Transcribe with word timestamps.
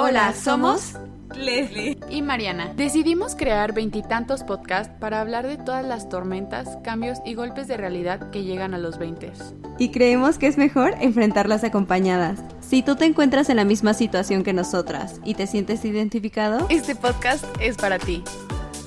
Hola, 0.00 0.32
somos 0.32 0.92
Leslie 1.34 1.98
y 2.08 2.22
Mariana. 2.22 2.72
Decidimos 2.76 3.34
crear 3.34 3.72
veintitantos 3.72 4.44
podcasts 4.44 4.94
para 5.00 5.20
hablar 5.20 5.48
de 5.48 5.56
todas 5.56 5.84
las 5.84 6.08
tormentas, 6.08 6.78
cambios 6.84 7.18
y 7.26 7.34
golpes 7.34 7.66
de 7.66 7.76
realidad 7.76 8.30
que 8.30 8.44
llegan 8.44 8.74
a 8.74 8.78
los 8.78 8.96
20. 8.98 9.32
Y 9.76 9.90
creemos 9.90 10.38
que 10.38 10.46
es 10.46 10.56
mejor 10.56 10.94
enfrentarlas 11.00 11.64
acompañadas. 11.64 12.38
Si 12.60 12.82
tú 12.82 12.94
te 12.94 13.06
encuentras 13.06 13.50
en 13.50 13.56
la 13.56 13.64
misma 13.64 13.92
situación 13.92 14.44
que 14.44 14.52
nosotras 14.52 15.20
y 15.24 15.34
te 15.34 15.48
sientes 15.48 15.84
identificado, 15.84 16.68
este 16.68 16.94
podcast 16.94 17.44
es 17.60 17.76
para 17.76 17.98
ti. 17.98 18.22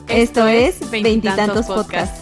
Esto, 0.08 0.48
es 0.48 0.90
Veintitantos 0.92 1.66
Podcasts. 1.66 2.21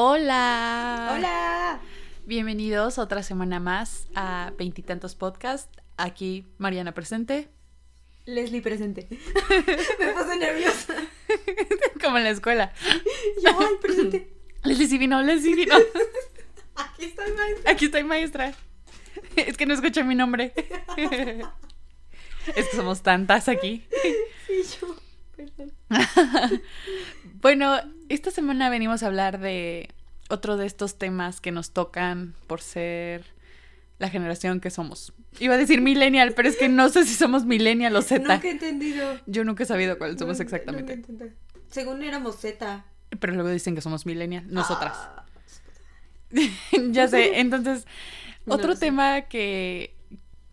Hola. 0.00 1.12
Hola. 1.12 1.80
Bienvenidos 2.24 2.98
otra 2.98 3.24
semana 3.24 3.58
más 3.58 4.06
a 4.14 4.52
Veintitantos 4.56 5.16
Podcast. 5.16 5.76
Aquí 5.96 6.46
Mariana 6.56 6.94
presente. 6.94 7.48
Leslie 8.24 8.62
presente. 8.62 9.08
Me 9.98 10.12
puse 10.12 10.36
nerviosa. 10.36 10.94
Como 12.00 12.16
en 12.16 12.22
la 12.22 12.30
escuela. 12.30 12.72
Yo, 13.42 13.58
ay, 13.58 13.74
presente. 13.82 14.32
Leslie 14.62 14.86
sí 14.86 14.98
vino, 14.98 15.20
Leslie 15.20 15.56
vino. 15.56 15.74
Aquí 16.76 17.06
estoy, 17.06 17.32
maestra. 17.32 17.72
Aquí 17.72 17.84
estoy, 17.86 18.04
maestra. 18.04 18.54
Es 19.34 19.56
que 19.56 19.66
no 19.66 19.74
escuché 19.74 20.04
mi 20.04 20.14
nombre. 20.14 20.52
Es 22.54 22.68
que 22.68 22.76
somos 22.76 23.02
tantas 23.02 23.48
aquí. 23.48 23.84
Sí, 24.46 24.62
yo. 24.80 24.94
Perdón. 25.36 25.72
Bueno, 27.40 27.80
esta 28.08 28.30
semana 28.30 28.70
venimos 28.70 29.02
a 29.02 29.06
hablar 29.06 29.38
de 29.38 29.88
otro 30.28 30.56
de 30.56 30.66
estos 30.66 30.98
temas 30.98 31.40
que 31.40 31.52
nos 31.52 31.70
tocan 31.70 32.34
por 32.46 32.60
ser 32.60 33.24
la 33.98 34.08
generación 34.08 34.60
que 34.60 34.70
somos. 34.70 35.12
Iba 35.40 35.54
a 35.54 35.58
decir 35.58 35.80
millennial, 35.80 36.32
pero 36.34 36.48
es 36.48 36.56
que 36.56 36.68
no 36.68 36.88
sé 36.88 37.04
si 37.04 37.14
somos 37.14 37.44
millennial 37.44 37.94
o 37.96 38.02
Z. 38.02 38.20
Nunca 38.20 38.48
he 38.48 38.52
entendido. 38.52 39.18
Yo 39.26 39.44
nunca 39.44 39.64
he 39.64 39.66
sabido 39.66 39.98
cuál 39.98 40.18
somos 40.18 40.40
exactamente. 40.40 41.02
Según 41.70 42.02
éramos 42.02 42.36
Z. 42.36 42.84
Pero 43.18 43.32
luego 43.32 43.48
dicen 43.48 43.74
que 43.74 43.80
somos 43.80 44.06
millennial, 44.06 44.44
nosotras. 44.48 44.96
Ah, 44.96 45.24
ya 46.90 47.08
sé, 47.08 47.40
entonces, 47.40 47.86
otro 48.46 48.76
tema 48.76 49.22
que, 49.22 49.94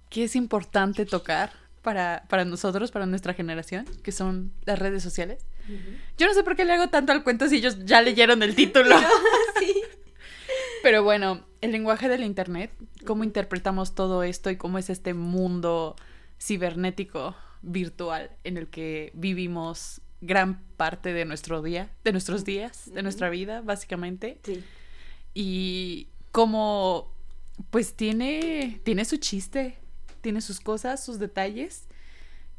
que 0.09 0.23
es 0.23 0.35
importante 0.35 1.05
tocar 1.05 1.51
para, 1.85 2.25
para 2.29 2.45
nosotros, 2.45 2.89
para 2.89 3.05
nuestra 3.05 3.35
generación, 3.35 3.85
que 4.01 4.11
son 4.11 4.51
las 4.65 4.79
redes 4.79 5.03
sociales. 5.03 5.45
Yo 6.17 6.25
no 6.25 6.33
sé 6.33 6.43
por 6.43 6.55
qué 6.55 6.65
le 6.65 6.73
hago 6.73 6.89
tanto 6.89 7.11
al 7.11 7.23
cuento 7.23 7.47
si 7.47 7.57
ellos 7.57 7.85
ya 7.85 8.01
leyeron 8.01 8.41
el 8.41 8.55
título. 8.55 8.97
sí. 9.59 9.83
Pero 10.83 11.03
bueno, 11.03 11.45
el 11.61 11.71
lenguaje 11.71 12.09
del 12.09 12.23
Internet, 12.23 12.71
cómo 13.05 13.23
interpretamos 13.23 13.93
todo 13.93 14.23
esto 14.23 14.49
y 14.49 14.57
cómo 14.57 14.79
es 14.79 14.89
este 14.89 15.13
mundo 15.13 15.95
cibernético, 16.41 17.35
virtual, 17.61 18.31
en 18.43 18.57
el 18.57 18.67
que 18.67 19.11
vivimos 19.13 20.01
gran 20.21 20.63
parte 20.77 21.13
de 21.13 21.25
nuestro 21.25 21.61
día, 21.61 21.91
de 22.03 22.13
nuestros 22.13 22.45
días, 22.45 22.91
de 22.91 23.03
nuestra 23.03 23.29
vida, 23.29 23.61
básicamente. 23.61 24.39
Sí. 24.43 24.63
Y 25.35 26.07
cómo, 26.31 27.13
pues 27.69 27.93
tiene, 27.93 28.81
tiene 28.83 29.05
su 29.05 29.17
chiste, 29.17 29.77
tiene 30.25 30.41
sus 30.41 30.59
cosas, 30.59 31.03
sus 31.05 31.19
detalles. 31.19 31.83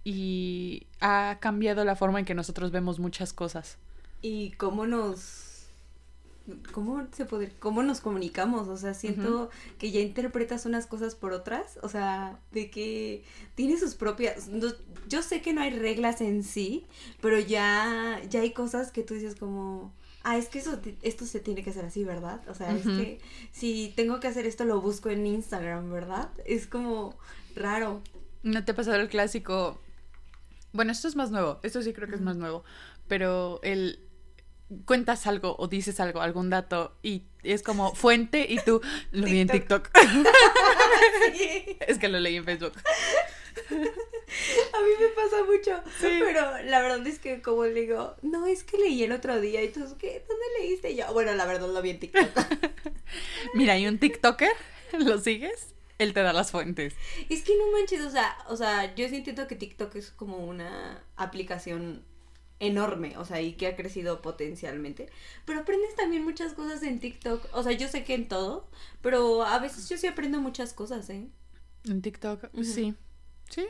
Y 0.05 0.86
ha 1.00 1.39
cambiado 1.41 1.84
la 1.84 1.97
forma 1.97 2.20
en 2.20 2.25
que 2.25 2.34
nosotros 2.34 2.70
vemos 2.70 2.98
muchas 3.00 3.33
cosas. 3.33 3.77
y 4.22 4.53
cómo 4.53 4.86
nos 4.86 5.67
cómo 6.72 7.05
se 7.11 7.25
puede 7.25 7.50
cómo 7.59 7.83
nos 7.83 8.00
comunicamos 8.00 8.69
o 8.69 8.77
sea 8.77 8.94
siento 8.94 9.50
que 9.78 9.91
ya 9.91 9.98
interpretas 10.00 10.64
unas 10.64 10.87
cosas 10.87 11.17
por 11.17 11.33
otras 11.33 11.77
o 11.83 11.89
sea 11.89 12.39
de 12.53 12.70
que 12.70 13.25
tiene 13.56 13.77
sus 13.77 13.97
propias 13.97 14.47
no- 14.47 14.72
yo 15.09 15.22
sé 15.22 15.43
que 15.43 15.53
no 15.53 15.60
hay 15.60 15.71
reglas 15.71 16.21
en 16.21 16.44
sí 16.44 16.87
pero 17.21 17.41
ya 17.41 18.21
ya 18.31 18.41
hay 18.43 18.53
cosas 18.53 18.93
que 18.93 19.03
tú 19.03 19.15
dices 19.15 19.34
como 19.34 19.93
ah 20.22 20.37
es 20.38 20.48
que 20.48 20.60
eso 20.60 20.78
esto 21.03 21.27
se 21.27 21.41
tiene 21.41 21.65
que 21.65 21.71
hacer 21.71 21.84
así 21.84 22.04
verdad 22.04 22.41
o 22.48 22.54
sea 22.54 22.69
Ujú. 22.72 22.78
es 22.91 22.97
que 22.97 23.19
si 23.50 23.93
tengo 23.97 24.21
que 24.21 24.28
hacer 24.28 24.47
esto 24.47 24.65
lo 24.65 24.81
busco 24.81 25.10
en 25.10 25.27
Instagram 25.27 25.91
verdad 25.91 26.31
es 26.44 26.69
como 26.69 27.16
raro 27.56 28.03
¿No 28.47 28.65
te 28.65 28.71
ha 28.71 28.77
pasado 28.77 28.97
el 28.99 29.09
clásico? 29.09 29.83
Bueno, 30.72 30.93
esto 30.93 31.09
es 31.09 31.17
más 31.17 31.33
nuevo, 31.33 31.59
esto 31.65 31.83
sí 31.83 31.93
creo 31.93 32.09
que 32.09 32.15
es 32.15 32.21
más 32.21 32.37
nuevo, 32.37 32.62
pero 33.09 33.59
el 33.65 33.99
cuentas 34.84 35.27
algo 35.27 35.56
o 35.59 35.66
dices 35.66 35.99
algo, 35.99 36.21
algún 36.21 36.49
dato 36.50 36.97
y 37.03 37.25
es 37.43 37.62
como 37.62 37.95
fuente 37.95 38.47
y 38.49 38.59
tú 38.59 38.81
lo 39.11 39.27
vi 39.27 39.41
en 39.41 39.49
TikTok. 39.49 39.91
es 41.81 41.99
que 41.99 42.09
lo 42.09 42.21
leí 42.21 42.37
en 42.37 42.45
Facebook. 42.45 42.75
A 43.69 43.75
mí 43.75 44.91
me 45.00 45.09
pasa 45.09 45.45
mucho. 45.45 45.83
Sí. 46.00 46.21
Pero 46.21 46.62
la 46.65 46.83
verdad 46.83 47.05
es 47.06 47.19
que 47.19 47.43
como 47.43 47.65
le 47.65 47.81
digo, 47.81 48.15
no, 48.22 48.47
es 48.47 48.62
que 48.65 48.77
leí 48.78 49.03
el 49.03 49.12
otro 49.12 49.41
día 49.41 49.62
y 49.62 49.71
tú, 49.71 49.81
¿qué? 49.99 50.25
¿Dónde 50.28 50.45
leíste? 50.61 50.93
Y 50.93 50.97
yo, 50.97 51.12
bueno, 51.12 51.33
la 51.34 51.47
verdad 51.47 51.69
lo 51.69 51.83
vi 51.83 51.91
en 51.91 51.99
TikTok. 52.00 52.28
Mira, 53.55 53.72
hay 53.72 53.89
un 53.89 53.99
TikToker, 53.99 54.53
¿lo 54.99 55.19
sigues? 55.19 55.75
Él 55.99 56.12
te 56.12 56.23
da 56.23 56.33
las 56.33 56.51
fuentes. 56.51 56.95
es 57.29 57.43
que 57.43 57.57
no 57.57 57.73
manches, 57.73 58.03
o 58.03 58.11
sea, 58.11 58.37
o 58.49 58.57
sea, 58.57 58.95
yo 58.95 59.09
sí 59.09 59.17
entiendo 59.17 59.47
que 59.47 59.57
TikTok 59.57 59.95
es 59.97 60.11
como 60.11 60.39
una 60.39 61.03
aplicación 61.17 62.05
enorme, 62.59 63.17
o 63.19 63.25
sea, 63.25 63.41
y 63.41 63.53
que 63.55 63.67
ha 63.67 63.77
crecido 63.77 64.23
potencialmente. 64.23 65.09
Pero 65.45 65.61
aprendes 65.61 65.95
también 65.95 66.25
muchas 66.25 66.53
cosas 66.55 66.83
en 66.83 67.01
TikTok. 67.01 67.49
O 67.53 67.62
sea, 67.62 67.73
yo 67.73 67.89
sé 67.89 68.05
que 68.05 68.15
en 68.15 68.29
todo, 68.29 68.69
pero 69.03 69.43
a 69.43 69.59
veces 69.59 69.89
yo 69.89 69.97
sí 69.97 70.07
aprendo 70.07 70.41
muchas 70.41 70.73
cosas, 70.73 71.09
¿eh? 71.11 71.29
En 71.84 72.03
TikTok, 72.03 72.51
sí. 72.63 72.95
Sí. 73.51 73.67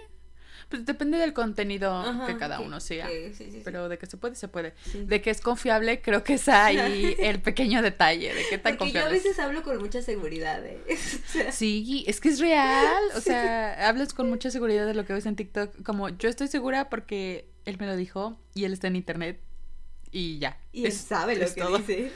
Pues 0.69 0.85
depende 0.85 1.19
del 1.19 1.33
contenido 1.33 1.93
Ajá, 1.93 2.27
que 2.27 2.37
cada 2.37 2.59
que- 2.59 2.65
uno 2.65 2.81
siga. 2.81 3.07
que- 3.07 3.33
sí, 3.35 3.51
sí. 3.51 3.63
Pero 3.65 3.89
de 3.89 3.99
que 3.99 4.07
se 4.07 4.17
puede, 4.17 4.35
se 4.35 4.49
puede. 4.49 4.75
Sí. 4.91 5.05
De 5.05 5.21
que 5.21 5.31
es 5.31 5.41
confiable, 5.41 6.01
creo 6.03 6.25
que 6.25 6.35
es 6.35 6.49
ahí 6.49 7.15
el 7.19 7.41
pequeño 7.41 7.83
detalle 7.83 8.35
de 8.35 8.43
qué 8.51 8.59
tan 8.59 8.77
Porque 8.77 8.93
yo 8.93 8.99
a 9.01 9.03
confiable 9.03 9.19
es. 9.19 9.25
veces 9.25 9.39
hablo 9.39 9.63
con 9.63 9.79
mucha 9.79 10.03
seguridad, 10.03 10.65
¿eh? 10.65 10.81
O 11.29 11.33
sea, 11.33 11.53
Sí, 11.53 12.05
es 12.07 12.21
que 12.21 12.29
es 12.31 12.41
real. 12.41 13.03
O 13.17 13.21
sea, 13.21 13.89
hablas 13.89 14.13
con 14.15 14.29
mucha 14.29 14.51
seguridad 14.51 14.87
de 14.87 14.95
lo 14.95 15.05
que 15.07 15.13
ves 15.13 15.27
en 15.27 15.37
TikTok. 15.37 15.83
Como 15.83 16.09
yo 16.11 16.29
estoy 16.29 16.49
segura 16.49 16.89
porque 16.89 17.49
él 17.65 17.77
me 17.79 17.87
lo 17.87 17.97
dijo 17.97 18.39
y 18.55 18.65
él 18.65 18.73
está 18.73 18.87
en 18.89 18.97
internet 18.97 19.41
y 20.13 20.39
ya. 20.39 20.59
Y 20.73 20.83
él 20.83 20.87
Es- 20.93 20.99
sabe 20.99 21.37
lo 21.37 21.45
es 21.45 21.53
que 21.53 21.61
todo. 21.61 21.79
dice. 21.79 22.11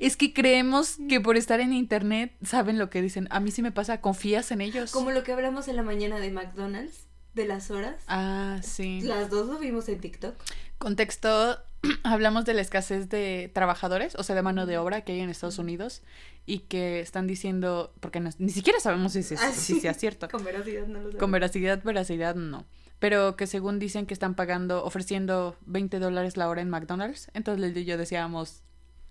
Es 0.00 0.16
que 0.16 0.32
creemos 0.32 0.96
que 1.08 1.20
por 1.20 1.36
estar 1.36 1.60
en 1.60 1.72
internet 1.72 2.32
saben 2.42 2.78
lo 2.78 2.90
que 2.90 3.02
dicen. 3.02 3.28
A 3.30 3.40
mí 3.40 3.50
sí 3.50 3.62
me 3.62 3.70
pasa, 3.72 4.00
confías 4.00 4.50
en 4.50 4.60
ellos. 4.62 4.90
Como 4.90 5.10
lo 5.12 5.22
que 5.22 5.32
hablamos 5.32 5.68
en 5.68 5.76
la 5.76 5.82
mañana 5.82 6.18
de 6.18 6.30
McDonald's, 6.30 7.06
de 7.34 7.46
las 7.46 7.70
horas. 7.70 7.96
Ah, 8.08 8.58
sí. 8.62 9.00
Las 9.02 9.30
dos 9.30 9.46
lo 9.46 9.58
vimos 9.58 9.88
en 9.88 10.00
TikTok. 10.00 10.34
Contexto, 10.78 11.58
hablamos 12.04 12.44
de 12.44 12.54
la 12.54 12.60
escasez 12.62 13.08
de 13.08 13.50
trabajadores, 13.54 14.14
o 14.16 14.22
sea, 14.22 14.34
de 14.34 14.42
mano 14.42 14.66
de 14.66 14.78
obra 14.78 15.02
que 15.02 15.12
hay 15.12 15.20
en 15.20 15.30
Estados 15.30 15.58
Unidos 15.58 16.02
y 16.46 16.60
que 16.60 17.00
están 17.00 17.26
diciendo, 17.26 17.92
porque 18.00 18.18
no- 18.20 18.30
ni 18.38 18.50
siquiera 18.50 18.80
sabemos 18.80 19.12
si, 19.12 19.22
si- 19.22 19.34
Ah, 19.36 19.52
si 19.52 19.74
sí. 19.74 19.80
sea 19.80 19.94
cierto. 19.94 20.28
Con 20.28 20.42
veracidad 20.44 20.86
no 20.86 20.94
lo 20.94 21.00
sabemos. 21.00 21.20
Con 21.20 21.30
veracidad, 21.32 21.82
veracidad 21.84 22.34
no. 22.34 22.66
Pero 22.98 23.36
que 23.36 23.46
según 23.46 23.78
dicen 23.78 24.06
que 24.06 24.14
están 24.14 24.34
pagando, 24.34 24.84
ofreciendo 24.84 25.56
20 25.66 25.98
dólares 26.00 26.36
la 26.36 26.48
hora 26.48 26.60
en 26.62 26.68
McDonald's. 26.70 27.30
Entonces 27.34 27.86
yo 27.86 27.96
decíamos, 27.96 28.62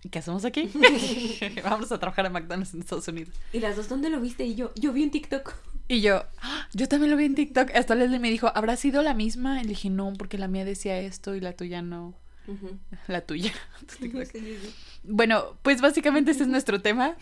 ¿y 0.03 0.09
qué 0.09 0.19
hacemos 0.19 0.43
aquí? 0.45 0.69
Vamos 1.63 1.91
a 1.91 1.99
trabajar 1.99 2.25
en 2.25 2.33
McDonald's 2.33 2.73
en 2.73 2.81
Estados 2.81 3.07
Unidos. 3.07 3.33
Y 3.53 3.59
las 3.59 3.75
dos, 3.75 3.89
¿dónde 3.89 4.09
lo 4.09 4.19
viste? 4.19 4.43
Y 4.45 4.55
yo, 4.55 4.71
yo 4.75 4.91
vi 4.93 5.03
en 5.03 5.11
TikTok. 5.11 5.53
Y 5.89 5.99
yo, 6.01 6.23
"Ah, 6.41 6.67
yo 6.73 6.87
también 6.87 7.11
lo 7.11 7.17
vi 7.17 7.25
en 7.25 7.35
TikTok. 7.35 7.71
Hasta 7.75 7.95
Leslie 7.95 8.19
me 8.19 8.29
dijo, 8.29 8.49
¿habrá 8.55 8.77
sido 8.77 9.01
la 9.01 9.13
misma? 9.13 9.59
Y 9.59 9.63
le 9.63 9.69
dije, 9.69 9.89
no, 9.89 10.13
porque 10.17 10.37
la 10.37 10.47
mía 10.47 10.63
decía 10.63 10.97
esto 10.99 11.35
y 11.35 11.41
la 11.41 11.51
tuya 11.53 11.81
no. 11.81 12.13
La 13.07 13.21
tuya. 13.21 13.51
tu 13.87 13.95
Sí, 13.95 14.01
TikTok. 14.03 14.23
sí, 14.31 14.39
sí. 14.61 14.73
Bueno, 15.03 15.57
pues 15.61 15.81
básicamente 15.81 16.31
ese 16.31 16.43
es 16.43 16.49
nuestro 16.55 16.81
tema. 16.81 17.15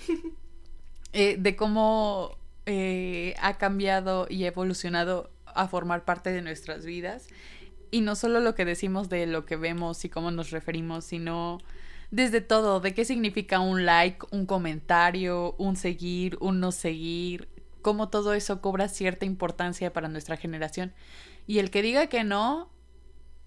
eh, 1.13 1.37
de 1.39 1.55
cómo 1.55 2.37
eh, 2.65 3.33
ha 3.41 3.57
cambiado 3.57 4.27
y 4.29 4.43
evolucionado 4.43 5.31
a 5.45 5.67
formar 5.67 6.05
parte 6.05 6.31
de 6.31 6.41
nuestras 6.41 6.85
vidas. 6.85 7.27
Y 7.89 8.01
no 8.01 8.15
solo 8.15 8.41
lo 8.41 8.53
que 8.53 8.65
decimos 8.65 9.07
de 9.09 9.25
lo 9.27 9.45
que 9.45 9.55
vemos 9.55 10.03
y 10.03 10.09
cómo 10.09 10.29
nos 10.31 10.51
referimos, 10.51 11.05
sino 11.05 11.59
desde 12.11 12.41
todo, 12.41 12.79
de 12.81 12.93
qué 12.93 13.05
significa 13.05 13.59
un 13.61 13.85
like, 13.85 14.25
un 14.31 14.45
comentario, 14.45 15.55
un 15.57 15.75
seguir, 15.77 16.37
un 16.41 16.59
no 16.59 16.71
seguir, 16.73 17.47
cómo 17.87 18.09
todo 18.09 18.33
eso 18.33 18.59
cobra 18.59 18.89
cierta 18.89 19.23
importancia 19.23 19.93
para 19.93 20.09
nuestra 20.09 20.35
generación. 20.35 20.93
Y 21.45 21.59
el 21.59 21.71
que 21.71 21.81
diga 21.81 22.07
que 22.07 22.25
no, 22.25 22.69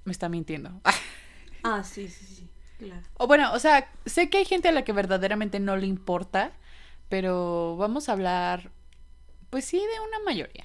me 0.07 0.13
está 0.13 0.31
mintiendo. 0.31 0.81
Ah, 1.63 1.85
sí, 1.85 2.09
sí, 2.09 2.25
sí. 2.25 2.49
Claro. 2.79 3.03
O 3.19 3.27
bueno, 3.27 3.53
o 3.53 3.59
sea, 3.59 3.93
sé 4.07 4.31
que 4.31 4.39
hay 4.39 4.47
gente 4.47 4.69
a 4.69 4.73
la 4.73 4.83
que 4.83 4.95
verdaderamente 4.95 5.61
no 5.61 5.77
le 5.77 5.87
importa, 5.87 6.53
pero 7.11 7.77
vamos 7.77 8.09
a 8.09 8.13
hablar, 8.13 8.71
pues 9.51 9.67
sí, 9.67 9.77
de 9.77 10.01
una 10.09 10.21
mayoría. 10.25 10.65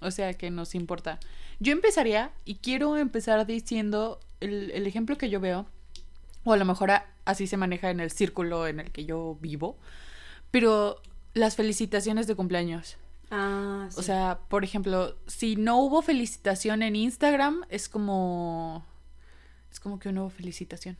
O 0.00 0.10
sea, 0.10 0.32
que 0.32 0.50
nos 0.50 0.74
importa. 0.74 1.20
Yo 1.60 1.72
empezaría, 1.74 2.30
y 2.46 2.54
quiero 2.54 2.96
empezar 2.96 3.44
diciendo 3.44 4.20
el, 4.40 4.70
el 4.70 4.86
ejemplo 4.86 5.18
que 5.18 5.28
yo 5.28 5.38
veo, 5.38 5.66
o 6.44 6.54
a 6.54 6.56
lo 6.56 6.64
mejor 6.64 6.90
a- 6.90 7.06
así 7.26 7.46
se 7.46 7.58
maneja 7.58 7.90
en 7.90 8.00
el 8.00 8.10
círculo 8.10 8.66
en 8.66 8.80
el 8.80 8.90
que 8.90 9.04
yo 9.04 9.36
vivo. 9.42 9.76
Pero 10.50 11.02
las 11.34 11.56
felicitaciones 11.56 12.26
de 12.26 12.34
cumpleaños. 12.34 12.96
Ah, 13.30 13.88
sí. 13.90 13.96
O 13.98 14.02
sea, 14.02 14.38
por 14.48 14.64
ejemplo, 14.64 15.16
si 15.26 15.56
no 15.56 15.78
hubo 15.80 16.02
felicitación 16.02 16.82
en 16.82 16.96
Instagram, 16.96 17.64
es 17.68 17.88
como. 17.88 18.84
Es 19.72 19.80
como 19.80 19.98
que 19.98 20.12
no 20.12 20.22
hubo 20.22 20.30
felicitación. 20.30 20.96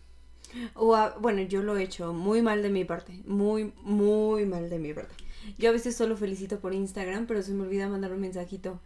O 0.74 0.94
a- 0.94 1.16
bueno, 1.18 1.42
yo 1.42 1.62
lo 1.62 1.76
he 1.76 1.82
hecho 1.84 2.12
muy 2.12 2.42
mal 2.42 2.62
de 2.62 2.70
mi 2.70 2.84
parte. 2.84 3.20
Muy, 3.26 3.72
muy 3.82 4.46
mal 4.46 4.68
de 4.70 4.78
mi 4.78 4.92
parte. 4.92 5.14
Yo 5.58 5.68
a 5.68 5.72
veces 5.72 5.96
solo 5.96 6.16
felicito 6.16 6.58
por 6.60 6.74
Instagram, 6.74 7.26
pero 7.26 7.42
se 7.42 7.52
me 7.52 7.62
olvida 7.62 7.88
mandar 7.88 8.12
un 8.12 8.20
mensajito. 8.20 8.80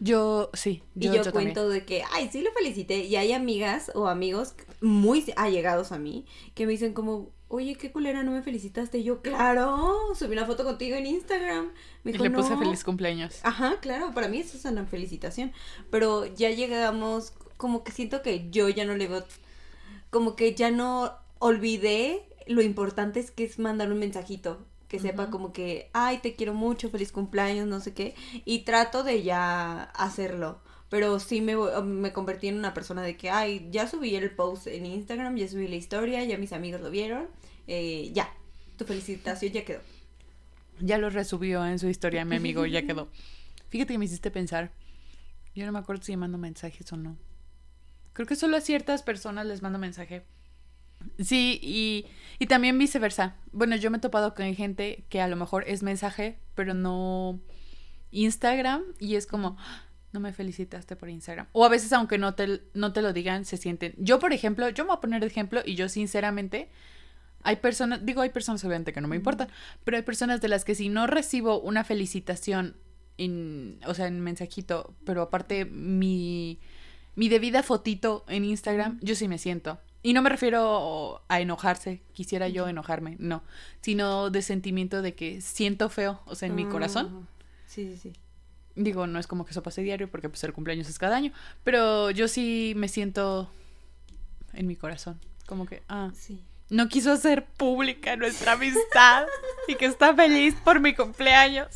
Yo, 0.00 0.50
sí. 0.54 0.82
Y 0.98 1.06
yo, 1.10 1.30
cuento 1.32 1.68
de 1.68 1.84
que, 1.84 2.02
ay, 2.12 2.28
sí 2.30 2.42
lo 2.42 2.52
felicité. 2.52 3.04
Y 3.04 3.16
hay 3.16 3.32
amigas 3.32 3.92
o 3.94 4.08
amigos 4.08 4.54
muy 4.80 5.24
allegados 5.36 5.92
a 5.92 5.98
mí 5.98 6.26
que 6.54 6.66
me 6.66 6.72
dicen 6.72 6.92
como, 6.92 7.30
oye, 7.48 7.76
qué 7.76 7.92
culera, 7.92 8.22
no 8.22 8.32
me 8.32 8.42
felicitaste. 8.42 8.98
Y 8.98 9.04
yo, 9.04 9.22
claro, 9.22 10.14
subí 10.14 10.32
una 10.32 10.46
foto 10.46 10.64
contigo 10.64 10.96
en 10.96 11.06
Instagram. 11.06 11.72
Me 12.02 12.10
Y 12.10 12.18
le 12.18 12.30
puse 12.30 12.50
"No". 12.50 12.58
feliz 12.58 12.82
cumpleaños. 12.84 13.38
Ajá, 13.42 13.78
claro, 13.80 14.12
para 14.12 14.28
mí 14.28 14.38
eso 14.38 14.56
es 14.56 14.64
una 14.64 14.84
felicitación. 14.86 15.52
Pero 15.90 16.26
ya 16.26 16.50
llegamos, 16.50 17.32
como 17.56 17.84
que 17.84 17.92
siento 17.92 18.22
que 18.22 18.50
yo 18.50 18.68
ya 18.68 18.84
no 18.84 18.96
le 18.96 19.06
veo, 19.08 19.24
como 20.10 20.34
que 20.36 20.54
ya 20.54 20.70
no 20.70 21.12
olvidé 21.38 22.28
lo 22.46 22.60
importante 22.62 23.20
es 23.20 23.30
que 23.30 23.44
es 23.44 23.58
mandar 23.58 23.90
un 23.90 23.98
mensajito. 23.98 24.58
Que 24.88 24.98
sepa 25.00 25.30
como 25.30 25.52
que, 25.52 25.90
ay, 25.92 26.18
te 26.18 26.34
quiero 26.36 26.54
mucho, 26.54 26.90
feliz 26.90 27.10
cumpleaños, 27.10 27.66
no 27.66 27.80
sé 27.80 27.94
qué. 27.94 28.14
Y 28.44 28.60
trato 28.60 29.02
de 29.02 29.22
ya 29.22 29.84
hacerlo. 29.94 30.60
Pero 30.90 31.18
sí 31.18 31.40
me, 31.40 31.56
vo- 31.56 31.82
me 31.82 32.12
convertí 32.12 32.48
en 32.48 32.58
una 32.58 32.74
persona 32.74 33.02
de 33.02 33.16
que, 33.16 33.30
ay, 33.30 33.68
ya 33.72 33.88
subí 33.88 34.14
el 34.14 34.30
post 34.30 34.66
en 34.68 34.86
Instagram, 34.86 35.36
ya 35.36 35.48
subí 35.48 35.66
la 35.66 35.74
historia, 35.76 36.22
ya 36.24 36.38
mis 36.38 36.52
amigos 36.52 36.80
lo 36.80 36.90
vieron. 36.90 37.26
eh, 37.66 38.10
ya, 38.12 38.32
tu 38.76 38.84
felicitación 38.84 39.52
ya 39.52 39.64
quedó. 39.64 39.80
Ya 40.80 40.98
lo 40.98 41.08
resubió 41.10 41.64
en 41.66 41.78
su 41.78 41.88
historia, 41.88 42.24
mi 42.24 42.36
amigo, 42.36 42.66
ya 42.66 42.82
quedó. 42.86 43.08
Fíjate 43.70 43.94
que 43.94 43.98
me 43.98 44.04
hiciste 44.04 44.30
pensar. 44.30 44.70
Yo 45.54 45.64
no 45.66 45.72
me 45.72 45.78
acuerdo 45.78 46.02
si 46.02 46.16
mando 46.16 46.36
mensajes 46.38 46.92
o 46.92 46.96
no. 46.96 47.16
Creo 48.12 48.26
que 48.26 48.36
solo 48.36 48.56
a 48.56 48.60
ciertas 48.60 49.02
personas 49.02 49.46
les 49.46 49.62
mando 49.62 49.78
mensaje. 49.78 50.24
Sí, 51.18 51.58
y, 51.62 52.06
y 52.38 52.46
también 52.46 52.78
viceversa. 52.78 53.36
Bueno, 53.52 53.76
yo 53.76 53.90
me 53.90 53.98
he 53.98 54.00
topado 54.00 54.34
con 54.34 54.54
gente 54.54 55.04
que 55.08 55.20
a 55.20 55.28
lo 55.28 55.36
mejor 55.36 55.64
es 55.66 55.82
mensaje, 55.82 56.38
pero 56.54 56.74
no 56.74 57.40
Instagram, 58.10 58.82
y 59.00 59.16
es 59.16 59.26
como, 59.26 59.56
"Ah, 59.58 59.82
no 60.12 60.20
me 60.20 60.32
felicitaste 60.32 60.94
por 60.96 61.08
Instagram. 61.10 61.48
O 61.52 61.64
a 61.64 61.68
veces, 61.68 61.92
aunque 61.92 62.18
no 62.18 62.34
te, 62.34 62.62
no 62.74 62.92
te 62.92 63.02
lo 63.02 63.12
digan, 63.12 63.44
se 63.44 63.56
sienten. 63.56 63.94
Yo, 63.98 64.18
por 64.20 64.32
ejemplo, 64.32 64.68
yo 64.68 64.84
me 64.84 64.88
voy 64.88 64.96
a 64.98 65.00
poner 65.00 65.20
de 65.20 65.26
ejemplo, 65.26 65.60
y 65.64 65.74
yo 65.74 65.88
sinceramente, 65.88 66.70
hay 67.42 67.56
personas, 67.56 68.04
digo, 68.06 68.22
hay 68.22 68.30
personas 68.30 68.64
obviamente 68.64 68.92
que 68.92 69.00
no 69.00 69.08
me 69.08 69.16
importan, 69.16 69.48
pero 69.84 69.96
hay 69.96 70.02
personas 70.04 70.40
de 70.40 70.48
las 70.48 70.64
que 70.64 70.74
si 70.74 70.88
no 70.88 71.06
recibo 71.06 71.60
una 71.60 71.84
felicitación 71.84 72.76
en, 73.18 73.80
o 73.86 73.94
sea, 73.94 74.06
en 74.06 74.20
mensajito, 74.20 74.94
pero 75.04 75.22
aparte 75.22 75.64
mi, 75.64 76.60
mi 77.16 77.28
debida 77.28 77.62
fotito 77.62 78.24
en 78.28 78.44
Instagram, 78.44 78.98
yo 79.02 79.14
sí 79.14 79.28
me 79.28 79.38
siento. 79.38 79.80
Y 80.04 80.12
no 80.12 80.20
me 80.20 80.28
refiero 80.28 81.22
a 81.28 81.40
enojarse, 81.40 82.02
quisiera 82.12 82.46
yo 82.48 82.68
enojarme, 82.68 83.16
no, 83.18 83.42
sino 83.80 84.28
de 84.28 84.42
sentimiento 84.42 85.00
de 85.00 85.14
que 85.14 85.40
siento 85.40 85.88
feo, 85.88 86.20
o 86.26 86.34
sea, 86.34 86.46
en 86.46 86.54
mi 86.54 86.66
corazón. 86.66 87.26
Sí, 87.66 87.90
sí, 87.90 87.96
sí. 87.96 88.12
Digo, 88.76 89.06
no 89.06 89.18
es 89.18 89.26
como 89.26 89.46
que 89.46 89.52
eso 89.52 89.62
pase 89.62 89.80
diario 89.82 90.10
porque 90.10 90.28
pues 90.28 90.44
el 90.44 90.52
cumpleaños 90.52 90.88
es 90.90 90.98
cada 90.98 91.16
año, 91.16 91.32
pero 91.64 92.10
yo 92.10 92.28
sí 92.28 92.74
me 92.76 92.88
siento 92.88 93.50
en 94.52 94.66
mi 94.66 94.76
corazón, 94.76 95.18
como 95.46 95.64
que, 95.64 95.82
ah, 95.88 96.10
Sí. 96.14 96.44
no 96.68 96.88
quiso 96.88 97.10
hacer 97.10 97.46
pública 97.46 98.14
nuestra 98.16 98.52
amistad 98.52 99.24
y 99.68 99.76
que 99.76 99.86
está 99.86 100.14
feliz 100.14 100.54
por 100.64 100.80
mi 100.80 100.94
cumpleaños. 100.94 101.68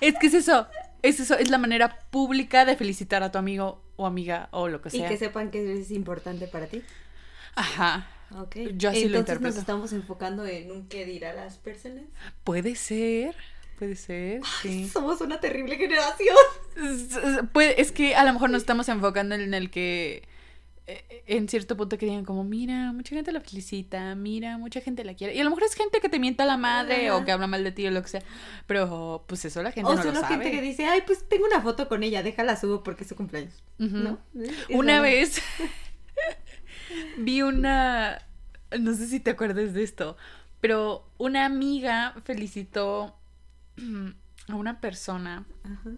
Es 0.00 0.14
que 0.20 0.28
es 0.28 0.34
eso, 0.34 0.68
es 1.02 1.18
eso, 1.18 1.36
es 1.36 1.50
la 1.50 1.58
manera 1.58 1.98
pública 2.10 2.64
de 2.64 2.76
felicitar 2.76 3.24
a 3.24 3.32
tu 3.32 3.38
amigo 3.38 3.82
o 3.96 4.06
amiga 4.06 4.48
o 4.52 4.68
lo 4.68 4.80
que 4.80 4.90
Y 4.90 5.00
sea. 5.00 5.08
que 5.08 5.16
sepan 5.16 5.50
que 5.50 5.80
es 5.80 5.90
importante 5.90 6.46
para 6.46 6.66
ti. 6.68 6.82
Ajá, 7.56 8.08
Ok. 8.36 8.56
Yo 8.76 8.90
así 8.90 9.00
lo 9.08 9.18
Entonces 9.18 9.18
interpreto. 9.20 9.42
nos 9.48 9.56
estamos 9.56 9.92
enfocando 9.92 10.44
en 10.46 10.70
un 10.72 10.88
qué 10.88 11.04
dirá 11.04 11.32
las 11.34 11.56
personas. 11.58 12.02
puede 12.42 12.74
ser, 12.74 13.34
puede 13.78 13.94
ser, 13.96 14.40
sí. 14.62 14.88
Somos 14.88 15.20
una 15.20 15.38
terrible 15.40 15.76
generación. 15.76 16.34
Es- 16.76 17.16
es- 17.78 17.92
que 17.92 18.16
a 18.16 18.24
lo 18.24 18.32
mejor 18.32 18.50
nos 18.50 18.62
estamos 18.62 18.88
enfocando 18.88 19.34
en 19.36 19.54
el 19.54 19.70
que 19.70 20.22
eh, 20.86 21.22
en 21.26 21.48
cierto 21.48 21.76
punto 21.78 21.96
que 21.96 22.04
digan 22.06 22.24
como, 22.26 22.44
mira, 22.44 22.92
mucha 22.92 23.14
gente 23.14 23.32
la 23.32 23.40
felicita, 23.40 24.14
mira, 24.16 24.58
mucha 24.58 24.80
gente 24.82 25.02
la 25.04 25.14
quiere. 25.14 25.34
Y 25.34 25.40
a 25.40 25.44
lo 25.44 25.48
mejor 25.50 25.62
es 25.64 25.74
gente 25.74 25.98
que 26.00 26.08
te 26.10 26.18
mienta 26.18 26.44
la 26.44 26.56
madre 26.58 27.08
Ajá. 27.08 27.16
o 27.16 27.24
que 27.24 27.32
habla 27.32 27.46
mal 27.46 27.64
de 27.64 27.72
ti 27.72 27.86
o 27.86 27.90
lo 27.90 28.02
que 28.02 28.08
sea. 28.08 28.22
Pero 28.66 29.24
pues 29.26 29.44
eso 29.46 29.62
la 29.62 29.70
gente 29.72 29.88
O 29.90 29.94
no 29.94 30.02
lo 30.02 30.10
solo 30.10 30.20
sabe. 30.20 30.34
gente 30.34 30.50
que 30.50 30.60
dice, 30.60 30.84
ay, 30.86 31.02
pues 31.06 31.26
tengo 31.28 31.46
una 31.46 31.62
foto 31.62 31.88
con 31.88 32.02
ella, 32.02 32.22
déjala 32.22 32.56
subo 32.56 32.82
porque 32.82 33.04
es 33.04 33.08
su 33.08 33.16
cumpleaños. 33.16 33.62
Ujú. 33.78 33.96
¿No? 33.96 34.18
Es 34.34 34.50
Una 34.76 34.94
raro. 34.94 35.04
vez 35.04 35.40
vi 37.18 37.42
una, 37.42 38.26
no 38.78 38.94
sé 38.94 39.06
si 39.06 39.20
te 39.20 39.30
acuerdas 39.30 39.72
de 39.74 39.82
esto, 39.82 40.16
pero 40.60 41.08
una 41.18 41.44
amiga 41.44 42.14
felicitó 42.24 43.16
a 44.48 44.54
una 44.54 44.80
persona 44.80 45.44
Ajá. 45.64 45.90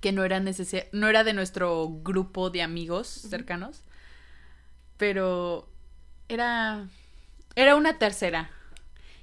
que 0.00 0.12
no 0.12 0.24
era 0.24 0.40
necesa- 0.40 0.86
no 0.92 1.08
era 1.08 1.24
de 1.24 1.32
nuestro 1.32 1.88
grupo 2.02 2.50
de 2.50 2.62
amigos 2.62 3.06
cercanos, 3.08 3.84
pero 4.96 5.68
era 6.28 6.86
era 7.56 7.74
una 7.76 7.98
tercera 7.98 8.50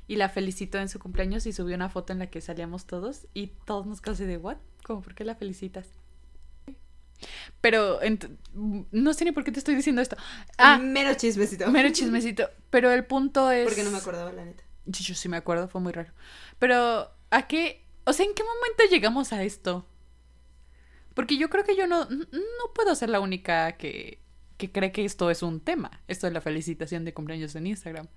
y 0.08 0.16
la 0.18 0.30
felicitó 0.30 0.78
en 0.80 0.90
su 0.90 1.00
cumpleaños 1.00 1.46
y 1.46 1.54
subió 1.54 1.76
una 1.76 1.90
foto 1.90 2.14
en 2.14 2.20
la 2.20 2.28
que 2.28 2.42
salíamos 2.42 2.86
todos 2.86 3.26
y 3.34 3.48
todos 3.66 3.86
nos 3.86 4.02
quedamos 4.02 4.20
así 4.20 4.26
de 4.28 4.38
what, 4.38 4.58
¿cómo 4.86 5.02
por 5.02 5.16
qué 5.16 5.24
la 5.24 5.36
felicitas? 5.36 5.88
Pero 7.62 8.00
no 8.92 9.14
sé 9.14 9.26
ni 9.26 9.32
por 9.32 9.44
qué 9.44 9.52
te 9.52 9.60
estoy 9.60 9.76
diciendo 9.76 10.02
esto. 10.02 10.16
Ah, 10.58 10.78
Mero 10.78 11.14
chismecito. 11.16 11.70
mero 11.72 11.90
chismecito. 11.92 12.50
Pero 12.70 12.92
el 12.92 13.06
punto 13.06 13.52
es. 13.52 13.66
Porque 13.68 13.84
no 13.84 13.92
me 13.92 13.98
acordaba, 13.98 14.32
la 14.32 14.46
neta. 14.46 14.64
Sí, 14.94 15.04
Yo 15.04 15.16
sí 15.16 15.28
me 15.30 15.38
acuerdo, 15.38 15.68
fue 15.68 15.82
muy 15.82 15.92
raro. 15.92 16.12
Pero, 16.60 17.12
¿a 17.32 17.48
qué? 17.48 17.86
O 18.06 18.14
sea, 18.14 18.26
¿en 18.26 18.34
qué 18.34 18.44
momento 18.44 18.84
llegamos 18.90 19.34
a 19.34 19.44
esto? 19.44 19.86
Porque 21.14 21.38
yo 21.38 21.50
creo 21.50 21.64
que 21.64 21.76
yo 21.76 21.88
no, 21.88 22.06
no 22.06 22.74
puedo 22.76 22.94
ser 22.96 23.10
la 23.10 23.20
única 23.20 23.74
que, 23.74 24.22
que 24.58 24.72
cree 24.72 24.92
que 24.92 25.04
esto 25.04 25.30
es 25.32 25.42
un 25.42 25.60
tema. 25.60 26.02
Esto 26.08 26.28
de 26.28 26.34
la 26.34 26.42
felicitación 26.42 27.04
de 27.06 27.14
cumpleaños 27.14 27.56
en 27.56 27.68
Instagram. 27.68 28.08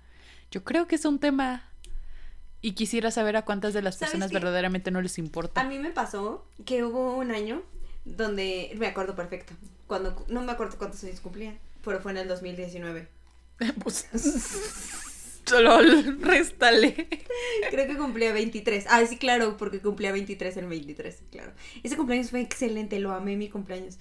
Yo 0.51 0.63
creo 0.63 0.87
que 0.87 0.95
es 0.95 1.05
un 1.05 1.19
tema. 1.19 1.67
Y 2.61 2.73
quisiera 2.73 3.09
saber 3.09 3.35
a 3.37 3.41
cuántas 3.43 3.73
de 3.73 3.81
las 3.81 3.95
¿Sabes 3.95 4.11
personas 4.11 4.31
verdaderamente 4.31 4.91
no 4.91 5.01
les 5.01 5.17
A 5.17 5.21
importa. 5.21 5.63
mí 5.63 5.79
me 5.79 5.89
pasó 5.89 6.45
que 6.63 6.83
hubo 6.83 7.17
un 7.17 7.31
año 7.31 7.63
donde, 8.05 8.71
me 8.77 8.87
acuerdo 8.87 9.15
perfecto, 9.15 9.53
cuando, 9.87 10.25
no 10.27 10.41
me 10.41 10.51
acuerdo 10.51 10.77
cuántos 10.77 11.03
años 11.03 11.19
cumplía, 11.19 11.57
pero 11.83 12.01
fue 12.01 12.11
en 12.11 12.17
el 12.17 12.27
2019. 12.27 13.07
Pues, 13.83 14.07
réstale. 16.19 17.07
Creo 17.69 17.87
que 17.87 17.97
cumplía 17.97 18.31
23. 18.31 18.85
Ah, 18.89 19.05
sí, 19.05 19.17
claro, 19.17 19.57
porque 19.57 19.79
cumplía 19.79 20.11
23 20.11 20.57
en 20.57 20.69
23, 20.69 21.23
claro. 21.31 21.51
Ese 21.83 21.97
cumpleaños 21.97 22.29
fue 22.29 22.41
excelente, 22.41 22.99
lo 22.99 23.11
amé 23.11 23.35
mi 23.35 23.49
cumpleaños. 23.49 23.97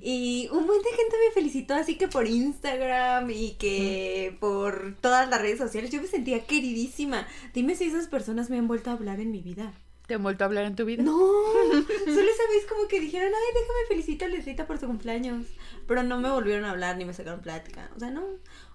Y 0.00 0.48
un 0.50 0.66
montón 0.66 0.82
de 0.82 0.96
gente 0.96 1.16
me 1.28 1.34
felicitó, 1.34 1.74
así 1.74 1.96
que 1.96 2.08
por 2.08 2.26
Instagram 2.26 3.30
y 3.30 3.50
que 3.58 4.36
por 4.40 4.96
todas 5.00 5.28
las 5.28 5.40
redes 5.42 5.58
sociales. 5.58 5.90
Yo 5.90 6.00
me 6.00 6.08
sentía 6.08 6.46
queridísima. 6.46 7.26
Dime 7.52 7.74
si 7.74 7.84
esas 7.84 8.08
personas 8.08 8.48
me 8.48 8.58
han 8.58 8.66
vuelto 8.66 8.90
a 8.90 8.94
hablar 8.94 9.20
en 9.20 9.30
mi 9.30 9.42
vida. 9.42 9.74
¿Te 10.06 10.14
han 10.14 10.22
vuelto 10.22 10.44
a 10.44 10.48
hablar 10.48 10.66
en 10.66 10.76
tu 10.76 10.84
vida? 10.84 11.02
No, 11.02 11.16
solo 11.16 11.80
esa 11.80 12.48
vez 12.52 12.66
como 12.68 12.86
que 12.88 13.00
dijeron, 13.00 13.32
ay, 13.34 13.54
déjame 13.54 13.86
felicitar 13.88 14.28
a 14.28 14.32
Leslita 14.32 14.66
por 14.66 14.78
su 14.78 14.86
cumpleaños. 14.86 15.46
Pero 15.88 16.02
no 16.02 16.20
me 16.20 16.30
volvieron 16.30 16.66
a 16.66 16.72
hablar 16.72 16.98
ni 16.98 17.04
me 17.06 17.14
sacaron 17.14 17.40
plática. 17.40 17.90
O 17.96 17.98
sea, 17.98 18.10
no. 18.10 18.22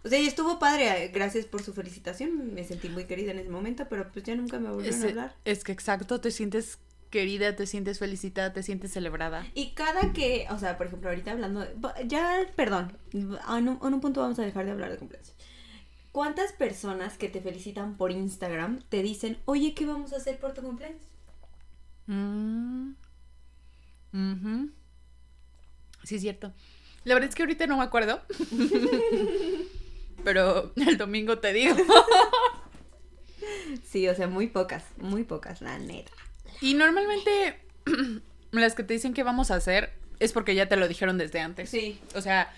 O 0.04 0.10
sea, 0.10 0.20
y 0.20 0.26
estuvo 0.26 0.58
padre, 0.58 1.04
eh, 1.06 1.08
gracias 1.10 1.46
por 1.46 1.62
su 1.62 1.74
felicitación. 1.74 2.54
Me 2.56 2.64
sentí 2.64 2.90
muy 2.90 3.06
querida 3.06 3.32
en 3.32 3.40
ese 3.40 3.50
momento, 3.50 3.86
pero 3.90 4.12
pues 4.12 4.26
ya 4.26 4.34
nunca 4.36 4.58
me 4.60 4.70
volvieron 4.72 4.98
Es, 5.00 5.06
a 5.06 5.08
hablar. 5.10 5.36
es 5.46 5.64
que 5.64 5.72
exacto, 5.72 6.20
te 6.20 6.32
sientes 6.32 6.80
querida, 7.12 7.56
te 7.56 7.68
sientes 7.68 8.00
felicitada, 8.00 8.52
te 8.54 8.64
sientes 8.64 8.92
celebrada. 8.92 9.46
Y 9.54 9.72
cada 9.74 10.14
que, 10.14 10.48
o 10.50 10.58
sea, 10.58 10.78
por 10.78 10.88
ejemplo, 10.88 11.10
ahorita 11.10 11.32
hablando, 11.32 11.60
de- 11.62 11.76
ya, 12.08 12.40
perdón, 12.56 12.98
en 13.14 13.28
un, 13.68 13.80
en 13.84 13.94
un 13.94 14.02
punto 14.02 14.22
vamos 14.22 14.40
a 14.40 14.44
dejar 14.44 14.66
de 14.66 14.72
hablar 14.72 14.90
de 14.92 14.98
cumpleaños. 14.98 15.34
¿Cuántas 16.12 16.54
personas 16.54 17.18
que 17.20 17.30
te 17.30 17.40
felicitan 17.40 17.98
por 17.98 18.12
Instagram 18.12 18.80
te 18.90 19.04
dicen, 19.04 19.38
oye, 19.46 19.76
¿qué 19.76 19.86
vamos 19.86 20.12
a 20.14 20.18
hacer 20.18 20.40
por 20.40 20.54
tu 20.54 20.62
cumpleaños? 20.64 21.02
Mm. 22.12 22.94
Sí, 26.04 26.16
es 26.16 26.22
cierto. 26.22 26.54
La 27.04 27.14
verdad 27.14 27.30
es 27.30 27.36
que 27.36 27.44
ahorita 27.44 27.68
no 27.68 27.78
me 27.78 27.84
acuerdo. 27.84 28.22
Pero 30.24 30.74
el 30.76 30.98
domingo 30.98 31.40
te 31.40 31.54
digo. 31.54 31.76
Sí, 33.88 34.08
o 34.08 34.16
sea, 34.16 34.28
muy 34.28 34.48
pocas, 34.48 34.84
muy 34.98 35.24
pocas, 35.24 35.62
la 35.62 35.78
neta. 35.80 36.12
Y 36.60 36.74
normalmente 36.74 37.60
las 38.52 38.76
que 38.76 38.84
te 38.84 38.94
dicen 38.94 39.14
que 39.14 39.24
vamos 39.24 39.52
a 39.52 39.56
hacer 39.56 39.94
es 40.20 40.34
porque 40.34 40.56
ya 40.56 40.68
te 40.68 40.76
lo 40.76 40.88
dijeron 40.88 41.18
desde 41.18 41.40
antes. 41.40 41.70
Sí. 41.70 42.00
O 42.16 42.22
sea, 42.22 42.52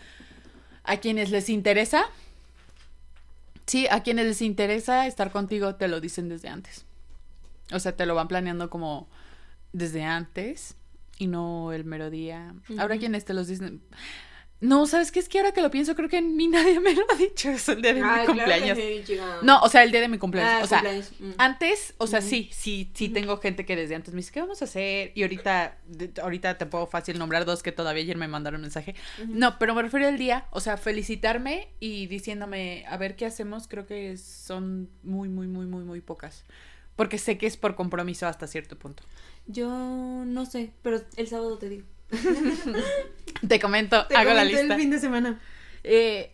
a 0.83 0.97
quienes 0.97 1.29
les 1.29 1.49
interesa, 1.49 2.09
Sí, 3.71 3.87
a 3.89 4.03
quienes 4.03 4.25
les 4.25 4.41
interesa 4.41 5.07
estar 5.07 5.31
contigo 5.31 5.75
te 5.75 5.87
lo 5.87 6.01
dicen 6.01 6.27
desde 6.27 6.49
antes. 6.49 6.85
O 7.71 7.79
sea, 7.79 7.95
te 7.95 8.05
lo 8.05 8.15
van 8.15 8.27
planeando 8.27 8.69
como 8.69 9.07
desde 9.73 10.03
antes 10.03 10.75
y 11.17 11.27
no 11.27 11.71
el 11.71 11.85
mero 11.85 12.09
día. 12.09 12.55
Ahora 12.77 12.97
quienes 12.97 13.25
te 13.25 13.33
los 13.33 13.47
dicen... 13.47 13.81
No, 14.61 14.85
¿sabes 14.85 15.11
qué? 15.11 15.19
Es 15.19 15.27
que 15.27 15.39
ahora 15.39 15.53
que 15.53 15.61
lo 15.63 15.71
pienso, 15.71 15.95
creo 15.95 16.07
que 16.07 16.19
en 16.19 16.35
mí 16.35 16.47
nadie 16.47 16.79
me 16.79 16.93
lo 16.93 17.01
ha 17.11 17.15
dicho. 17.15 17.49
Es 17.49 17.67
el 17.67 17.81
día 17.81 17.95
de 17.95 18.03
mi 18.03 18.25
cumpleaños. 18.27 18.77
no, 19.41 19.59
o 19.61 19.67
sea, 19.67 19.83
el 19.83 19.91
día 19.91 20.01
de 20.01 20.07
mi 20.07 20.19
cumpleaños. 20.19 20.61
Ah, 20.61 20.63
o 20.63 20.67
sea, 20.67 20.83
mm. 20.83 21.33
antes, 21.39 21.95
o 21.97 22.05
sea, 22.05 22.21
sí, 22.21 22.49
sí, 22.53 22.91
sí 22.93 23.09
tengo 23.09 23.37
gente 23.37 23.65
que 23.65 23.75
desde 23.75 23.95
antes 23.95 24.13
me 24.13 24.19
dice, 24.19 24.31
¿qué 24.31 24.39
vamos 24.39 24.61
a 24.61 24.65
hacer? 24.65 25.13
Y 25.15 25.23
ahorita, 25.23 25.79
ahorita 26.21 26.59
te 26.59 26.67
puedo 26.67 26.85
fácil 26.85 27.17
nombrar 27.17 27.45
dos 27.45 27.63
que 27.63 27.71
todavía 27.71 28.03
ayer 28.03 28.17
me 28.17 28.27
mandaron 28.27 28.59
un 28.59 28.61
mensaje. 28.61 28.93
No, 29.27 29.57
pero 29.57 29.73
me 29.73 29.81
refiero 29.81 30.07
al 30.07 30.19
día, 30.19 30.45
o 30.51 30.59
sea, 30.59 30.77
felicitarme 30.77 31.69
y 31.79 32.05
diciéndome, 32.05 32.85
a 32.87 32.97
ver 32.97 33.15
qué 33.15 33.25
hacemos, 33.25 33.67
creo 33.67 33.87
que 33.87 34.15
son 34.17 34.91
muy, 35.01 35.27
muy, 35.27 35.47
muy, 35.47 35.65
muy, 35.65 35.83
muy 35.83 36.01
pocas. 36.01 36.45
Porque 36.95 37.17
sé 37.17 37.37
que 37.37 37.47
es 37.47 37.57
por 37.57 37.75
compromiso 37.75 38.27
hasta 38.27 38.47
cierto 38.47 38.77
punto. 38.77 39.03
Yo 39.47 39.69
no 39.69 40.45
sé, 40.45 40.71
pero 40.81 41.01
el 41.15 41.27
sábado 41.27 41.57
te 41.57 41.69
digo. 41.69 41.87
Te 43.47 43.59
comento, 43.59 43.95
hago 43.95 44.33
la 44.33 44.43
lista. 44.43 44.61
el 44.61 44.79
fin 44.79 44.91
de 44.91 44.99
semana. 44.99 45.39
Eh, 45.83 46.33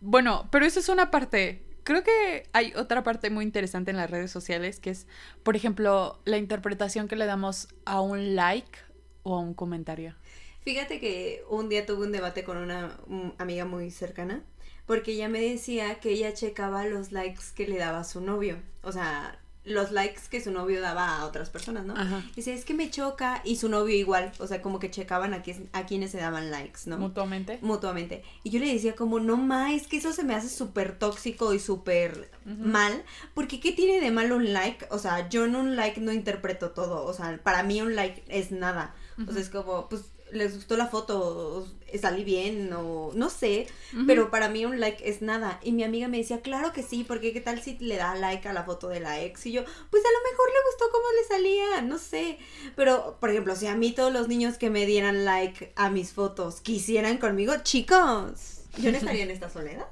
bueno, 0.00 0.48
pero 0.50 0.64
eso 0.64 0.80
es 0.80 0.88
una 0.88 1.10
parte. 1.10 1.62
Creo 1.82 2.02
que 2.02 2.48
hay 2.52 2.72
otra 2.74 3.02
parte 3.02 3.30
muy 3.30 3.44
interesante 3.44 3.90
en 3.90 3.96
las 3.96 4.10
redes 4.10 4.30
sociales 4.30 4.80
que 4.80 4.90
es, 4.90 5.06
por 5.42 5.56
ejemplo, 5.56 6.20
la 6.24 6.38
interpretación 6.38 7.08
que 7.08 7.16
le 7.16 7.26
damos 7.26 7.68
a 7.84 8.00
un 8.00 8.34
like 8.34 8.78
o 9.22 9.36
a 9.36 9.40
un 9.40 9.54
comentario. 9.54 10.14
Fíjate 10.62 10.98
que 10.98 11.44
un 11.48 11.68
día 11.68 11.86
tuve 11.86 12.06
un 12.06 12.12
debate 12.12 12.42
con 12.42 12.56
una 12.56 12.98
amiga 13.38 13.64
muy 13.64 13.90
cercana 13.90 14.42
porque 14.86 15.12
ella 15.12 15.28
me 15.28 15.40
decía 15.40 16.00
que 16.00 16.10
ella 16.10 16.32
checaba 16.32 16.84
los 16.86 17.12
likes 17.12 17.42
que 17.54 17.68
le 17.68 17.76
daba 17.76 18.00
a 18.00 18.04
su 18.04 18.20
novio. 18.20 18.58
O 18.82 18.92
sea, 18.92 19.38
los 19.66 19.90
likes 19.90 20.22
que 20.30 20.40
su 20.40 20.50
novio 20.52 20.80
daba 20.80 21.18
a 21.18 21.26
otras 21.26 21.50
personas, 21.50 21.84
¿no? 21.84 21.94
Ajá. 21.96 22.22
Dice, 22.34 22.54
es 22.54 22.64
que 22.64 22.72
me 22.72 22.90
choca 22.90 23.42
y 23.44 23.56
su 23.56 23.68
novio 23.68 23.94
igual, 23.94 24.32
o 24.38 24.46
sea, 24.46 24.62
como 24.62 24.78
que 24.78 24.90
checaban 24.90 25.34
a, 25.34 25.42
a 25.72 25.86
quienes 25.86 26.10
se 26.12 26.18
daban 26.18 26.50
likes, 26.50 26.80
¿no? 26.86 26.98
Mutuamente. 26.98 27.58
Mutuamente. 27.62 28.22
Y 28.44 28.50
yo 28.50 28.60
le 28.60 28.72
decía 28.72 28.94
como, 28.94 29.20
no 29.20 29.36
más, 29.36 29.72
es 29.72 29.86
que 29.88 29.96
eso 29.98 30.12
se 30.12 30.24
me 30.24 30.34
hace 30.34 30.48
súper 30.48 30.98
tóxico 30.98 31.52
y 31.52 31.58
súper 31.58 32.30
mal, 32.44 33.04
porque 33.34 33.60
¿qué 33.60 33.72
tiene 33.72 34.00
de 34.00 34.10
malo 34.12 34.36
un 34.36 34.52
like? 34.52 34.86
O 34.90 34.98
sea, 34.98 35.28
yo 35.28 35.44
en 35.44 35.56
un 35.56 35.74
like 35.74 36.00
no 36.00 36.12
interpreto 36.12 36.70
todo, 36.70 37.04
o 37.04 37.12
sea, 37.12 37.38
para 37.42 37.62
mí 37.64 37.82
un 37.82 37.96
like 37.96 38.24
es 38.28 38.52
nada. 38.52 38.94
O 39.26 39.32
sea, 39.32 39.40
es 39.40 39.48
como, 39.48 39.88
pues 39.88 40.02
les 40.36 40.54
gustó 40.54 40.76
la 40.76 40.86
foto, 40.86 41.66
salí 42.00 42.24
bien 42.24 42.72
o 42.72 43.12
no 43.14 43.30
sé, 43.30 43.66
pero 44.06 44.30
para 44.30 44.48
mí 44.48 44.64
un 44.64 44.80
like 44.80 45.08
es 45.08 45.22
nada. 45.22 45.58
Y 45.62 45.72
mi 45.72 45.84
amiga 45.84 46.08
me 46.08 46.18
decía, 46.18 46.40
claro 46.40 46.72
que 46.72 46.82
sí, 46.82 47.04
porque 47.06 47.32
qué 47.32 47.40
tal 47.40 47.62
si 47.62 47.76
le 47.78 47.96
da 47.96 48.14
like 48.14 48.48
a 48.48 48.52
la 48.52 48.64
foto 48.64 48.88
de 48.88 49.00
la 49.00 49.20
ex 49.20 49.46
y 49.46 49.52
yo, 49.52 49.64
pues 49.64 50.04
a 50.04 50.08
lo 50.08 50.30
mejor 50.30 50.48
le 50.48 50.70
gustó 50.70 50.84
cómo 50.92 51.04
le 51.12 51.24
salía, 51.28 51.82
no 51.82 51.98
sé. 51.98 52.38
Pero, 52.76 53.16
por 53.20 53.30
ejemplo, 53.30 53.56
si 53.56 53.66
a 53.66 53.74
mí 53.74 53.92
todos 53.92 54.12
los 54.12 54.28
niños 54.28 54.58
que 54.58 54.70
me 54.70 54.86
dieran 54.86 55.24
like 55.24 55.72
a 55.76 55.90
mis 55.90 56.12
fotos 56.12 56.60
quisieran 56.60 57.18
conmigo, 57.18 57.54
chicos, 57.62 58.62
yo 58.78 58.90
no 58.90 58.98
estaría 58.98 59.24
en 59.24 59.30
esta 59.30 59.50
soledad. 59.50 59.86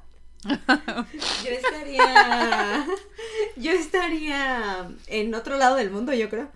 yo 1.43 1.49
estaría 1.49 2.85
yo 3.55 3.71
estaría 3.71 4.87
en 5.07 5.33
otro 5.33 5.57
lado 5.57 5.75
del 5.75 5.89
mundo, 5.89 6.13
yo 6.13 6.29
creo. 6.29 6.49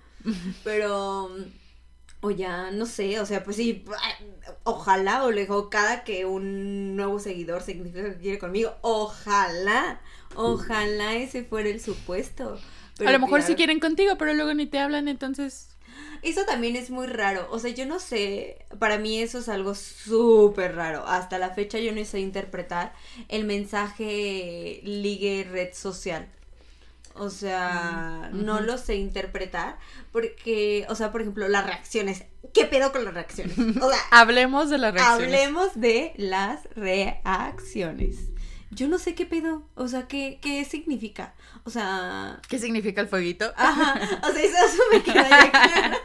Pero 0.63 1.31
o 2.21 2.31
ya, 2.31 2.71
no 2.71 2.85
sé, 2.85 3.19
o 3.19 3.25
sea, 3.25 3.43
pues 3.43 3.55
sí, 3.55 3.85
ojalá, 4.63 5.23
o 5.23 5.31
lejos, 5.31 5.67
cada 5.69 6.03
que 6.03 6.25
un 6.25 6.95
nuevo 6.95 7.19
seguidor 7.19 7.61
significa 7.61 8.03
que 8.03 8.17
quiere 8.17 8.39
conmigo, 8.39 8.75
ojalá, 8.81 10.01
ojalá 10.35 11.15
ese 11.15 11.43
fuera 11.43 11.69
el 11.69 11.79
supuesto. 11.79 12.59
a 13.05 13.11
lo 13.11 13.19
mejor 13.19 13.41
sí 13.41 13.55
quieren 13.55 13.79
contigo, 13.79 14.17
pero 14.17 14.33
luego 14.33 14.53
ni 14.53 14.65
te 14.65 14.79
hablan, 14.79 15.07
entonces... 15.07 15.69
Eso 16.21 16.43
también 16.45 16.75
es 16.75 16.89
muy 16.89 17.07
raro, 17.07 17.47
o 17.49 17.59
sea, 17.59 17.71
yo 17.71 17.85
no 17.85 17.99
sé, 17.99 18.65
para 18.77 18.97
mí 18.97 19.19
eso 19.19 19.39
es 19.39 19.47
algo 19.47 19.73
súper 19.73 20.75
raro. 20.75 21.05
Hasta 21.07 21.37
la 21.39 21.51
fecha 21.51 21.79
yo 21.79 21.93
no 21.93 22.03
sé 22.03 22.19
interpretar 22.19 22.93
el 23.29 23.45
mensaje 23.45 24.81
ligue 24.83 25.47
red 25.49 25.73
social. 25.73 26.27
O 27.19 27.29
sea, 27.29 28.29
no 28.31 28.61
lo 28.61 28.77
sé 28.77 28.95
interpretar 28.95 29.77
porque, 30.13 30.85
o 30.87 30.95
sea, 30.95 31.11
por 31.11 31.19
ejemplo, 31.19 31.49
las 31.49 31.65
reacciones. 31.65 32.23
¿Qué 32.53 32.63
pedo 32.63 32.93
con 32.93 33.03
las 33.03 33.13
reacciones? 33.13 33.57
O 33.59 33.89
sea, 33.89 33.99
hablemos 34.11 34.69
de 34.69 34.77
las 34.77 34.93
reacciones. 34.93 35.25
Hablemos 35.25 35.69
de 35.75 36.13
las 36.15 36.63
reacciones. 36.77 38.29
Yo 38.71 38.87
no 38.87 38.99
sé 38.99 39.15
qué 39.15 39.25
pedo, 39.25 39.67
o 39.75 39.89
sea, 39.89 40.07
¿qué, 40.07 40.39
qué 40.41 40.63
significa? 40.63 41.33
O 41.65 41.69
sea... 41.69 42.39
¿Qué 42.47 42.57
significa 42.57 43.01
el 43.01 43.09
fueguito? 43.09 43.51
Ajá, 43.57 43.99
o 44.23 44.31
sea, 44.31 44.41
eso, 44.41 44.83
me 44.93 45.03
queda 45.03 45.51
claro. 45.51 45.97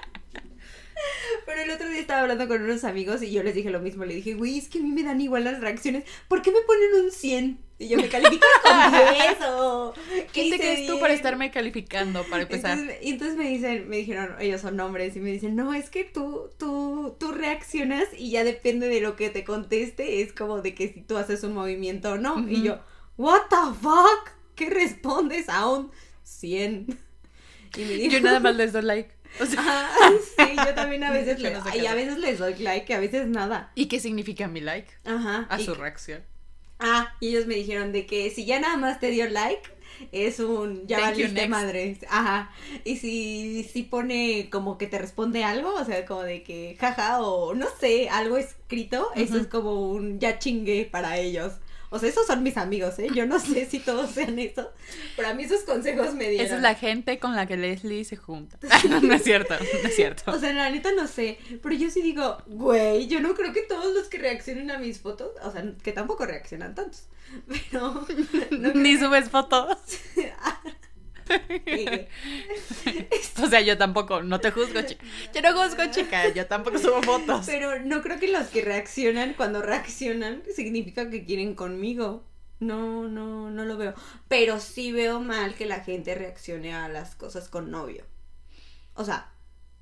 Pero 1.47 1.61
el 1.63 1.71
otro 1.71 1.89
día 1.89 2.01
estaba 2.01 2.23
hablando 2.23 2.49
con 2.49 2.61
unos 2.61 2.83
amigos 2.83 3.23
y 3.23 3.31
yo 3.31 3.45
les 3.45 3.55
dije 3.55 3.71
lo 3.71 3.81
mismo. 3.81 4.05
Le 4.05 4.15
dije, 4.15 4.35
güey, 4.35 4.59
es 4.59 4.69
que 4.69 4.81
a 4.81 4.83
mí 4.83 4.91
me 4.91 5.05
dan 5.05 5.21
igual 5.21 5.45
las 5.45 5.61
reacciones. 5.61 6.05
¿Por 6.27 6.43
qué 6.43 6.51
me 6.51 6.61
ponen 6.63 7.05
un 7.05 7.13
100? 7.13 7.59
Y 7.85 7.89
yo 7.89 7.99
me 7.99 8.09
califico 8.09 8.47
con 8.63 8.93
10 8.93 9.39
o... 9.51 9.95
¿Qué 10.33 10.51
te 10.51 10.59
crees 10.59 10.87
tú 10.87 10.99
para 10.99 11.13
estarme 11.13 11.51
calificando, 11.51 12.25
para 12.25 12.45
empezar? 12.45 12.79
y 13.03 13.11
entonces 13.11 13.37
me 13.37 13.49
dicen, 13.49 13.89
me 13.91 13.99
dijeron, 13.99 14.37
ellos 14.41 14.63
son 14.63 14.81
hombres, 14.81 15.15
y 15.17 15.21
me 15.21 15.31
dicen, 15.31 15.55
no, 15.55 15.75
es 15.75 15.91
que 15.91 16.05
tú, 16.05 16.51
tú, 16.59 17.15
tú 17.21 17.33
reaccionas 17.33 18.05
y 18.17 18.31
ya 18.31 18.43
depende 18.43 18.89
de 18.89 19.03
lo 19.03 19.17
que 19.17 19.29
te 19.29 19.45
conteste, 19.45 20.23
es 20.23 20.33
como 20.33 20.63
de 20.63 20.75
que 20.75 20.89
si 20.89 21.03
tú 21.03 21.19
haces 21.19 21.45
un 21.45 21.53
movimiento 21.53 22.13
o 22.13 22.17
no. 22.17 22.49
Y 22.49 22.63
yo, 22.63 22.81
what 23.19 23.43
the 23.51 23.75
fuck? 23.81 24.31
¿Qué 24.55 24.71
respondes 24.71 25.51
a 25.51 25.69
un 25.69 25.91
100? 26.23 26.99
Y 27.77 27.81
me 27.81 27.95
dijo, 27.95 28.13
yo 28.13 28.21
nada 28.21 28.41
más 28.41 28.57
les 28.57 28.73
doy 28.73 28.83
like. 28.83 29.15
O 29.41 29.47
sea, 29.47 29.91
sí, 30.37 30.55
yo 30.57 30.75
también 30.75 31.03
a 31.03 31.11
veces 31.13 31.41
les, 31.41 31.59
y 31.75 31.87
a 31.87 31.95
veces 31.95 32.19
les 32.19 32.39
doy 32.39 32.55
like, 32.55 32.95
a 32.95 33.01
veces 33.01 33.27
nada. 33.27 33.73
¿Y 33.75 33.87
qué 33.87 33.99
significa 33.99 34.47
mi 34.47 34.61
like? 34.61 34.93
Ajá. 35.05 35.49
A 35.51 35.59
su 35.59 35.75
reacción. 35.75 36.23
Ah, 36.79 37.15
y 37.21 37.29
ellos 37.29 37.47
me 37.47 37.55
dijeron 37.55 37.93
de 37.93 38.07
que 38.07 38.31
si 38.31 38.45
ya 38.45 38.61
nada 38.61 38.77
más 38.77 39.01
te 39.01 39.11
dio 39.11 39.29
like, 39.29 39.71
es 40.13 40.41
un 40.41 40.87
ya 40.87 41.01
valiste 41.01 41.49
madre. 41.49 41.99
Ajá. 42.09 42.51
Y 42.85 42.97
si, 42.97 43.65
si 43.65 43.83
pone 43.83 44.49
como 44.51 44.79
que 44.79 44.87
te 44.87 44.99
responde 44.99 45.45
algo, 45.45 45.75
o 45.75 45.85
sea, 45.85 46.05
como 46.07 46.23
de 46.23 46.43
que 46.43 46.77
jaja 46.79 47.23
o 47.23 47.55
no 47.55 47.67
sé, 47.81 48.09
algo 48.09 48.37
escrito, 48.37 49.09
eso 49.15 49.39
es 49.39 49.47
como 49.47 49.91
un 49.91 50.19
ya 50.19 50.39
chingue 50.39 50.89
para 50.91 51.19
ellos. 51.19 51.53
O 51.91 51.99
sea, 51.99 52.09
esos 52.09 52.27
son 52.27 52.43
mis 52.43 52.57
amigos, 52.57 52.99
¿eh? 52.99 53.09
Yo 53.15 53.27
no 53.27 53.39
sé 53.39 53.67
si 53.67 53.79
todos 53.79 54.11
sean 54.11 54.39
eso, 54.39 54.71
pero 55.17 55.29
a 55.29 55.35
mí 55.35 55.45
esos 55.45 55.63
consejos 55.63 56.15
me 56.15 56.29
dieron. 56.29 56.47
Esa 56.47 56.57
es 56.57 56.63
la 56.63 56.75
gente 56.75 57.19
con 57.19 57.37
la 57.37 57.47
que 57.47 57.57
Leslie 57.57 58.05
se 58.05 58.17
junta. 58.17 58.59
no 59.03 59.15
es 59.15 59.23
cierto, 59.23 59.55
no 59.55 59.89
es 59.89 59.97
cierto. 59.97 60.33
O 60.33 60.39
sea, 60.39 60.53
la 60.53 60.71
neta 60.71 60.93
no 60.93 61.07
sé, 61.07 61.39
pero 61.63 61.75
yo 61.75 61.91
sí 61.91 62.03
digo, 62.03 62.39
güey, 62.47 63.07
yo 63.07 63.21
no 63.21 63.35
creo 63.35 63.53
que 63.53 63.63
todos 63.63 63.95
los 63.95 64.09
que 64.09 64.19
reaccionen 64.19 64.71
a 64.71 64.79
mis 64.79 65.01
fotos, 65.01 65.31
o 65.43 65.51
sea, 65.51 65.65
que 65.83 65.93
tampoco 65.93 66.27
reaccionan 66.27 66.75
tantos, 66.75 67.09
pero... 67.71 68.07
Ni 68.75 68.97
subes 68.99 69.29
fotos. 69.31 69.79
o 73.43 73.47
sea, 73.47 73.61
yo 73.61 73.79
tampoco, 73.79 74.23
no 74.23 74.41
te 74.41 74.51
juzgo, 74.51 74.83
chica. 74.83 75.05
Yo 75.33 75.43
no 75.43 75.53
juzgo, 75.53 75.85
chica, 75.91 76.29
yo 76.29 76.47
tampoco 76.47 76.79
subo 76.79 77.03
fotos. 77.03 77.47
Pero 77.47 77.81
no 77.81 78.03
creo 78.03 78.19
que 78.19 78.29
los 78.29 78.49
que 78.49 78.63
reaccionan, 78.63 79.35
cuando 79.35 79.63
reaccionan, 79.63 80.43
significa 80.55 81.11
que 81.11 81.25
quieren 81.25 81.55
conmigo. 81.55 82.25
No, 82.61 83.09
no, 83.09 83.51
no 83.51 83.65
lo 83.65 83.77
veo. 83.77 83.95
Pero 84.29 84.61
sí 84.61 84.93
veo 84.93 85.21
mal 85.21 85.55
que 85.55 85.67
la 85.67 85.81
gente 85.81 86.15
reaccione 86.15 86.75
a 86.75 86.89
las 86.89 87.15
cosas 87.15 87.49
con 87.49 87.71
novio. 87.71 88.05
O 88.95 89.05
sea. 89.05 89.31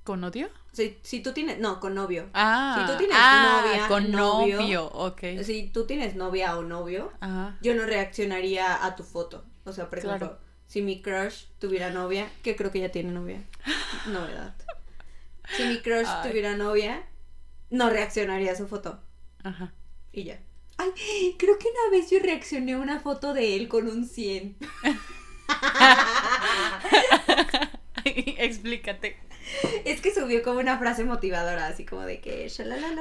¿Con 0.04 0.20
novio? 0.20 0.48
Si, 0.72 0.98
si 1.02 1.20
tú 1.20 1.32
tienes, 1.32 1.60
no, 1.60 1.78
con 1.78 1.94
novio. 1.94 2.28
Ah, 2.34 2.74
si 2.76 2.92
tú 2.92 2.98
tienes 2.98 3.16
ah, 3.20 3.62
novia, 3.62 3.88
con 3.88 4.10
novio, 4.10 4.86
ok. 4.86 5.20
Si 5.44 5.70
tú 5.72 5.86
tienes 5.86 6.16
novia 6.16 6.56
o 6.56 6.62
novio, 6.62 7.12
yo 7.60 7.74
no 7.74 7.84
reaccionaría 7.84 8.84
a 8.84 8.96
tu 8.96 9.04
foto. 9.04 9.44
O 9.64 9.72
sea, 9.72 9.88
por 9.88 9.98
ejemplo, 9.98 10.38
si 10.72 10.80
mi 10.80 11.02
crush 11.02 11.48
tuviera 11.58 11.90
novia, 11.90 12.30
que 12.42 12.56
creo 12.56 12.70
que 12.70 12.80
ya 12.80 12.88
tiene 12.88 13.12
novia. 13.12 13.42
Novedad. 14.06 14.54
Si 15.54 15.64
mi 15.64 15.82
crush 15.82 16.08
tuviera 16.22 16.56
novia, 16.56 17.02
no 17.68 17.90
reaccionaría 17.90 18.52
a 18.52 18.56
su 18.56 18.66
foto. 18.66 18.98
Ajá. 19.44 19.74
Y 20.12 20.24
ya. 20.24 20.40
Ay, 20.78 21.36
creo 21.38 21.58
que 21.58 21.68
una 21.68 21.90
vez 21.90 22.10
yo 22.10 22.20
reaccioné 22.20 22.72
a 22.72 22.78
una 22.78 23.00
foto 23.00 23.34
de 23.34 23.54
él 23.54 23.68
con 23.68 23.86
un 23.86 24.06
100. 24.06 24.56
Explícate. 28.06 29.18
Es 29.84 30.00
que 30.00 30.14
subió 30.14 30.42
como 30.42 30.60
una 30.60 30.78
frase 30.78 31.04
motivadora, 31.04 31.66
así 31.66 31.84
como 31.84 32.00
de 32.00 32.22
que... 32.22 32.50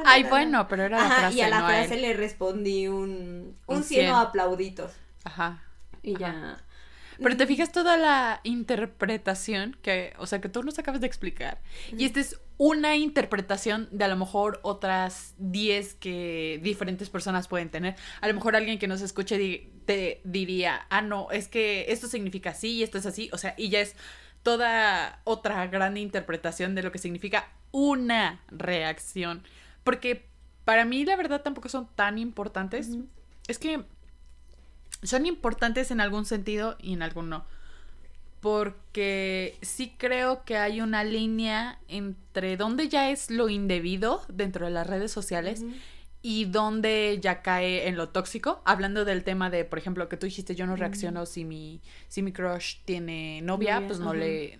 Ay, 0.03 0.23
bueno, 0.23 0.67
pero 0.67 0.83
era 0.83 0.97
la 0.97 1.09
frase. 1.09 1.37
Y 1.37 1.41
a 1.41 1.47
la 1.47 1.65
frase 1.65 1.95
le 1.95 2.11
respondí 2.15 2.89
un, 2.89 3.55
un, 3.65 3.83
100 3.85 4.09
aplauditos. 4.09 4.91
Ajá. 5.23 5.63
Y 6.03 6.17
ya 6.17 6.61
Pero 7.21 7.37
te 7.37 7.45
fijas 7.45 7.71
toda 7.71 7.97
la 7.97 8.41
interpretación 8.43 9.77
que, 9.81 10.13
o 10.17 10.25
sea, 10.25 10.41
que 10.41 10.49
tú 10.49 10.63
nos 10.63 10.79
acabas 10.79 11.01
de 11.01 11.07
explicar. 11.07 11.61
Y 11.95 12.05
esta 12.05 12.19
es 12.19 12.39
una 12.57 12.95
interpretación 12.95 13.87
de 13.91 14.05
a 14.05 14.07
lo 14.07 14.17
mejor 14.17 14.59
otras 14.63 15.35
10 15.37 15.95
que 15.95 16.59
diferentes 16.63 17.09
personas 17.09 17.47
pueden 17.47 17.69
tener. 17.69 17.95
A 18.21 18.27
lo 18.27 18.33
mejor 18.33 18.55
alguien 18.55 18.79
que 18.79 18.87
nos 18.87 19.01
escuche 19.01 19.67
te 19.85 20.21
diría, 20.23 20.85
ah, 20.89 21.01
no, 21.01 21.29
es 21.31 21.47
que 21.47 21.85
esto 21.89 22.07
significa 22.07 22.51
así 22.51 22.73
y 22.73 22.83
esto 22.83 22.97
es 22.97 23.05
así. 23.05 23.29
O 23.33 23.37
sea, 23.37 23.53
y 23.57 23.69
ya 23.69 23.81
es 23.81 23.95
toda 24.43 25.21
otra 25.23 25.67
gran 25.67 25.97
interpretación 25.97 26.75
de 26.75 26.83
lo 26.83 26.91
que 26.91 26.99
significa 26.99 27.49
una 27.71 28.43
reacción. 28.49 29.43
Porque 29.83 30.27
para 30.65 30.85
mí 30.85 31.05
la 31.05 31.15
verdad 31.15 31.41
tampoco 31.41 31.69
son 31.69 31.87
tan 31.95 32.17
importantes. 32.17 32.97
Es 33.47 33.59
que 33.59 33.83
son 35.03 35.25
importantes 35.25 35.91
en 35.91 36.01
algún 36.01 36.25
sentido 36.25 36.77
y 36.79 36.93
en 36.93 37.01
algún 37.01 37.29
no. 37.29 37.45
Porque 38.39 39.57
sí 39.61 39.93
creo 39.97 40.43
que 40.43 40.57
hay 40.57 40.81
una 40.81 41.03
línea 41.03 41.79
entre 41.87 42.57
donde 42.57 42.89
ya 42.89 43.11
es 43.11 43.29
lo 43.29 43.49
indebido 43.49 44.23
dentro 44.29 44.65
de 44.65 44.71
las 44.71 44.87
redes 44.87 45.11
sociales 45.11 45.63
y 46.23 46.45
donde 46.45 47.19
ya 47.21 47.41
cae 47.41 47.87
en 47.87 47.97
lo 47.97 48.09
tóxico. 48.09 48.61
Hablando 48.65 49.05
del 49.05 49.23
tema 49.23 49.49
de, 49.49 49.65
por 49.65 49.79
ejemplo, 49.79 50.09
que 50.09 50.17
tú 50.17 50.25
dijiste, 50.25 50.55
yo 50.55 50.65
no 50.65 50.75
reacciono 50.75 51.25
si 51.25 51.45
mi, 51.45 51.81
si 52.07 52.21
mi 52.21 52.31
crush 52.31 52.77
tiene 52.85 53.41
novia, 53.41 53.83
pues 53.85 53.99
no 53.99 54.13
le... 54.13 54.59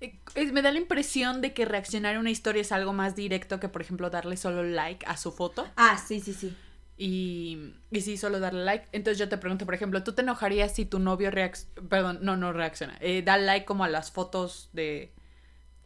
Eh, 0.00 0.52
me 0.52 0.62
da 0.62 0.72
la 0.72 0.78
impresión 0.78 1.42
de 1.42 1.52
que 1.52 1.64
reaccionar 1.66 2.16
a 2.16 2.20
una 2.20 2.30
historia 2.30 2.62
es 2.62 2.72
algo 2.72 2.92
más 2.92 3.14
directo 3.14 3.60
que, 3.60 3.68
por 3.68 3.82
ejemplo, 3.82 4.08
darle 4.08 4.36
solo 4.36 4.62
like 4.62 5.04
a 5.06 5.16
su 5.16 5.30
foto. 5.30 5.68
Ah, 5.76 5.98
sí, 5.98 6.20
sí, 6.20 6.32
sí. 6.32 6.56
Y, 7.02 7.72
y 7.90 8.02
sí, 8.02 8.18
solo 8.18 8.40
darle 8.40 8.62
like. 8.62 8.86
Entonces 8.92 9.18
yo 9.18 9.26
te 9.30 9.38
pregunto, 9.38 9.64
por 9.64 9.74
ejemplo, 9.74 10.04
¿tú 10.04 10.12
te 10.12 10.20
enojarías 10.20 10.74
si 10.74 10.84
tu 10.84 10.98
novio 10.98 11.30
reacciona, 11.30 11.88
perdón, 11.88 12.18
no, 12.20 12.36
no 12.36 12.52
reacciona, 12.52 12.98
eh, 13.00 13.22
da 13.24 13.38
like 13.38 13.64
como 13.64 13.84
a 13.84 13.88
las 13.88 14.10
fotos 14.12 14.68
de, 14.74 15.10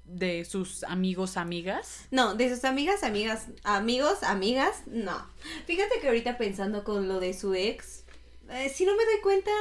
de 0.07 0.45
sus 0.45 0.83
amigos, 0.83 1.37
amigas? 1.37 2.07
No, 2.11 2.35
de 2.35 2.53
sus 2.53 2.65
amigas, 2.65 3.05
amigas, 3.05 3.47
amigos, 3.63 4.25
amigas, 4.25 4.83
no. 4.87 5.25
Fíjate 5.67 6.01
que 6.01 6.09
ahorita 6.09 6.37
pensando 6.37 6.83
con 6.83 7.07
lo 7.07 7.21
de 7.21 7.33
su 7.33 7.55
ex, 7.55 8.03
eh, 8.51 8.69
si 8.75 8.85
no 8.85 8.97
me 8.97 9.05
doy 9.05 9.21
cuenta, 9.23 9.53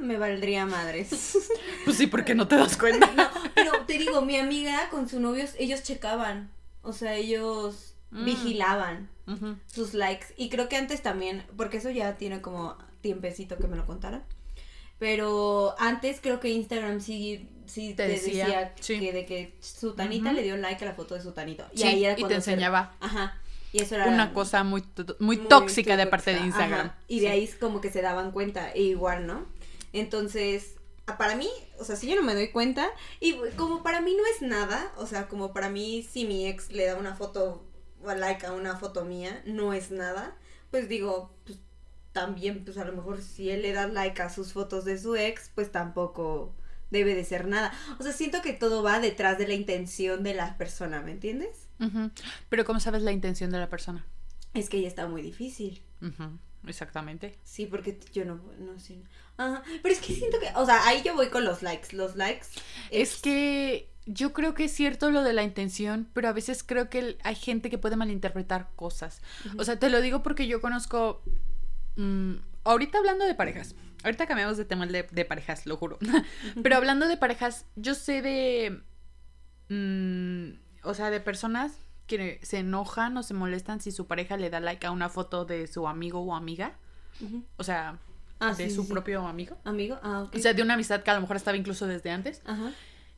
me 0.00 0.16
valdría 0.16 0.64
madres. 0.64 1.36
pues 1.84 1.98
sí, 1.98 2.06
porque 2.06 2.34
no 2.34 2.48
te 2.48 2.56
das 2.56 2.78
cuenta. 2.78 3.12
no, 3.12 3.28
pero 3.54 3.72
te 3.86 3.98
digo, 3.98 4.22
mi 4.22 4.38
amiga 4.38 4.88
con 4.88 5.06
su 5.06 5.20
novio, 5.20 5.44
ellos 5.58 5.82
checaban, 5.82 6.50
o 6.80 6.94
sea, 6.94 7.14
ellos 7.14 7.90
Mm. 8.10 8.24
vigilaban 8.26 9.08
sus 9.66 9.94
likes. 9.94 10.26
Y 10.36 10.48
creo 10.48 10.68
que 10.68 10.76
antes 10.76 11.02
también, 11.02 11.44
porque 11.56 11.78
eso 11.78 11.90
ya 11.90 12.16
tiene 12.16 12.40
como 12.40 12.76
tiempecito 13.00 13.56
que 13.56 13.66
me 13.66 13.76
lo 13.76 13.86
contaron. 13.86 14.22
Pero 14.98 15.74
antes 15.78 16.20
creo 16.20 16.40
que 16.40 16.50
Instagram 16.50 17.00
sí, 17.00 17.48
sí 17.66 17.94
te, 17.94 18.06
decía, 18.06 18.74
que 18.74 19.12
de 19.12 19.26
que 19.26 19.56
su 19.60 19.94
tanita 19.94 20.32
le 20.32 20.42
dio 20.42 20.56
like 20.56 20.84
a 20.84 20.88
la 20.88 20.94
foto 20.94 21.14
de 21.14 21.22
su 21.22 21.32
tanito. 21.32 21.64
Y 21.74 21.82
ahí 21.82 22.04
era 22.04 22.18
y 22.18 22.24
te 22.24 22.34
enseñaba. 22.34 22.94
Ajá. 23.00 23.38
Y 23.72 23.82
eso 23.82 23.96
era 23.96 24.06
una 24.06 24.32
cosa 24.32 24.62
muy, 24.62 24.84
muy, 25.18 25.36
tóxica, 25.36 25.96
de 25.96 26.06
parte 26.06 26.32
de 26.32 26.40
Instagram. 26.40 26.92
Y 27.08 27.18
de 27.18 27.28
ahí 27.28 27.42
es 27.42 27.56
como 27.56 27.80
que 27.80 27.90
se 27.90 28.02
daban 28.02 28.30
cuenta, 28.30 28.70
e 28.70 28.82
igual, 28.82 29.26
¿no? 29.26 29.46
Entonces, 29.92 30.76
para 31.18 31.34
mí, 31.34 31.48
o 31.80 31.84
sea, 31.84 31.96
si 31.96 32.06
yo 32.06 32.14
no 32.14 32.22
me 32.22 32.34
doy 32.34 32.52
cuenta, 32.52 32.88
y 33.18 33.34
como 33.56 33.82
para 33.82 34.00
mí 34.00 34.14
no 34.16 34.22
es 34.32 34.42
nada, 34.42 34.92
o 34.96 35.06
sea, 35.06 35.26
como 35.26 35.52
para 35.52 35.70
mí 35.70 36.06
si 36.08 36.24
mi 36.24 36.46
ex 36.46 36.70
le 36.70 36.86
da 36.86 36.94
una 36.94 37.16
foto 37.16 37.64
like 38.12 38.46
a 38.46 38.52
una 38.52 38.76
foto 38.76 39.04
mía 39.04 39.42
no 39.46 39.72
es 39.72 39.90
nada, 39.90 40.36
pues 40.70 40.88
digo, 40.88 41.34
pues 41.44 41.58
también, 42.12 42.64
pues 42.64 42.78
a 42.78 42.84
lo 42.84 42.92
mejor 42.92 43.20
si 43.20 43.50
él 43.50 43.62
le 43.62 43.72
da 43.72 43.86
like 43.88 44.20
a 44.22 44.30
sus 44.30 44.52
fotos 44.52 44.84
de 44.84 44.98
su 44.98 45.16
ex, 45.16 45.50
pues 45.54 45.72
tampoco 45.72 46.54
debe 46.90 47.14
de 47.14 47.24
ser 47.24 47.46
nada. 47.46 47.72
O 47.98 48.02
sea, 48.02 48.12
siento 48.12 48.40
que 48.40 48.52
todo 48.52 48.82
va 48.82 49.00
detrás 49.00 49.36
de 49.38 49.48
la 49.48 49.54
intención 49.54 50.22
de 50.22 50.34
la 50.34 50.56
persona, 50.56 51.02
¿me 51.02 51.12
entiendes? 51.12 51.68
Pero 52.48 52.64
¿cómo 52.64 52.80
sabes 52.80 53.02
la 53.02 53.12
intención 53.12 53.50
de 53.50 53.58
la 53.58 53.68
persona? 53.68 54.06
Es 54.54 54.68
que 54.68 54.80
ya 54.80 54.88
está 54.88 55.08
muy 55.08 55.22
difícil. 55.22 55.82
Exactamente. 56.66 57.36
Sí, 57.42 57.66
porque 57.66 57.98
yo 58.12 58.24
no, 58.24 58.40
no 58.58 58.78
sé. 58.78 59.02
Ajá. 59.36 59.62
Pero 59.82 59.94
es 59.94 60.00
que 60.00 60.14
siento 60.14 60.38
que, 60.38 60.48
o 60.54 60.64
sea, 60.64 60.86
ahí 60.86 61.02
yo 61.04 61.14
voy 61.14 61.28
con 61.28 61.44
los 61.44 61.62
likes. 61.62 61.94
Los 61.96 62.16
likes. 62.16 62.46
es 62.90 63.20
que 63.20 63.90
yo 64.06 64.32
creo 64.32 64.54
que 64.54 64.64
es 64.64 64.72
cierto 64.72 65.10
lo 65.10 65.22
de 65.22 65.32
la 65.32 65.42
intención, 65.42 66.08
pero 66.12 66.28
a 66.28 66.32
veces 66.32 66.62
creo 66.62 66.90
que 66.90 67.16
hay 67.22 67.34
gente 67.34 67.70
que 67.70 67.78
puede 67.78 67.96
malinterpretar 67.96 68.68
cosas. 68.76 69.22
O 69.58 69.64
sea, 69.64 69.78
te 69.78 69.88
lo 69.88 70.00
digo 70.00 70.22
porque 70.22 70.46
yo 70.46 70.60
conozco... 70.60 71.22
Mm, 71.96 72.34
ahorita 72.64 72.98
hablando 72.98 73.24
de 73.24 73.34
parejas, 73.34 73.74
ahorita 74.02 74.26
cambiamos 74.26 74.56
de 74.56 74.64
tema 74.64 74.86
de, 74.86 75.06
de 75.10 75.24
parejas, 75.24 75.64
lo 75.66 75.76
juro. 75.76 75.98
pero 76.62 76.76
hablando 76.76 77.08
de 77.08 77.16
parejas, 77.16 77.66
yo 77.76 77.94
sé 77.94 78.20
de... 78.20 78.82
Mm, 79.70 80.58
o 80.82 80.92
sea, 80.92 81.08
de 81.10 81.20
personas 81.20 81.78
que 82.06 82.38
se 82.42 82.58
enojan 82.58 83.16
o 83.16 83.22
se 83.22 83.32
molestan 83.32 83.80
si 83.80 83.90
su 83.90 84.06
pareja 84.06 84.36
le 84.36 84.50
da 84.50 84.60
like 84.60 84.86
a 84.86 84.90
una 84.90 85.08
foto 85.08 85.46
de 85.46 85.66
su 85.66 85.88
amigo 85.88 86.20
o 86.20 86.34
amiga. 86.34 86.76
O 87.56 87.64
sea, 87.64 87.98
ah, 88.40 88.52
de 88.52 88.68
su 88.68 88.86
propio 88.86 89.26
amigo. 89.26 89.56
Amigo, 89.64 89.98
ah, 90.02 90.28
O 90.34 90.38
sea, 90.38 90.52
de 90.52 90.60
una 90.60 90.74
amistad 90.74 91.02
que 91.02 91.10
a 91.10 91.14
lo 91.14 91.22
mejor 91.22 91.36
estaba 91.36 91.56
incluso 91.56 91.86
desde 91.86 92.10
antes. 92.10 92.42
Ajá 92.44 92.70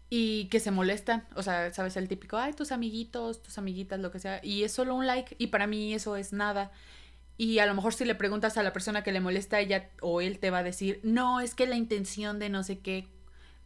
y 0.09 0.47
que 0.47 0.61
se 0.61 0.71
molestan, 0.71 1.27
o 1.35 1.43
sea, 1.43 1.73
sabes, 1.73 1.97
el 1.97 2.09
típico, 2.09 2.37
ay, 2.37 2.53
tus 2.53 2.71
amiguitos, 2.73 3.43
tus 3.43 3.59
amiguitas, 3.59 3.99
lo 3.99 4.11
que 4.11 4.21
sea, 4.21 4.41
y 4.43 4.63
es 4.63 4.73
solo 4.73 4.95
un 4.95 5.07
like, 5.07 5.35
y 5.39 5.49
para 5.49 5.67
mí 5.67 5.95
eso 5.95 6.17
es 6.17 6.33
nada. 6.33 6.71
Y 7.39 7.59
a 7.59 7.67
lo 7.67 7.75
mejor 7.75 7.93
si 7.93 8.05
le 8.05 8.15
preguntas 8.15 8.57
a 8.57 8.63
la 8.63 8.73
persona 8.73 9.03
que 9.03 9.13
le 9.13 9.21
molesta, 9.21 9.61
ella 9.61 9.91
o 10.01 10.21
él 10.21 10.39
te 10.39 10.51
va 10.51 10.59
a 10.59 10.63
decir, 10.63 11.01
no, 11.03 11.41
es 11.41 11.55
que 11.55 11.67
la 11.67 11.77
intención 11.77 12.39
de 12.39 12.49
no 12.49 12.63
sé 12.63 12.79
qué. 12.79 13.09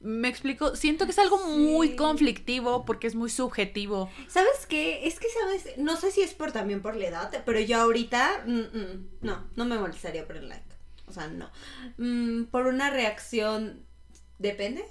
Me 0.01 0.29
explico, 0.29 0.75
siento 0.77 1.05
que 1.05 1.13
es 1.13 1.19
algo 1.19 1.47
muy 1.47 1.95
conflictivo 1.95 2.87
porque 2.87 3.07
es 3.07 3.15
muy 3.15 3.29
subjetivo. 3.29 4.11
¿Sabes 4.29 4.67
qué? 4.67 5.07
Es 5.07 5.21
que, 5.21 5.27
¿sabes? 5.29 5.77
No 5.77 5.97
sé 5.97 6.11
si 6.11 6.23
es 6.23 6.33
por 6.33 6.53
también 6.53 6.81
por 6.81 6.97
la 6.97 7.07
edad, 7.07 7.43
pero 7.45 7.61
yo 7.61 7.79
ahorita, 7.81 8.45
mm, 8.47 8.59
mm, 8.59 9.09
no, 9.21 9.47
no 9.55 9.65
me 9.67 9.79
molestaría 9.79 10.27
por 10.27 10.39
el 10.39 10.49
like. 10.49 10.65
O 11.07 11.13
sea, 11.13 11.29
no. 11.29 11.51
Mm, 11.99 12.45
por 12.45 12.67
una 12.67 12.89
reacción, 12.91 13.85
depende 14.39 14.85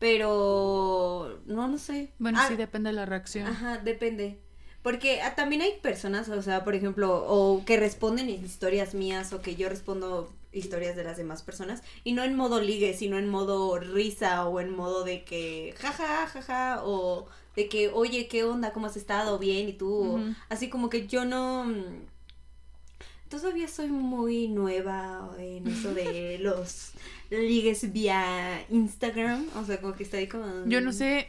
pero 0.00 1.40
no, 1.46 1.68
no 1.68 1.78
sé. 1.78 2.12
Bueno, 2.18 2.40
sí, 2.48 2.54
ah, 2.54 2.56
depende 2.56 2.88
de 2.88 2.96
la 2.96 3.06
reacción. 3.06 3.46
Ajá, 3.46 3.78
depende. 3.78 4.40
Porque 4.82 5.20
ah, 5.20 5.34
también 5.34 5.60
hay 5.60 5.74
personas, 5.82 6.28
o 6.30 6.42
sea, 6.42 6.64
por 6.64 6.74
ejemplo, 6.74 7.22
o 7.28 7.64
que 7.66 7.76
responden 7.76 8.30
historias 8.30 8.94
mías 8.94 9.32
o 9.34 9.42
que 9.42 9.54
yo 9.54 9.68
respondo 9.68 10.32
historias 10.52 10.96
de 10.96 11.04
las 11.04 11.18
demás 11.18 11.42
personas 11.42 11.82
y 12.02 12.12
no 12.12 12.24
en 12.24 12.34
modo 12.34 12.60
ligue, 12.60 12.94
sino 12.94 13.18
en 13.18 13.28
modo 13.28 13.78
risa 13.78 14.46
o 14.48 14.58
en 14.58 14.74
modo 14.74 15.04
de 15.04 15.22
que 15.22 15.74
jaja, 15.78 16.26
jaja, 16.26 16.80
o 16.82 17.28
de 17.54 17.68
que, 17.68 17.88
oye, 17.88 18.26
¿qué 18.26 18.42
onda? 18.44 18.72
¿Cómo 18.72 18.86
has 18.86 18.96
estado? 18.96 19.38
Bien, 19.38 19.68
y 19.68 19.74
tú, 19.74 20.18
así 20.48 20.70
como 20.70 20.88
que 20.88 21.06
yo 21.06 21.26
no 21.26 21.64
mm, 21.64 22.06
todavía 23.30 23.68
soy 23.68 23.88
muy 23.88 24.48
nueva 24.48 25.30
en 25.38 25.66
eso 25.66 25.94
de 25.94 26.38
los 26.40 26.90
ligues 27.30 27.90
vía 27.92 28.66
Instagram. 28.68 29.46
O 29.56 29.64
sea, 29.64 29.80
como 29.80 29.94
que 29.94 30.02
está 30.02 30.18
ahí 30.18 30.26
como. 30.26 30.66
Yo 30.66 30.82
no 30.82 30.92
sé. 30.92 31.28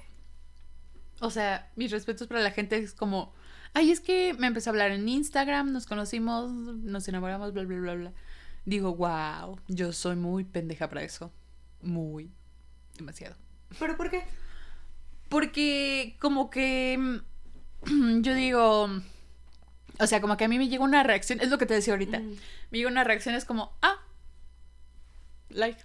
O 1.22 1.30
sea, 1.30 1.72
mis 1.76 1.92
respetos 1.92 2.28
para 2.28 2.42
la 2.42 2.52
gente 2.52 2.78
es 2.78 2.94
como. 2.94 3.34
Ay, 3.74 3.92
es 3.92 4.02
que 4.02 4.34
me 4.34 4.48
empezó 4.48 4.70
a 4.70 4.72
hablar 4.72 4.92
en 4.92 5.08
Instagram, 5.08 5.72
nos 5.72 5.86
conocimos, 5.86 6.52
nos 6.52 7.08
enamoramos, 7.08 7.54
bla, 7.54 7.64
bla, 7.64 7.80
bla, 7.80 7.96
bla. 7.96 8.14
Digo, 8.66 8.94
wow, 8.96 9.58
yo 9.70 9.94
soy 9.94 10.18
muy 10.18 10.44
pendeja 10.44 10.90
para 10.90 11.04
eso. 11.04 11.32
Muy. 11.82 12.30
Demasiado. 12.98 13.38
¿Pero 13.80 13.96
por 13.96 14.10
qué? 14.10 14.24
Porque 15.30 16.18
como 16.20 16.50
que. 16.50 17.22
Yo 18.22 18.36
digo 18.36 19.02
o 20.00 20.08
sea, 20.08 20.22
como 20.22 20.38
que 20.38 20.46
a 20.46 20.48
mí 20.48 20.58
me 20.58 20.68
llega 20.68 20.84
una 20.84 21.04
reacción, 21.04 21.40
es 21.42 21.50
lo 21.50 21.58
que 21.58 21.66
te 21.66 21.74
decía 21.74 21.94
ahorita. 21.94 22.20
Me 22.20 22.78
llega 22.78 22.90
una 22.90 23.04
reacción, 23.04 23.36
es 23.36 23.46
como, 23.46 23.74
ah, 23.82 24.00
like. 25.50 25.82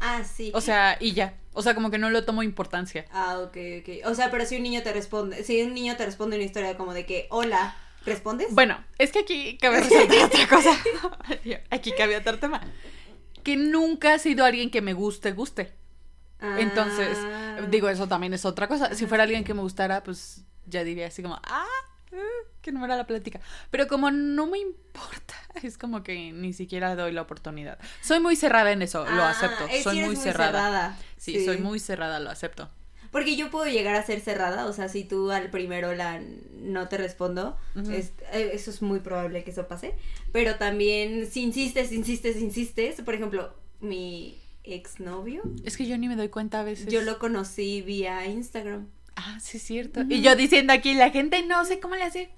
Ah, 0.00 0.22
sí. 0.24 0.50
O 0.54 0.60
sea, 0.60 0.96
y 1.00 1.12
ya. 1.12 1.34
O 1.52 1.62
sea, 1.62 1.74
como 1.74 1.90
que 1.90 1.98
no 1.98 2.10
lo 2.10 2.24
tomo 2.24 2.42
importancia. 2.42 3.06
Ah, 3.10 3.38
ok, 3.38 3.56
ok. 3.80 4.06
O 4.06 4.14
sea, 4.14 4.30
pero 4.30 4.46
si 4.46 4.56
un 4.56 4.62
niño 4.62 4.82
te 4.82 4.92
responde, 4.92 5.42
si 5.44 5.62
un 5.62 5.74
niño 5.74 5.96
te 5.96 6.06
responde 6.06 6.36
una 6.36 6.44
historia 6.44 6.76
como 6.76 6.94
de 6.94 7.06
que, 7.06 7.26
hola, 7.30 7.76
¿respondes? 8.04 8.54
Bueno, 8.54 8.82
es 8.98 9.12
que 9.12 9.20
aquí 9.20 9.58
cabe 9.58 9.80
resaltar 9.80 10.24
otra 10.24 10.48
cosa. 10.48 10.70
aquí 11.70 11.92
cabe 11.92 12.16
otro 12.16 12.38
tema. 12.38 12.60
Que 13.42 13.56
nunca 13.56 14.14
ha 14.14 14.18
sido 14.18 14.44
alguien 14.44 14.70
que 14.70 14.82
me 14.82 14.92
guste, 14.92 15.32
guste. 15.32 15.72
Entonces, 16.40 17.18
ah. 17.20 17.66
digo, 17.68 17.88
eso 17.88 18.06
también 18.06 18.32
es 18.34 18.44
otra 18.44 18.68
cosa. 18.68 18.94
Si 18.94 19.06
fuera 19.06 19.24
alguien 19.24 19.42
que 19.42 19.54
me 19.54 19.60
gustara, 19.60 20.04
pues 20.04 20.44
ya 20.66 20.84
diría 20.84 21.08
así 21.08 21.22
como, 21.22 21.40
ah, 21.42 21.66
que 22.68 22.72
no 22.78 22.84
era 22.84 22.96
la 22.96 23.06
plática. 23.06 23.40
Pero 23.70 23.88
como 23.88 24.10
no 24.10 24.46
me 24.46 24.58
importa, 24.58 25.34
es 25.62 25.78
como 25.78 26.02
que 26.02 26.32
ni 26.32 26.52
siquiera 26.52 26.94
doy 26.94 27.12
la 27.12 27.22
oportunidad. 27.22 27.78
Soy 28.02 28.20
muy 28.20 28.36
cerrada 28.36 28.72
en 28.72 28.82
eso, 28.82 29.04
lo 29.04 29.22
ah, 29.22 29.30
acepto. 29.30 29.66
Eh, 29.68 29.82
soy 29.82 30.00
muy, 30.00 30.16
cerrada. 30.16 30.98
Sí, 31.16 31.44
soy 31.44 31.58
muy 31.58 31.80
cerrada, 31.80 32.20
lo 32.20 32.30
acepto. 32.30 32.68
Porque 33.10 33.36
yo 33.36 33.50
puedo 33.50 33.66
llegar 33.66 33.94
a 33.94 34.04
ser 34.04 34.20
cerrada, 34.20 34.66
o 34.66 34.72
sea, 34.74 34.90
si 34.90 35.02
tú 35.02 35.30
al 35.30 35.48
primero 35.48 35.94
la 35.94 36.20
no 36.60 36.88
te 36.88 36.98
respondo, 36.98 37.56
eh, 37.74 38.50
eso 38.52 38.70
es 38.70 38.82
muy 38.82 39.00
probable 39.00 39.44
que 39.44 39.50
eso 39.50 39.66
pase. 39.66 39.94
Pero 40.30 40.56
también 40.56 41.26
si 41.30 41.42
insistes, 41.42 41.90
insistes, 41.90 42.36
insistes, 42.36 43.00
por 43.00 43.14
ejemplo, 43.14 43.54
mi 43.80 44.38
exnovio. 44.62 45.42
Es 45.64 45.78
que 45.78 45.86
yo 45.86 45.96
ni 45.96 46.06
me 46.08 46.16
doy 46.16 46.28
cuenta 46.28 46.60
a 46.60 46.64
veces. 46.64 46.92
Yo 46.92 47.00
lo 47.00 47.18
conocí 47.18 47.80
vía 47.80 48.26
Instagram. 48.26 48.88
Ah, 49.16 49.38
sí, 49.40 49.56
es 49.56 49.64
cierto. 49.64 50.02
Y 50.08 50.20
yo 50.20 50.36
diciendo 50.36 50.72
aquí, 50.72 50.94
la 50.94 51.10
gente 51.10 51.42
no 51.42 51.64
sé 51.64 51.80
cómo 51.80 51.96
le 51.96 52.04
hace. 52.04 52.30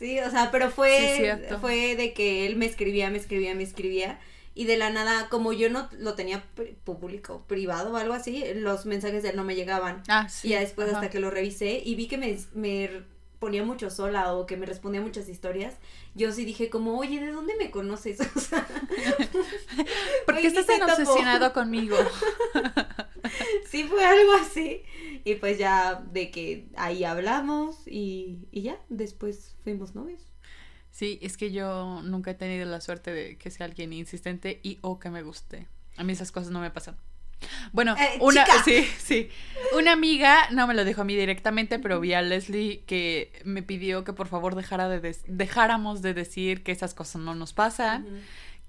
Sí, 0.00 0.18
o 0.18 0.30
sea, 0.30 0.50
pero 0.50 0.70
fue, 0.70 1.38
fue 1.60 1.94
de 1.94 2.14
que 2.14 2.46
él 2.46 2.56
me 2.56 2.64
escribía, 2.64 3.10
me 3.10 3.18
escribía, 3.18 3.54
me 3.54 3.62
escribía. 3.62 4.18
Y 4.54 4.64
de 4.64 4.78
la 4.78 4.88
nada, 4.88 5.28
como 5.28 5.52
yo 5.52 5.68
no 5.68 5.90
lo 5.98 6.14
tenía 6.14 6.42
público, 6.84 7.44
privado 7.46 7.92
o 7.92 7.96
algo 7.98 8.14
así, 8.14 8.42
los 8.54 8.86
mensajes 8.86 9.22
de 9.22 9.28
él 9.28 9.36
no 9.36 9.44
me 9.44 9.54
llegaban. 9.54 10.02
Ah, 10.08 10.26
sí. 10.30 10.48
Y 10.48 10.50
ya 10.52 10.60
después 10.60 10.88
hasta 10.88 11.10
que 11.10 11.20
lo 11.20 11.30
revisé 11.30 11.82
y 11.84 11.96
vi 11.96 12.08
que 12.08 12.16
me, 12.16 12.38
me 12.54 13.02
ponía 13.40 13.64
mucho 13.64 13.90
sola 13.90 14.34
o 14.34 14.46
que 14.46 14.56
me 14.56 14.66
respondía 14.66 15.00
muchas 15.00 15.28
historias, 15.28 15.78
yo 16.14 16.30
sí 16.30 16.44
dije 16.44 16.68
como, 16.70 16.98
oye, 16.98 17.18
¿de 17.20 17.32
dónde 17.32 17.54
me 17.56 17.72
conoces? 17.72 18.20
O 18.36 18.38
sea, 18.38 18.66
¿Por 20.26 20.36
qué 20.36 20.46
estás 20.46 20.66
tan 20.66 20.82
obsesionado 20.82 21.52
conmigo? 21.52 21.96
sí, 23.66 23.84
fue 23.84 24.04
algo 24.04 24.32
así. 24.34 24.82
Y 25.24 25.34
pues 25.36 25.58
ya 25.58 26.04
de 26.12 26.30
que 26.30 26.68
ahí 26.76 27.02
hablamos 27.02 27.86
y, 27.86 28.46
y 28.52 28.62
ya, 28.62 28.78
después 28.88 29.56
fuimos 29.64 29.94
novios. 29.94 30.22
Sí, 30.90 31.18
es 31.22 31.36
que 31.36 31.50
yo 31.50 32.02
nunca 32.02 32.32
he 32.32 32.34
tenido 32.34 32.66
la 32.66 32.80
suerte 32.80 33.12
de 33.12 33.38
que 33.38 33.50
sea 33.50 33.66
alguien 33.66 33.92
insistente 33.92 34.60
y 34.62 34.78
o 34.82 34.98
que 34.98 35.10
me 35.10 35.22
guste. 35.22 35.66
A 35.96 36.04
mí 36.04 36.12
esas 36.12 36.30
cosas 36.30 36.50
no 36.50 36.60
me 36.60 36.70
pasan. 36.70 36.96
Bueno, 37.72 37.96
eh, 37.98 38.18
una 38.20 38.44
sí, 38.64 38.86
sí. 38.98 39.30
Una 39.76 39.92
amiga 39.92 40.50
no 40.50 40.66
me 40.66 40.74
lo 40.74 40.84
dijo 40.84 41.02
a 41.02 41.04
mí 41.04 41.16
directamente, 41.16 41.78
pero 41.78 42.00
vi 42.00 42.12
a 42.12 42.22
Leslie 42.22 42.82
que 42.86 43.32
me 43.44 43.62
pidió 43.62 44.04
que 44.04 44.12
por 44.12 44.26
favor 44.26 44.54
dejara 44.54 44.88
de 44.88 45.16
dejáramos 45.26 46.02
de 46.02 46.14
decir 46.14 46.62
que 46.62 46.72
esas 46.72 46.94
cosas 46.94 47.22
no 47.22 47.34
nos 47.34 47.52
pasan, 47.52 48.06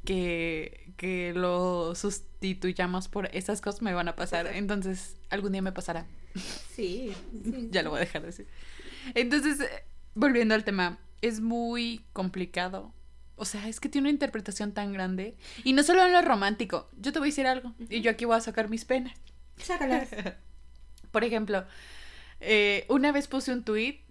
que, 0.05 0.91
que 0.97 1.34
lo 1.36 1.95
sustituyamos 1.95 3.07
por 3.07 3.29
esas 3.36 3.62
cosas 3.62 3.81
me 3.81 3.93
van 3.93 4.07
a 4.07 4.15
pasar. 4.15 4.47
Entonces, 4.47 5.17
algún 5.29 5.51
día 5.51 5.62
me 5.62 5.71
pasará. 5.71 6.05
Sí. 6.75 7.13
ya 7.71 7.84
lo 7.84 7.89
voy 7.89 7.97
a 7.97 8.01
dejar 8.01 8.21
de 8.21 8.27
decir. 8.27 8.47
Entonces, 9.15 9.60
volviendo 10.13 10.55
al 10.55 10.63
tema, 10.63 10.99
es 11.21 11.39
muy 11.39 12.05
complicado. 12.13 12.93
O 13.41 13.45
sea, 13.45 13.67
es 13.67 13.80
que 13.80 13.89
tiene 13.89 14.06
una 14.06 14.13
interpretación 14.13 14.71
tan 14.71 14.93
grande. 14.93 15.36
Y 15.63 15.73
no 15.73 15.82
solo 15.82 16.06
en 16.06 16.13
lo 16.13 16.21
romántico. 16.21 16.88
Yo 16.99 17.12
te 17.12 17.17
voy 17.17 17.30
a 17.30 17.32
decir 17.32 17.47
algo. 17.47 17.73
Y 17.89 18.01
yo 18.01 18.12
aquí 18.12 18.25
voy 18.25 18.36
a 18.36 18.39
sacar 18.39 18.69
mis 18.69 18.86
penas. 18.86 19.13
Sácalas. 19.58 20.10
Por 21.12 21.23
ejemplo, 21.23 21.65
eh, 22.39 22.86
una 22.88 23.12
vez 23.12 23.27
puse 23.27 23.51
un 23.51 23.63
tweet 23.63 24.01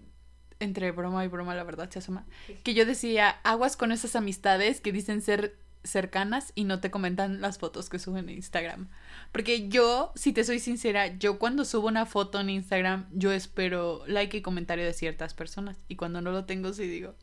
entre 0.59 0.91
broma 0.91 1.25
y 1.25 1.29
broma, 1.29 1.55
la 1.55 1.63
verdad 1.63 1.89
se 1.91 2.01
asoma, 2.01 2.27
que 2.65 2.75
yo 2.75 2.85
decía, 2.85 3.31
aguas 3.45 3.77
con 3.77 3.93
esas 3.93 4.17
amistades 4.17 4.81
que 4.81 4.91
dicen 4.91 5.23
ser 5.23 5.57
cercanas 5.85 6.53
y 6.57 6.65
no 6.65 6.81
te 6.81 6.91
comentan 6.91 7.41
las 7.41 7.59
fotos 7.59 7.89
que 7.89 8.01
suben 8.01 8.29
en 8.29 8.35
Instagram. 8.35 8.89
Porque 9.31 9.69
yo, 9.69 10.13
si 10.17 10.33
te 10.33 10.43
soy 10.43 10.59
sincera, 10.59 11.17
yo 11.19 11.39
cuando 11.39 11.65
subo 11.65 11.87
una 11.87 12.05
foto 12.05 12.41
en 12.41 12.51
Instagram, 12.51 13.07
yo 13.13 13.31
espero 13.31 14.03
like 14.09 14.37
y 14.37 14.43
comentario 14.43 14.85
de 14.85 14.93
ciertas 14.93 15.35
personas. 15.35 15.79
Y 15.87 15.95
cuando 15.95 16.21
no 16.21 16.33
lo 16.33 16.47
tengo, 16.47 16.73
sí 16.73 16.89
digo, 16.89 17.15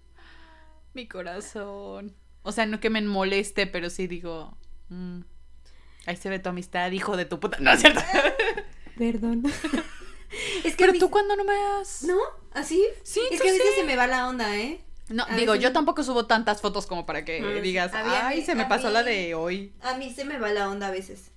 mi 0.98 1.08
corazón. 1.08 2.16
O 2.42 2.52
sea, 2.52 2.66
no 2.66 2.80
que 2.80 2.90
me 2.90 3.02
moleste, 3.02 3.68
pero 3.68 3.90
sí 3.92 4.08
digo, 4.08 4.58
mm, 4.90 5.22
ahí 6.08 6.18
se 6.18 6.30
ve 6.30 6.40
tu 6.40 6.50
amistad, 6.50 6.92
hijo 6.92 7.16
de 7.16 7.26
tu 7.26 7.40
puta. 7.40 7.60
No 7.62 7.72
es 7.72 7.82
cierto. 7.82 8.02
Perdón. 8.98 9.44
es 10.66 10.76
que 10.76 10.86
pero 10.86 10.94
tú 10.98 11.12
cuando 11.12 11.36
no 11.36 11.44
me 11.46 11.54
das. 11.54 12.02
¿No? 12.02 12.18
¿Así? 12.52 12.84
Sí. 13.04 13.22
Es 13.32 13.40
que 13.40 13.50
a 13.50 13.52
veces 13.52 13.76
se 13.76 13.84
me 13.84 13.96
va 13.96 14.08
la 14.08 14.28
onda, 14.28 14.58
¿eh? 14.58 14.82
No, 15.10 15.26
digo, 15.38 15.56
yo 15.56 15.72
tampoco 15.72 16.04
subo 16.04 16.26
tantas 16.26 16.62
fotos 16.62 16.88
como 16.88 17.06
para 17.06 17.24
que 17.24 17.42
mm, 17.42 17.62
digas, 17.62 17.92
ay, 17.94 18.44
se 18.44 18.56
me 18.56 18.66
pasó 18.66 18.90
la 18.90 19.04
de 19.04 19.36
hoy. 19.36 19.74
A 19.82 19.96
mí 19.98 20.12
se 20.12 20.26
me 20.26 20.40
va 20.40 20.50
la 20.50 20.68
onda 20.68 20.88
a 20.88 20.92
veces. 20.92 21.32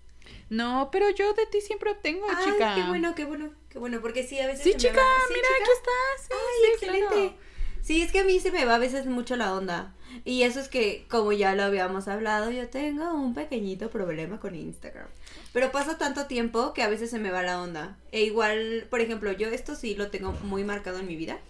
No, 0.48 0.88
pero 0.90 1.10
yo 1.10 1.34
de 1.34 1.46
ti 1.46 1.60
siempre 1.60 1.90
obtengo, 1.90 2.26
ay, 2.28 2.44
chica. 2.44 2.74
Qué 2.74 2.82
bueno, 2.84 3.14
qué 3.14 3.24
bueno, 3.26 3.52
qué 3.68 3.78
bueno, 3.78 4.00
porque 4.00 4.26
sí, 4.26 4.40
a 4.40 4.46
veces. 4.46 4.64
Sí, 4.64 4.74
chica, 4.74 5.02
mira, 5.28 5.48
aquí 5.60 5.70
estás. 5.70 6.26
Sí, 6.26 6.32
ay, 6.32 6.70
excelente. 6.72 7.49
Sí, 7.90 8.02
es 8.02 8.12
que 8.12 8.20
a 8.20 8.24
mí 8.24 8.38
se 8.38 8.52
me 8.52 8.64
va 8.64 8.76
a 8.76 8.78
veces 8.78 9.06
mucho 9.06 9.34
la 9.34 9.52
onda. 9.52 9.92
Y 10.24 10.44
eso 10.44 10.60
es 10.60 10.68
que, 10.68 11.06
como 11.10 11.32
ya 11.32 11.56
lo 11.56 11.64
habíamos 11.64 12.06
hablado, 12.06 12.52
yo 12.52 12.68
tengo 12.68 13.12
un 13.14 13.34
pequeñito 13.34 13.90
problema 13.90 14.38
con 14.38 14.54
Instagram. 14.54 15.08
Pero 15.52 15.72
pasa 15.72 15.98
tanto 15.98 16.26
tiempo 16.26 16.72
que 16.72 16.84
a 16.84 16.88
veces 16.88 17.10
se 17.10 17.18
me 17.18 17.32
va 17.32 17.42
la 17.42 17.60
onda. 17.60 17.98
E 18.12 18.22
igual, 18.22 18.86
por 18.90 19.00
ejemplo, 19.00 19.32
yo 19.32 19.48
esto 19.48 19.74
sí 19.74 19.96
lo 19.96 20.08
tengo 20.08 20.30
muy 20.44 20.62
marcado 20.62 21.00
en 21.00 21.08
mi 21.08 21.16
vida 21.16 21.40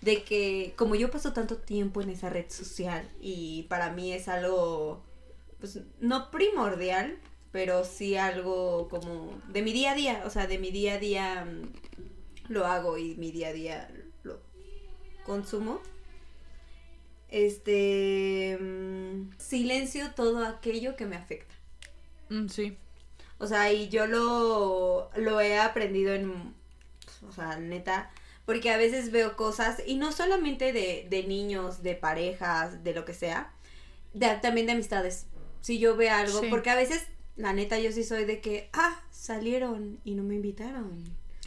de 0.00 0.24
que 0.24 0.74
como 0.74 0.96
yo 0.96 1.12
paso 1.12 1.32
tanto 1.32 1.58
tiempo 1.58 2.02
en 2.02 2.10
esa 2.10 2.28
red 2.28 2.50
social 2.50 3.08
y 3.20 3.66
para 3.68 3.92
mí 3.92 4.12
es 4.12 4.26
algo, 4.26 5.00
pues 5.60 5.78
no 6.00 6.32
primordial, 6.32 7.20
pero 7.52 7.84
sí 7.84 8.16
algo 8.16 8.88
como 8.88 9.40
de 9.46 9.62
mi 9.62 9.72
día 9.72 9.92
a 9.92 9.94
día, 9.94 10.22
o 10.26 10.30
sea, 10.30 10.48
de 10.48 10.58
mi 10.58 10.72
día 10.72 10.94
a 10.94 10.98
día 10.98 11.44
mm, 11.44 12.52
lo 12.52 12.66
hago 12.66 12.98
y 12.98 13.14
mi 13.14 13.30
día 13.30 13.50
a 13.50 13.52
día 13.52 13.88
consumo. 15.24 15.80
Este 17.28 18.56
mm, 18.60 19.32
silencio 19.38 20.12
todo 20.14 20.44
aquello 20.44 20.94
que 20.96 21.06
me 21.06 21.16
afecta. 21.16 21.54
Mm, 22.28 22.48
sí. 22.48 22.76
O 23.38 23.46
sea, 23.46 23.72
y 23.72 23.88
yo 23.88 24.06
lo, 24.06 25.10
lo 25.16 25.40
he 25.40 25.58
aprendido 25.58 26.14
en, 26.14 26.54
o 27.28 27.32
sea, 27.32 27.58
neta, 27.58 28.10
porque 28.44 28.70
a 28.70 28.76
veces 28.76 29.10
veo 29.10 29.36
cosas, 29.36 29.82
y 29.86 29.96
no 29.96 30.12
solamente 30.12 30.72
de, 30.72 31.06
de 31.10 31.24
niños, 31.24 31.82
de 31.82 31.94
parejas, 31.94 32.84
de 32.84 32.94
lo 32.94 33.04
que 33.04 33.14
sea, 33.14 33.52
de, 34.12 34.28
también 34.40 34.66
de 34.66 34.72
amistades. 34.72 35.26
Si 35.60 35.78
yo 35.78 35.96
veo 35.96 36.14
algo, 36.14 36.42
porque 36.50 36.70
a 36.70 36.76
veces, 36.76 37.06
la 37.36 37.52
neta, 37.52 37.78
yo 37.78 37.90
sí 37.90 38.04
soy 38.04 38.24
de 38.24 38.40
que, 38.40 38.68
ah, 38.72 39.02
salieron 39.10 39.98
y 40.04 40.14
no 40.14 40.22
me 40.22 40.34
invitaron. 40.36 41.02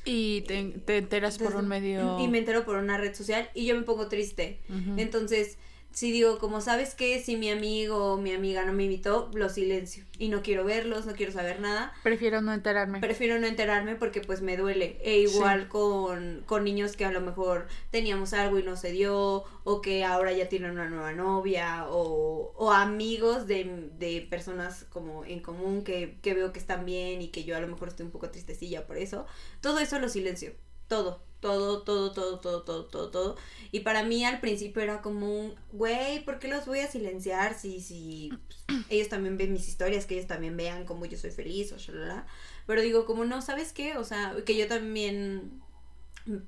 Y 0.08 0.42
te, 0.42 0.64
te 0.86 0.98
enteras 0.98 1.38
por 1.38 1.56
un 1.56 1.68
medio. 1.68 2.18
Y 2.20 2.28
me 2.28 2.40
entero 2.40 2.66
por 2.66 2.78
una 2.78 2.98
red 2.98 3.14
social 3.14 3.50
y 3.54 3.66
yo 3.66 3.76
me 3.76 3.82
pongo 3.82 4.08
triste. 4.08 4.60
Entonces, 4.98 5.58
si 5.92 6.12
digo, 6.12 6.38
como 6.38 6.62
sabes 6.62 6.94
que 6.94 7.20
si 7.24 7.38
mi 7.38 7.50
amigo 7.50 8.14
o 8.14 8.18
mi 8.18 8.32
amiga 8.32 8.64
no 8.66 8.74
me 8.74 8.84
invitó, 8.84 9.32
lo 9.34 9.50
silencio. 9.50 10.04
Y 10.20 10.30
no 10.30 10.44
quiero 10.44 10.64
verlos, 10.64 11.06
no 11.06 11.14
quiero 11.14 11.32
saber 11.32 11.60
nada. 11.60 11.92
Prefiero 12.04 12.42
no 12.42 12.54
enterarme. 12.54 13.00
Prefiero 13.00 13.40
no 13.40 13.48
enterarme 13.48 13.96
porque 13.96 14.22
pues 14.22 14.42
me 14.42 14.58
duele. 14.58 15.00
E 15.04 15.18
igual 15.18 15.68
con, 15.70 16.44
con 16.46 16.64
niños 16.64 16.96
que 16.96 17.06
a 17.06 17.12
lo 17.12 17.22
mejor 17.22 17.68
teníamos 17.90 18.34
algo 18.34 18.60
y 18.60 18.64
no 18.64 18.78
se 18.78 18.92
dio, 18.92 19.44
o 19.64 19.82
que 19.82 20.04
ahora 20.04 20.32
ya 20.34 20.50
tienen 20.50 20.72
una 20.72 20.88
nueva 20.88 21.14
novia, 21.14 21.86
o, 21.90 22.54
o 22.56 22.72
amigos 22.72 23.48
de, 23.48 23.90
de 23.98 24.28
personas 24.30 24.86
como 24.90 25.26
en 25.26 25.40
común 25.42 25.84
que, 25.84 26.20
que 26.22 26.34
veo 26.34 26.54
que 26.54 26.60
están 26.60 26.86
bien 26.86 27.22
y 27.22 27.30
que 27.30 27.44
yo 27.44 27.58
a 27.58 27.60
lo 27.60 27.68
mejor 27.68 27.88
estoy 27.88 28.06
un 28.06 28.12
poco 28.12 28.30
tristecilla 28.30 28.86
por 28.86 28.98
eso. 28.98 29.26
Todo 29.62 29.80
eso 29.80 29.98
lo 30.00 30.10
silencio. 30.10 30.54
Todo 30.88 31.27
todo, 31.40 31.82
todo, 31.82 32.12
todo, 32.12 32.40
todo, 32.40 32.62
todo, 32.62 32.86
todo, 32.86 33.10
todo. 33.10 33.36
Y 33.72 33.82
para 33.82 34.04
mí 34.04 34.26
al 34.26 34.40
principio 34.40 34.82
era 34.82 35.02
como 35.02 35.40
un, 35.40 35.56
güey, 35.72 36.24
¿por 36.24 36.40
qué 36.40 36.48
los 36.48 36.66
voy 36.66 36.80
a 36.80 36.88
silenciar 36.88 37.58
si, 37.58 37.82
si 37.82 38.32
pues, 38.48 38.84
ellos 38.90 39.10
también 39.10 39.38
ven 39.38 39.54
mis 39.54 39.68
historias, 39.68 40.06
que 40.06 40.16
ellos 40.16 40.28
también 40.28 40.58
vean 40.58 40.86
cómo 40.86 41.06
yo 41.06 41.18
soy 41.18 41.32
feliz 41.32 41.72
o 41.72 41.78
shalala? 41.78 42.26
Pero 42.66 42.82
digo, 42.82 43.06
como 43.06 43.26
no, 43.26 43.42
¿sabes 43.42 43.74
qué? 43.74 43.98
O 43.98 44.04
sea, 44.04 44.36
que 44.46 44.58
yo 44.58 44.68
también 44.68 45.62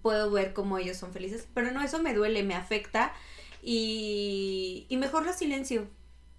puedo 0.02 0.32
ver 0.32 0.54
cómo 0.54 0.78
ellos 0.78 0.98
son 0.98 1.14
felices. 1.14 1.48
Pero 1.54 1.72
no, 1.72 1.82
eso 1.82 2.02
me 2.02 2.14
duele, 2.14 2.44
me 2.44 2.56
afecta 2.56 3.14
y, 3.62 4.86
y 4.90 4.98
mejor 4.98 5.26
lo 5.26 5.34
silencio. 5.34 5.88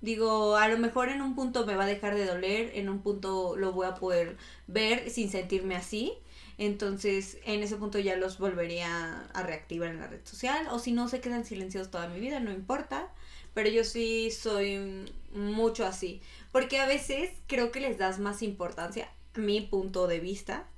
Digo, 0.01 0.57
a 0.57 0.69
lo 0.69 0.79
mejor 0.79 1.11
en 1.11 1.21
un 1.21 1.35
punto 1.35 1.67
me 1.67 1.77
va 1.77 1.85
a 1.85 1.87
dejar 1.87 2.15
de 2.15 2.25
doler, 2.25 2.73
en 2.75 2.89
un 2.89 3.03
punto 3.03 3.55
lo 3.57 3.73
voy 3.73 3.87
a 3.87 3.95
poder 3.95 4.39
ver 4.67 5.11
sin 5.11 5.31
sentirme 5.31 5.77
así 5.77 6.15
entonces, 6.61 7.39
en 7.47 7.63
ese 7.63 7.77
punto 7.77 7.99
ya 7.99 8.17
los 8.17 8.37
volvería 8.37 9.23
a 9.33 9.43
reactivar 9.43 9.89
en 9.89 9.99
la 9.99 10.09
red 10.09 10.21
social. 10.25 10.67
O 10.71 10.79
si 10.79 10.93
no, 10.93 11.09
se 11.09 11.23
quedan 11.23 11.47
silenciosos 11.47 11.91
toda 11.91 12.07
mi 12.07 12.21
vida, 12.21 12.39
no 12.39 12.53
importa. 12.53 13.09
Pero 13.55 13.71
yo 13.71 13.83
sí 13.83 14.31
soy 14.31 15.11
mucho 15.33 15.87
así. 15.87 16.21
Porque 16.53 16.79
a 16.79 16.87
veces 16.87 17.31
creo 17.47 17.73
que 17.73 17.81
les 17.81 17.97
das 17.97 18.19
más 18.19 18.43
importancia, 18.43 19.11
mi 19.37 19.63
punto 19.63 20.07
de 20.07 20.21
vista. 20.21 20.69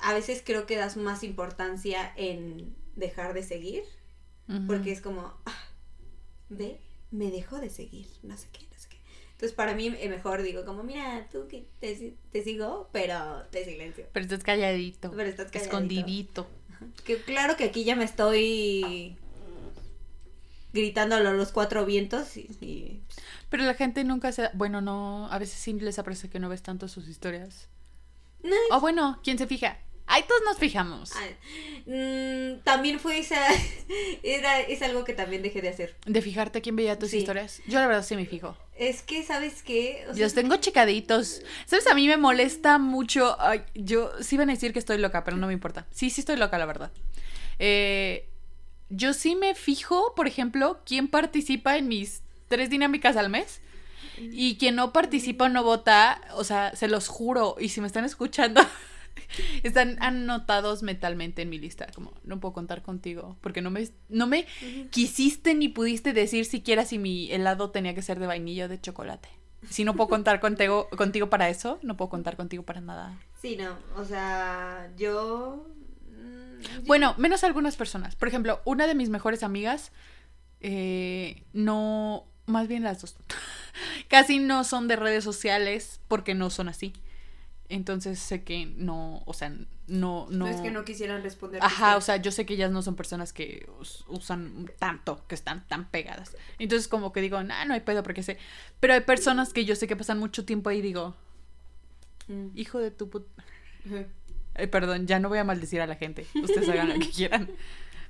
A 0.00 0.14
veces 0.14 0.42
creo 0.44 0.66
que 0.66 0.74
das 0.74 0.96
más 0.96 1.22
importancia 1.22 2.12
en 2.16 2.74
dejar 2.96 3.32
de 3.32 3.44
seguir. 3.44 3.84
Porque 4.66 4.90
es 4.90 5.00
como, 5.00 5.32
ah, 5.46 5.64
ve, 6.48 6.80
me 7.12 7.30
dejo 7.30 7.60
de 7.60 7.70
seguir, 7.70 8.08
no 8.24 8.36
sé 8.36 8.48
qué. 8.50 8.69
Entonces, 9.40 9.56
para 9.56 9.72
mí, 9.72 9.96
es 9.98 10.10
mejor 10.10 10.42
digo, 10.42 10.66
como, 10.66 10.82
mira, 10.82 11.26
tú 11.32 11.48
que 11.48 11.64
te, 11.80 12.42
sigo, 12.44 12.90
pero 12.92 13.46
te 13.50 13.64
silencio. 13.64 14.06
Pero 14.12 14.24
estás 14.24 14.44
calladito. 14.44 15.10
Pero 15.12 15.30
estás 15.30 15.50
calladito. 15.50 15.76
Escondidito. 15.76 16.46
Que 17.06 17.22
claro 17.22 17.56
que 17.56 17.64
aquí 17.64 17.84
ya 17.84 17.96
me 17.96 18.04
estoy 18.04 19.16
gritándolo 20.74 21.30
a 21.30 21.32
los 21.32 21.52
cuatro 21.52 21.86
vientos 21.86 22.36
y, 22.36 23.00
Pero 23.48 23.64
la 23.64 23.72
gente 23.72 24.04
nunca 24.04 24.30
se... 24.30 24.50
Bueno, 24.52 24.82
no... 24.82 25.26
A 25.32 25.38
veces 25.38 25.58
sí 25.58 25.72
les 25.72 25.98
aparece 25.98 26.28
que 26.28 26.38
no 26.38 26.50
ves 26.50 26.60
tanto 26.60 26.86
sus 26.86 27.08
historias. 27.08 27.70
No. 28.42 28.56
O 28.72 28.80
bueno, 28.80 29.20
¿quién 29.24 29.38
se 29.38 29.46
fija? 29.46 29.78
Ahí 30.10 30.24
todos 30.26 30.42
nos 30.44 30.58
fijamos. 30.58 31.12
Mm, 31.86 32.62
también 32.64 32.98
fue 32.98 33.20
esa. 33.20 33.40
Era, 34.24 34.60
es 34.60 34.82
algo 34.82 35.04
que 35.04 35.12
también 35.12 35.40
dejé 35.40 35.62
de 35.62 35.68
hacer. 35.68 35.96
¿De 36.04 36.20
fijarte 36.20 36.60
quién 36.60 36.74
veía 36.74 36.98
tus 36.98 37.14
historias? 37.14 37.62
Yo 37.68 37.78
la 37.78 37.86
verdad 37.86 38.04
sí 38.04 38.16
me 38.16 38.26
fijo. 38.26 38.56
Es 38.80 39.02
que, 39.02 39.22
¿sabes 39.22 39.62
qué? 39.62 40.06
O 40.10 40.16
los 40.16 40.32
tengo 40.32 40.56
checaditos. 40.56 41.42
¿Sabes? 41.66 41.86
A 41.86 41.94
mí 41.94 42.08
me 42.08 42.16
molesta 42.16 42.78
mucho. 42.78 43.36
Yo 43.74 44.10
sí 44.22 44.38
van 44.38 44.48
a 44.48 44.54
decir 44.54 44.72
que 44.72 44.78
estoy 44.78 44.96
loca, 44.96 45.22
pero 45.22 45.36
no 45.36 45.48
me 45.48 45.52
importa. 45.52 45.86
Sí, 45.90 46.08
sí 46.08 46.22
estoy 46.22 46.36
loca, 46.36 46.56
la 46.56 46.64
verdad. 46.64 46.90
Eh, 47.58 48.26
yo 48.88 49.12
sí 49.12 49.36
me 49.36 49.54
fijo, 49.54 50.14
por 50.16 50.26
ejemplo, 50.26 50.80
quién 50.86 51.08
participa 51.08 51.76
en 51.76 51.88
mis 51.88 52.22
tres 52.48 52.70
dinámicas 52.70 53.18
al 53.18 53.28
mes. 53.28 53.60
Y 54.16 54.56
quien 54.56 54.76
no 54.76 54.94
participa 54.94 55.44
o 55.44 55.48
no 55.50 55.62
vota, 55.62 56.18
o 56.32 56.42
sea, 56.42 56.74
se 56.74 56.88
los 56.88 57.06
juro. 57.06 57.56
Y 57.60 57.68
si 57.68 57.82
me 57.82 57.86
están 57.86 58.06
escuchando, 58.06 58.62
están 59.62 59.96
anotados 60.02 60.82
mentalmente 60.82 61.42
en 61.42 61.50
mi 61.50 61.58
lista. 61.58 61.86
Como, 61.94 62.12
no 62.24 62.40
puedo 62.40 62.52
contar 62.52 62.82
contigo. 62.82 63.36
Porque 63.40 63.62
no 63.62 63.70
me, 63.70 63.88
no 64.08 64.26
me 64.26 64.46
quisiste 64.90 65.54
ni 65.54 65.68
pudiste 65.68 66.12
decir 66.12 66.44
siquiera 66.44 66.84
si 66.84 66.98
mi 66.98 67.30
helado 67.32 67.70
tenía 67.70 67.94
que 67.94 68.02
ser 68.02 68.18
de 68.18 68.26
vainilla 68.26 68.66
o 68.66 68.68
de 68.68 68.80
chocolate. 68.80 69.28
Si 69.68 69.84
no 69.84 69.94
puedo 69.94 70.08
contar 70.08 70.40
contigo, 70.40 70.88
contigo 70.96 71.28
para 71.28 71.48
eso, 71.50 71.78
no 71.82 71.96
puedo 71.96 72.08
contar 72.08 72.36
contigo 72.36 72.62
para 72.62 72.80
nada. 72.80 73.18
Sí, 73.40 73.56
no. 73.56 73.76
O 73.96 74.04
sea, 74.04 74.90
yo. 74.96 75.66
Mm, 76.08 76.86
bueno, 76.86 77.14
menos 77.18 77.44
algunas 77.44 77.76
personas. 77.76 78.16
Por 78.16 78.28
ejemplo, 78.28 78.60
una 78.64 78.86
de 78.86 78.94
mis 78.94 79.10
mejores 79.10 79.42
amigas. 79.42 79.92
Eh, 80.60 81.42
no. 81.52 82.24
Más 82.46 82.68
bien 82.68 82.82
las 82.82 83.00
dos. 83.00 83.16
Casi 84.08 84.38
no 84.38 84.64
son 84.64 84.88
de 84.88 84.96
redes 84.96 85.22
sociales 85.22 86.00
porque 86.08 86.34
no 86.34 86.50
son 86.50 86.68
así. 86.68 86.94
Entonces 87.70 88.18
sé 88.18 88.42
que 88.42 88.66
no, 88.66 89.22
o 89.26 89.32
sea, 89.32 89.54
no, 89.86 90.26
no. 90.28 90.48
es 90.48 90.60
que 90.60 90.72
no 90.72 90.84
quisieran 90.84 91.22
responder. 91.22 91.62
Ajá, 91.62 91.96
o 91.96 92.00
sea, 92.00 92.16
yo 92.16 92.32
sé 92.32 92.44
que 92.44 92.54
ellas 92.54 92.72
no 92.72 92.82
son 92.82 92.96
personas 92.96 93.32
que 93.32 93.68
usan 94.08 94.68
tanto, 94.80 95.24
que 95.28 95.36
están 95.36 95.66
tan 95.68 95.88
pegadas. 95.88 96.36
Entonces 96.58 96.88
como 96.88 97.12
que 97.12 97.20
digo, 97.20 97.40
nah, 97.44 97.64
no 97.66 97.74
hay 97.74 97.80
pedo 97.80 98.02
porque 98.02 98.24
sé. 98.24 98.38
Pero 98.80 98.94
hay 98.94 99.02
personas 99.02 99.52
que 99.52 99.64
yo 99.64 99.76
sé 99.76 99.86
que 99.86 99.94
pasan 99.94 100.18
mucho 100.18 100.44
tiempo 100.44 100.68
ahí 100.68 100.78
y 100.78 100.82
digo, 100.82 101.14
mm. 102.26 102.48
hijo 102.56 102.80
de 102.80 102.90
tu 102.90 103.08
puta. 103.08 103.44
Eh, 104.56 104.66
perdón, 104.66 105.06
ya 105.06 105.20
no 105.20 105.28
voy 105.28 105.38
a 105.38 105.44
maldecir 105.44 105.80
a 105.80 105.86
la 105.86 105.94
gente. 105.94 106.26
Ustedes 106.42 106.68
hagan 106.68 106.88
lo 106.88 106.94
que 106.94 107.10
quieran. 107.16 107.50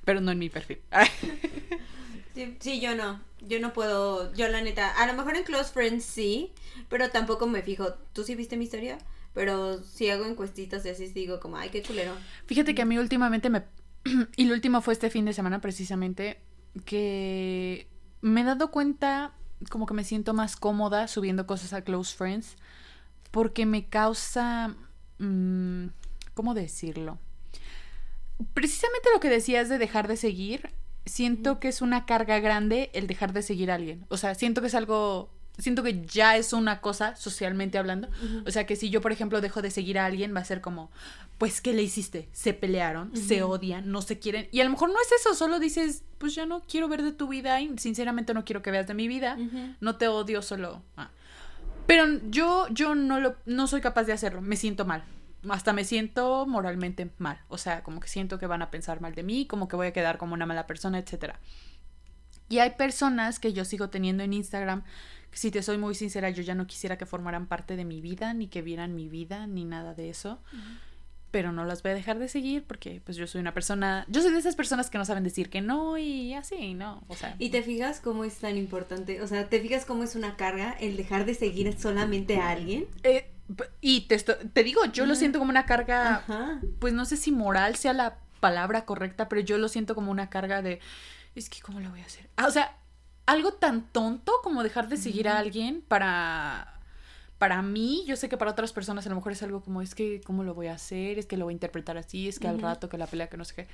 Pero 0.05 0.21
no 0.21 0.31
en 0.31 0.39
mi 0.39 0.49
perfil. 0.49 0.81
sí, 2.33 2.57
sí, 2.59 2.81
yo 2.81 2.95
no. 2.95 3.21
Yo 3.41 3.59
no 3.59 3.73
puedo, 3.73 4.33
yo 4.33 4.47
la 4.47 4.61
neta, 4.61 4.89
a 4.89 5.05
lo 5.05 5.13
mejor 5.13 5.35
en 5.35 5.43
Close 5.43 5.71
Friends 5.71 6.03
sí, 6.03 6.51
pero 6.89 7.11
tampoco 7.11 7.45
me 7.45 7.61
fijo. 7.61 7.93
¿Tú 8.13 8.23
sí 8.23 8.33
viste 8.33 8.57
mi 8.57 8.63
historia? 8.63 8.97
Pero 9.33 9.81
si 9.83 10.09
hago 10.09 10.25
encuestitas 10.25 10.85
y 10.85 10.89
así 10.89 11.07
digo 11.07 11.39
como, 11.39 11.57
ay, 11.57 11.69
qué 11.69 11.81
culero. 11.81 12.13
Fíjate 12.45 12.75
que 12.75 12.81
a 12.81 12.85
mí 12.85 12.97
últimamente 12.97 13.49
me... 13.49 13.63
y 14.35 14.45
lo 14.45 14.53
último 14.53 14.81
fue 14.81 14.93
este 14.93 15.09
fin 15.09 15.25
de 15.25 15.33
semana 15.33 15.61
precisamente, 15.61 16.41
que 16.85 17.87
me 18.21 18.41
he 18.41 18.43
dado 18.43 18.71
cuenta 18.71 19.33
como 19.69 19.85
que 19.85 19.93
me 19.93 20.03
siento 20.03 20.33
más 20.33 20.55
cómoda 20.55 21.07
subiendo 21.07 21.45
cosas 21.45 21.73
a 21.73 21.83
Close 21.83 22.15
Friends 22.15 22.55
porque 23.31 23.65
me 23.65 23.87
causa... 23.87 24.75
Mm, 25.19 25.87
¿Cómo 26.33 26.53
decirlo? 26.53 27.19
Precisamente 28.53 29.09
lo 29.13 29.19
que 29.19 29.29
decías 29.29 29.69
de 29.69 29.77
dejar 29.77 30.07
de 30.07 30.17
seguir, 30.17 30.73
siento 31.05 31.59
que 31.59 31.67
es 31.67 31.81
una 31.81 32.05
carga 32.05 32.39
grande 32.39 32.89
el 32.93 33.07
dejar 33.07 33.33
de 33.33 33.41
seguir 33.41 33.69
a 33.69 33.75
alguien. 33.75 34.05
O 34.09 34.17
sea, 34.17 34.33
siento 34.33 34.61
que 34.61 34.67
es 34.67 34.75
algo 34.75 35.29
siento 35.57 35.83
que 35.83 36.05
ya 36.05 36.37
es 36.37 36.53
una 36.53 36.81
cosa 36.81 37.15
socialmente 37.15 37.77
hablando. 37.77 38.09
O 38.45 38.51
sea, 38.51 38.65
que 38.65 38.75
si 38.75 38.89
yo, 38.89 39.01
por 39.01 39.11
ejemplo, 39.11 39.41
dejo 39.41 39.61
de 39.61 39.71
seguir 39.71 39.99
a 39.99 40.05
alguien, 40.05 40.35
va 40.35 40.39
a 40.39 40.45
ser 40.45 40.61
como, 40.61 40.91
pues, 41.37 41.61
¿qué 41.61 41.73
le 41.73 41.83
hiciste? 41.83 42.29
Se 42.31 42.53
pelearon, 42.53 43.15
se 43.15 43.43
odian, 43.43 43.91
no 43.91 44.01
se 44.01 44.19
quieren. 44.19 44.47
Y 44.51 44.61
a 44.61 44.63
lo 44.63 44.69
mejor 44.71 44.89
no 44.89 44.95
es 45.01 45.11
eso, 45.19 45.35
solo 45.35 45.59
dices, 45.59 46.03
pues 46.17 46.35
ya 46.35 46.45
no 46.45 46.61
quiero 46.61 46.87
ver 46.87 47.03
de 47.03 47.11
tu 47.11 47.27
vida 47.27 47.61
y 47.61 47.77
sinceramente 47.77 48.33
no 48.33 48.45
quiero 48.45 48.61
que 48.61 48.71
veas 48.71 48.87
de 48.87 48.93
mi 48.93 49.07
vida. 49.07 49.37
No 49.79 49.97
te 49.97 50.07
odio, 50.07 50.41
solo... 50.41 50.81
Ah. 50.97 51.09
Pero 51.87 52.05
yo, 52.29 52.67
yo 52.69 52.95
no, 52.95 53.19
lo, 53.19 53.35
no 53.45 53.67
soy 53.67 53.81
capaz 53.81 54.03
de 54.03 54.13
hacerlo, 54.13 54.41
me 54.41 54.55
siento 54.55 54.85
mal. 54.85 55.03
Hasta 55.49 55.73
me 55.73 55.83
siento 55.83 56.45
moralmente 56.45 57.09
mal. 57.17 57.41
O 57.49 57.57
sea, 57.57 57.83
como 57.83 57.99
que 57.99 58.07
siento 58.07 58.39
que 58.39 58.47
van 58.47 58.61
a 58.61 58.71
pensar 58.71 59.01
mal 59.01 59.15
de 59.15 59.23
mí, 59.23 59.45
como 59.45 59.67
que 59.67 59.75
voy 59.75 59.87
a 59.87 59.93
quedar 59.93 60.17
como 60.17 60.33
una 60.33 60.45
mala 60.45 60.67
persona, 60.67 60.99
etcétera. 60.99 61.39
Y 62.47 62.59
hay 62.59 62.71
personas 62.71 63.39
que 63.39 63.53
yo 63.53 63.65
sigo 63.65 63.89
teniendo 63.89 64.23
en 64.23 64.33
Instagram 64.33 64.83
si 65.31 65.51
te 65.51 65.63
soy 65.63 65.77
muy 65.77 65.95
sincera, 65.95 66.29
yo 66.29 66.43
ya 66.43 66.55
no 66.55 66.67
quisiera 66.67 66.97
que 66.97 67.05
formaran 67.05 67.47
parte 67.47 67.75
de 67.75 67.85
mi 67.85 68.01
vida, 68.01 68.33
ni 68.33 68.47
que 68.47 68.61
vieran 68.61 68.95
mi 68.95 69.09
vida, 69.09 69.47
ni 69.47 69.65
nada 69.65 69.93
de 69.93 70.09
eso. 70.09 70.39
Pero 71.31 71.53
no 71.53 71.63
las 71.63 71.81
voy 71.81 71.93
a 71.93 71.95
dejar 71.95 72.19
de 72.19 72.27
seguir 72.27 72.65
porque 72.65 73.01
pues 73.05 73.15
yo 73.15 73.25
soy 73.25 73.39
una 73.39 73.53
persona, 73.53 74.05
yo 74.09 74.21
soy 74.21 74.33
de 74.33 74.39
esas 74.39 74.57
personas 74.57 74.89
que 74.89 74.97
no 74.97 75.05
saben 75.05 75.23
decir 75.23 75.49
que 75.49 75.61
no 75.61 75.97
y 75.97 76.33
así, 76.33 76.73
¿no? 76.73 77.03
O 77.07 77.15
sea. 77.15 77.35
¿Y 77.39 77.49
te 77.49 77.63
fijas 77.63 78.01
cómo 78.01 78.25
es 78.25 78.35
tan 78.39 78.57
importante? 78.57 79.21
O 79.21 79.27
sea, 79.27 79.47
¿te 79.47 79.61
fijas 79.61 79.85
cómo 79.85 80.03
es 80.03 80.15
una 80.15 80.35
carga 80.35 80.71
el 80.73 80.97
dejar 80.97 81.25
de 81.25 81.33
seguir 81.33 81.73
solamente 81.79 82.37
a 82.37 82.49
alguien? 82.49 82.85
Eh, 83.03 83.31
y 83.79 84.01
te, 84.01 84.17
te 84.17 84.63
digo, 84.63 84.83
yo 84.91 85.05
lo 85.05 85.15
siento 85.15 85.39
como 85.39 85.51
una 85.51 85.65
carga, 85.65 86.59
pues 86.79 86.93
no 86.93 87.05
sé 87.05 87.17
si 87.17 87.31
moral 87.31 87.75
sea 87.75 87.93
la 87.93 88.17
palabra 88.39 88.85
correcta, 88.85 89.29
pero 89.29 89.41
yo 89.41 89.57
lo 89.57 89.69
siento 89.69 89.95
como 89.95 90.11
una 90.11 90.29
carga 90.29 90.61
de, 90.61 90.79
es 91.35 91.49
que 91.49 91.61
¿cómo 91.61 91.79
lo 91.79 91.89
voy 91.89 92.01
a 92.01 92.05
hacer? 92.05 92.29
Ah, 92.35 92.47
o 92.47 92.51
sea, 92.51 92.75
algo 93.25 93.53
tan 93.53 93.87
tonto 93.91 94.33
como 94.43 94.63
dejar 94.63 94.89
de 94.89 94.97
seguir 94.97 95.27
a 95.27 95.37
alguien 95.37 95.83
para 95.87 96.81
para 97.41 97.63
mí, 97.63 98.03
yo 98.05 98.15
sé 98.17 98.29
que 98.29 98.37
para 98.37 98.51
otras 98.51 98.71
personas 98.71 99.07
a 99.07 99.09
lo 99.09 99.15
mejor 99.15 99.31
es 99.31 99.41
algo 99.41 99.63
como 99.63 99.81
es 99.81 99.95
que 99.95 100.21
cómo 100.21 100.43
lo 100.43 100.53
voy 100.53 100.67
a 100.67 100.75
hacer, 100.75 101.17
es 101.17 101.25
que 101.25 101.37
lo 101.37 101.45
voy 101.45 101.53
a 101.53 101.55
interpretar 101.55 101.97
así, 101.97 102.27
es 102.27 102.37
que 102.37 102.47
al 102.47 102.61
rato 102.61 102.87
que 102.87 102.99
la 102.99 103.07
pelea 103.07 103.29
que 103.29 103.37
no 103.37 103.45
sé 103.45 103.55
qué. 103.55 103.67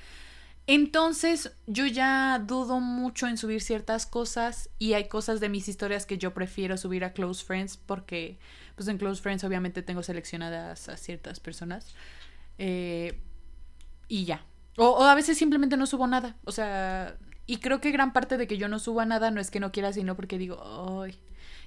Entonces, 0.67 1.51
yo 1.65 1.85
ya 1.85 2.39
dudo 2.39 2.79
mucho 2.79 3.27
en 3.27 3.37
subir 3.37 3.61
ciertas 3.61 4.05
cosas 4.05 4.69
y 4.79 4.93
hay 4.93 5.09
cosas 5.09 5.41
de 5.41 5.49
mis 5.49 5.67
historias 5.67 6.05
que 6.05 6.17
yo 6.17 6.33
prefiero 6.33 6.77
subir 6.77 7.03
a 7.03 7.11
Close 7.11 7.43
Friends 7.43 7.75
porque, 7.75 8.37
pues 8.75 8.87
en 8.87 8.97
Close 8.97 9.21
Friends 9.21 9.43
obviamente 9.43 9.81
tengo 9.81 10.01
seleccionadas 10.01 10.87
a 10.87 10.95
ciertas 10.95 11.41
personas. 11.41 11.93
Eh, 12.57 13.19
y 14.07 14.23
ya. 14.23 14.45
O, 14.77 14.89
o, 14.91 15.03
a 15.03 15.15
veces 15.15 15.37
simplemente 15.37 15.75
no 15.75 15.87
subo 15.87 16.07
nada. 16.07 16.37
O 16.45 16.53
sea, 16.53 17.17
y 17.47 17.57
creo 17.57 17.81
que 17.81 17.91
gran 17.91 18.13
parte 18.13 18.37
de 18.37 18.45
que 18.47 18.57
yo 18.57 18.67
no 18.67 18.77
suba 18.79 19.05
nada 19.05 19.31
no 19.31 19.41
es 19.41 19.49
que 19.49 19.59
no 19.59 19.71
quiera, 19.71 19.91
sino 19.93 20.15
porque 20.15 20.37
digo, 20.37 20.61
ay, 21.05 21.17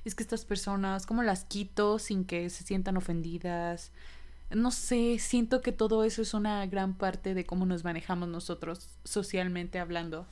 es 0.04 0.14
que 0.14 0.22
estas 0.22 0.44
personas, 0.44 1.06
¿cómo 1.06 1.22
las 1.22 1.44
quito 1.44 1.98
sin 1.98 2.24
que 2.24 2.48
se 2.50 2.64
sientan 2.64 2.96
ofendidas? 2.96 3.90
No 4.50 4.70
sé, 4.70 5.18
siento 5.18 5.60
que 5.60 5.72
todo 5.72 6.04
eso 6.04 6.22
es 6.22 6.34
una 6.34 6.66
gran 6.66 6.94
parte 6.94 7.34
de 7.34 7.44
cómo 7.46 7.66
nos 7.66 7.84
manejamos 7.84 8.28
nosotros 8.28 8.88
socialmente 9.04 9.78
hablando. 9.78 10.26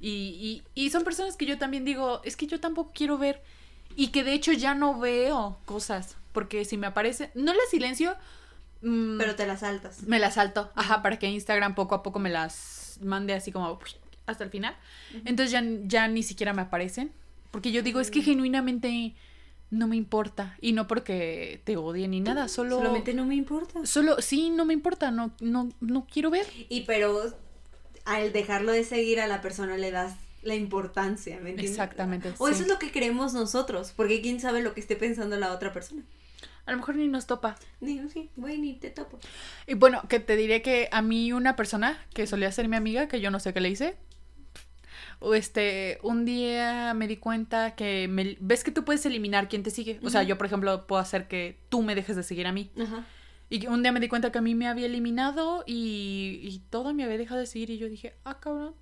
y, 0.00 0.62
y, 0.74 0.84
y 0.84 0.90
son 0.90 1.04
personas 1.04 1.36
que 1.36 1.46
yo 1.46 1.58
también 1.58 1.84
digo, 1.84 2.20
es 2.24 2.36
que 2.36 2.46
yo 2.46 2.60
tampoco 2.60 2.92
quiero 2.94 3.18
ver. 3.18 3.42
Y 3.94 4.08
que 4.08 4.24
de 4.24 4.32
hecho 4.32 4.52
ya 4.52 4.74
no 4.74 4.98
veo 4.98 5.58
cosas. 5.66 6.16
Porque 6.32 6.64
si 6.64 6.78
me 6.78 6.86
aparece, 6.86 7.30
no 7.34 7.52
las 7.52 7.68
silencio. 7.70 8.16
Mm, 8.80 9.18
Pero 9.18 9.36
te 9.36 9.46
las 9.46 9.60
saltas. 9.60 10.02
Me 10.04 10.18
las 10.18 10.34
salto. 10.34 10.70
Ajá, 10.74 11.02
para 11.02 11.18
que 11.18 11.28
Instagram 11.28 11.74
poco 11.74 11.94
a 11.94 12.02
poco 12.02 12.18
me 12.18 12.30
las 12.30 12.98
mande 13.02 13.34
así 13.34 13.52
como 13.52 13.78
hasta 14.26 14.44
el 14.44 14.50
final. 14.50 14.76
Entonces 15.24 15.50
ya, 15.50 15.62
ya 15.84 16.08
ni 16.08 16.22
siquiera 16.22 16.52
me 16.52 16.62
aparecen. 16.62 17.12
Porque 17.50 17.70
yo 17.70 17.82
digo, 17.82 18.00
es 18.00 18.10
que 18.10 18.20
mm. 18.20 18.24
genuinamente 18.24 19.14
no 19.70 19.88
me 19.88 19.96
importa. 19.96 20.56
Y 20.60 20.72
no 20.72 20.86
porque 20.86 21.60
te 21.64 21.76
odie 21.76 22.08
ni 22.08 22.20
nada, 22.20 22.48
solo... 22.48 22.76
Solamente 22.76 23.14
no 23.14 23.24
me 23.24 23.34
importa. 23.34 23.84
Solo, 23.84 24.20
sí, 24.20 24.50
no 24.50 24.64
me 24.64 24.74
importa, 24.74 25.10
no, 25.10 25.32
no, 25.40 25.68
no 25.80 26.06
quiero 26.10 26.30
ver. 26.30 26.46
Y 26.68 26.82
pero 26.82 27.34
al 28.04 28.32
dejarlo 28.32 28.72
de 28.72 28.84
seguir 28.84 29.20
a 29.20 29.26
la 29.26 29.40
persona 29.40 29.76
le 29.76 29.90
das 29.90 30.14
la 30.42 30.54
importancia, 30.54 31.34
¿me 31.36 31.50
entiendes? 31.50 31.70
Exactamente. 31.70 32.32
O 32.38 32.48
eso 32.48 32.62
es 32.62 32.68
lo 32.68 32.78
que 32.78 32.90
creemos 32.90 33.32
nosotros, 33.32 33.92
porque 33.96 34.20
quién 34.20 34.40
sabe 34.40 34.62
lo 34.62 34.74
que 34.74 34.80
esté 34.80 34.96
pensando 34.96 35.36
la 35.36 35.52
otra 35.52 35.72
persona. 35.72 36.02
A 36.66 36.72
lo 36.72 36.76
mejor 36.76 36.96
ni 36.96 37.08
nos 37.08 37.26
topa. 37.26 37.56
Ni, 37.80 38.08
sí, 38.08 38.30
güey, 38.36 38.58
ni 38.58 38.74
te 38.74 38.90
topo. 38.90 39.18
Y 39.66 39.74
bueno, 39.74 40.02
que 40.08 40.20
te 40.20 40.36
diré 40.36 40.62
que 40.62 40.88
a 40.92 41.02
mí 41.02 41.32
una 41.32 41.56
persona 41.56 42.04
que 42.14 42.26
solía 42.26 42.52
ser 42.52 42.68
mi 42.68 42.76
amiga, 42.76 43.08
que 43.08 43.20
yo 43.20 43.30
no 43.30 43.40
sé 43.40 43.52
qué 43.52 43.60
le 43.60 43.70
hice, 43.70 43.96
este, 45.34 45.98
un 46.02 46.24
día 46.24 46.94
me 46.94 47.06
di 47.06 47.16
cuenta 47.16 47.74
que 47.74 48.08
me, 48.08 48.36
ves 48.40 48.64
que 48.64 48.70
tú 48.70 48.84
puedes 48.84 49.04
eliminar 49.06 49.48
quién 49.48 49.62
te 49.62 49.70
sigue. 49.70 50.00
O 50.02 50.10
sea, 50.10 50.22
yo, 50.22 50.36
por 50.36 50.46
ejemplo, 50.46 50.86
puedo 50.86 51.00
hacer 51.00 51.28
que 51.28 51.58
tú 51.68 51.82
me 51.82 51.94
dejes 51.94 52.16
de 52.16 52.22
seguir 52.22 52.46
a 52.46 52.52
mí. 52.52 52.70
Y 53.50 53.66
un 53.66 53.82
día 53.82 53.92
me 53.92 54.00
di 54.00 54.08
cuenta 54.08 54.32
que 54.32 54.38
a 54.38 54.42
mí 54.42 54.54
me 54.54 54.66
había 54.66 54.86
eliminado 54.86 55.62
y, 55.66 56.40
y 56.42 56.62
todo 56.70 56.94
me 56.94 57.04
había 57.04 57.18
dejado 57.18 57.40
de 57.40 57.46
seguir 57.46 57.70
y 57.70 57.78
yo 57.78 57.88
dije, 57.88 58.14
ah, 58.24 58.40
cabrón. 58.40 58.74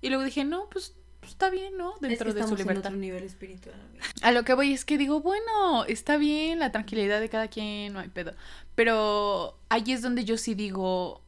Y 0.00 0.08
luego 0.08 0.24
dije, 0.24 0.44
no, 0.44 0.68
pues, 0.70 0.94
pues 1.20 1.32
está 1.32 1.50
bien, 1.50 1.76
¿no? 1.76 1.94
Dentro 2.00 2.32
de 2.32 2.46
su 2.46 2.56
libertad. 2.56 2.90
nivel 2.90 3.24
espiritual. 3.24 3.74
A 4.22 4.32
lo 4.32 4.44
que 4.44 4.54
voy 4.54 4.72
es 4.72 4.84
que 4.84 4.98
digo, 4.98 5.20
bueno, 5.20 5.84
está 5.86 6.16
bien 6.16 6.58
la 6.58 6.72
tranquilidad 6.72 7.20
de 7.20 7.28
cada 7.28 7.48
quien, 7.48 7.92
no 7.92 8.00
hay 8.00 8.08
pedo. 8.08 8.34
Pero 8.74 9.58
ahí 9.68 9.92
es 9.92 10.02
donde 10.02 10.24
yo 10.24 10.36
sí 10.36 10.54
digo, 10.54 11.22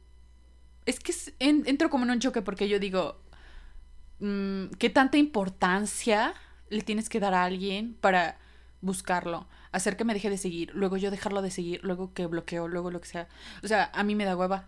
es 0.85 0.99
que 0.99 1.13
entro 1.39 1.89
como 1.89 2.05
en 2.05 2.11
un 2.11 2.19
choque 2.19 2.41
porque 2.41 2.67
yo 2.67 2.79
digo, 2.79 3.19
qué 4.19 4.89
tanta 4.89 5.17
importancia 5.17 6.33
le 6.69 6.81
tienes 6.81 7.09
que 7.09 7.19
dar 7.19 7.33
a 7.33 7.43
alguien 7.43 7.95
para 7.99 8.37
buscarlo, 8.81 9.47
hacer 9.71 9.97
que 9.97 10.05
me 10.05 10.13
deje 10.13 10.29
de 10.29 10.37
seguir, 10.37 10.71
luego 10.73 10.97
yo 10.97 11.11
dejarlo 11.11 11.41
de 11.41 11.51
seguir, 11.51 11.81
luego 11.83 12.13
que 12.13 12.25
bloqueo, 12.25 12.67
luego 12.67 12.91
lo 12.91 13.01
que 13.01 13.07
sea. 13.07 13.27
O 13.63 13.67
sea, 13.67 13.89
a 13.93 14.03
mí 14.03 14.15
me 14.15 14.25
da 14.25 14.35
hueva. 14.35 14.67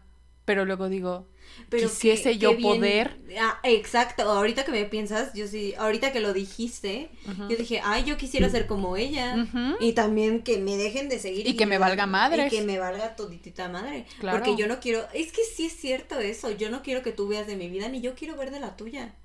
Pero 0.51 0.65
luego 0.65 0.89
digo, 0.89 1.29
Pero 1.69 1.87
quisiese 1.87 2.31
qué- 2.31 2.37
yo 2.37 2.49
bien- 2.57 2.61
poder. 2.61 3.17
Ah, 3.39 3.57
exacto. 3.63 4.23
Ahorita 4.23 4.65
que 4.65 4.71
me 4.73 4.83
piensas, 4.83 5.33
yo 5.33 5.47
sí, 5.47 5.73
ahorita 5.77 6.11
que 6.11 6.19
lo 6.19 6.33
dijiste, 6.33 7.09
yo 7.49 7.55
dije, 7.55 7.79
ay, 7.81 8.03
yo 8.03 8.17
quisiera 8.17 8.49
ser 8.49 8.67
como 8.67 8.97
ella. 8.97 9.47
Y 9.79 9.93
también 9.93 10.41
que 10.43 10.57
me 10.57 10.75
dejen 10.75 11.07
de 11.07 11.19
seguir. 11.19 11.47
Y 11.47 11.55
que 11.55 11.65
me 11.65 11.77
valga 11.77 12.05
madres. 12.05 12.51
Y 12.51 12.57
que 12.57 12.63
me 12.63 12.79
valga 12.79 13.15
toditita 13.15 13.69
madre. 13.69 14.05
Claro. 14.19 14.37
Porque 14.43 14.59
yo 14.59 14.67
no 14.67 14.81
quiero, 14.81 15.07
es 15.13 15.31
que 15.31 15.43
sí 15.55 15.67
es 15.67 15.73
cierto 15.77 16.19
eso, 16.19 16.51
yo 16.51 16.69
no 16.69 16.81
quiero 16.83 17.01
que 17.01 17.13
tú 17.13 17.29
veas 17.29 17.47
de 17.47 17.55
mi 17.55 17.69
vida, 17.69 17.87
ni 17.87 18.01
yo 18.01 18.13
quiero 18.15 18.35
ver 18.35 18.51
de 18.51 18.59
la 18.59 18.75
tuya. 18.75 19.15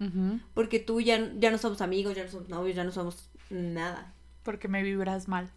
Porque 0.54 0.78
tú 0.78 1.00
ya, 1.00 1.32
ya 1.38 1.50
no 1.50 1.58
somos 1.58 1.80
amigos, 1.80 2.14
ya 2.14 2.22
no 2.24 2.30
somos 2.30 2.48
novios, 2.48 2.76
ya 2.76 2.84
no 2.84 2.92
somos 2.92 3.30
nada. 3.50 4.12
Porque 4.44 4.68
me 4.68 4.84
vibras 4.84 5.26
mal. 5.26 5.50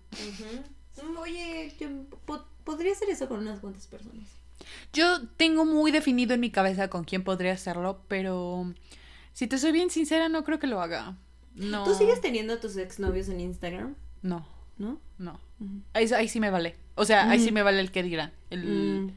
Mm, 1.03 1.17
Oye, 1.17 1.71
yo 1.79 1.87
po- 2.25 2.45
podría 2.63 2.91
hacer 2.93 3.09
eso 3.09 3.27
con 3.29 3.39
unas 3.39 3.59
cuantas 3.59 3.85
personas. 3.87 4.27
Yo 4.93 5.27
tengo 5.37 5.65
muy 5.65 5.91
definido 5.91 6.33
en 6.33 6.39
mi 6.39 6.51
cabeza 6.51 6.89
con 6.89 7.03
quién 7.03 7.23
podría 7.23 7.53
hacerlo, 7.53 8.01
pero 8.07 8.73
si 9.33 9.47
te 9.47 9.57
soy 9.57 9.71
bien 9.71 9.89
sincera, 9.89 10.29
no 10.29 10.43
creo 10.43 10.59
que 10.59 10.67
lo 10.67 10.81
haga. 10.81 11.15
No. 11.55 11.83
¿Tú 11.83 11.93
sigues 11.93 12.21
teniendo 12.21 12.53
a 12.53 12.59
tus 12.59 12.77
exnovios 12.77 13.27
en 13.29 13.39
Instagram? 13.41 13.95
No, 14.21 14.45
¿No? 14.77 14.99
no. 15.17 15.39
Ahí, 15.93 16.07
ahí 16.15 16.27
sí 16.29 16.39
me 16.39 16.49
vale. 16.51 16.75
O 16.95 17.05
sea, 17.05 17.29
ahí 17.29 17.39
sí 17.39 17.51
me 17.51 17.63
vale 17.63 17.79
el 17.81 17.91
que 17.91 18.03
dirán. 18.03 18.31
El, 18.49 18.63
Mm. 18.65 19.11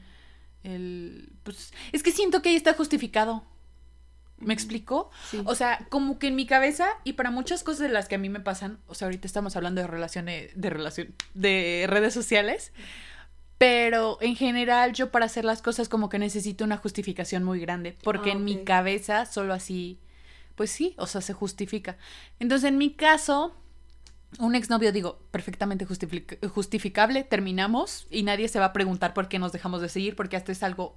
el, 0.64 1.29
pues, 1.42 1.72
es 1.92 2.03
que 2.03 2.12
siento 2.12 2.42
que 2.42 2.48
ahí 2.51 2.57
está 2.57 2.75
justificado. 2.75 3.44
¿Me 4.38 4.55
explico? 4.55 5.11
Sí. 5.31 5.40
O 5.44 5.55
sea, 5.55 5.87
como 5.88 6.18
que 6.18 6.27
en 6.27 6.35
mi 6.35 6.46
cabeza 6.46 6.88
y 7.05 7.12
para 7.12 7.31
muchas 7.31 7.62
cosas 7.62 7.81
de 7.87 7.88
las 7.90 8.09
que 8.09 8.16
a 8.16 8.18
mí 8.18 8.29
me 8.29 8.40
pasan, 8.40 8.79
o 8.88 8.94
sea, 8.94 9.07
ahorita 9.07 9.25
estamos 9.29 9.55
hablando 9.55 9.81
de 9.83 9.87
relaciones, 9.87 10.51
de 10.57 10.68
relación, 10.70 11.14
de 11.35 11.85
redes 11.88 12.12
sociales, 12.12 12.72
pero 13.59 14.19
en 14.21 14.35
general 14.37 14.93
yo 14.93 15.11
para 15.11 15.27
hacer 15.27 15.45
las 15.45 15.62
cosas 15.62 15.88
como 15.88 16.09
que 16.09 16.19
necesito 16.19 16.65
una 16.65 16.77
justificación 16.77 17.45
muy 17.45 17.61
grande, 17.61 17.97
porque 18.03 18.31
Ah, 18.31 18.33
en 18.35 18.45
mi 18.45 18.65
cabeza 18.65 19.25
solo 19.27 19.55
así, 19.55 19.99
pues 20.57 20.71
sí, 20.71 20.95
o 20.99 21.07
sea, 21.07 21.21
se 21.21 21.33
justifica. 21.33 21.97
Entonces, 22.41 22.69
en 22.69 22.77
mi 22.79 22.93
caso, 22.95 23.55
un 24.38 24.55
exnovio, 24.55 24.93
digo, 24.93 25.19
perfectamente 25.31 25.87
justific- 25.87 26.47
justificable, 26.49 27.23
terminamos 27.25 28.07
y 28.11 28.23
nadie 28.23 28.49
se 28.49 28.59
va 28.59 28.67
a 28.67 28.73
preguntar 28.73 29.15
por 29.15 29.29
qué 29.29 29.38
nos 29.38 29.53
dejamos 29.53 29.81
de 29.81 29.88
seguir, 29.88 30.17
porque 30.17 30.37
hasta 30.37 30.51
es 30.53 30.62
algo, 30.62 30.97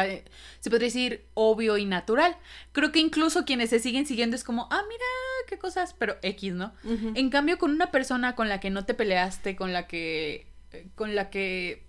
eh, 0.00 0.24
se 0.60 0.70
podría 0.70 0.86
decir, 0.86 1.26
obvio 1.34 1.76
y 1.78 1.84
natural. 1.84 2.36
Creo 2.72 2.92
que 2.92 2.98
incluso 3.00 3.44
quienes 3.44 3.70
se 3.70 3.78
siguen 3.80 4.06
siguiendo 4.06 4.36
es 4.36 4.44
como, 4.44 4.68
ah, 4.70 4.82
mira, 4.88 5.04
qué 5.48 5.58
cosas, 5.58 5.94
pero 5.98 6.16
X, 6.22 6.54
¿no? 6.54 6.72
En 7.16 7.28
cambio, 7.30 7.58
con 7.58 7.70
una 7.72 7.90
persona 7.90 8.34
con 8.36 8.48
la 8.48 8.60
que 8.60 8.70
no 8.70 8.84
te 8.84 8.94
peleaste, 8.94 9.54
con 9.56 9.72
la 9.72 9.86
que, 9.86 10.46
eh, 10.72 10.88
con 10.94 11.14
la 11.14 11.30
que, 11.30 11.85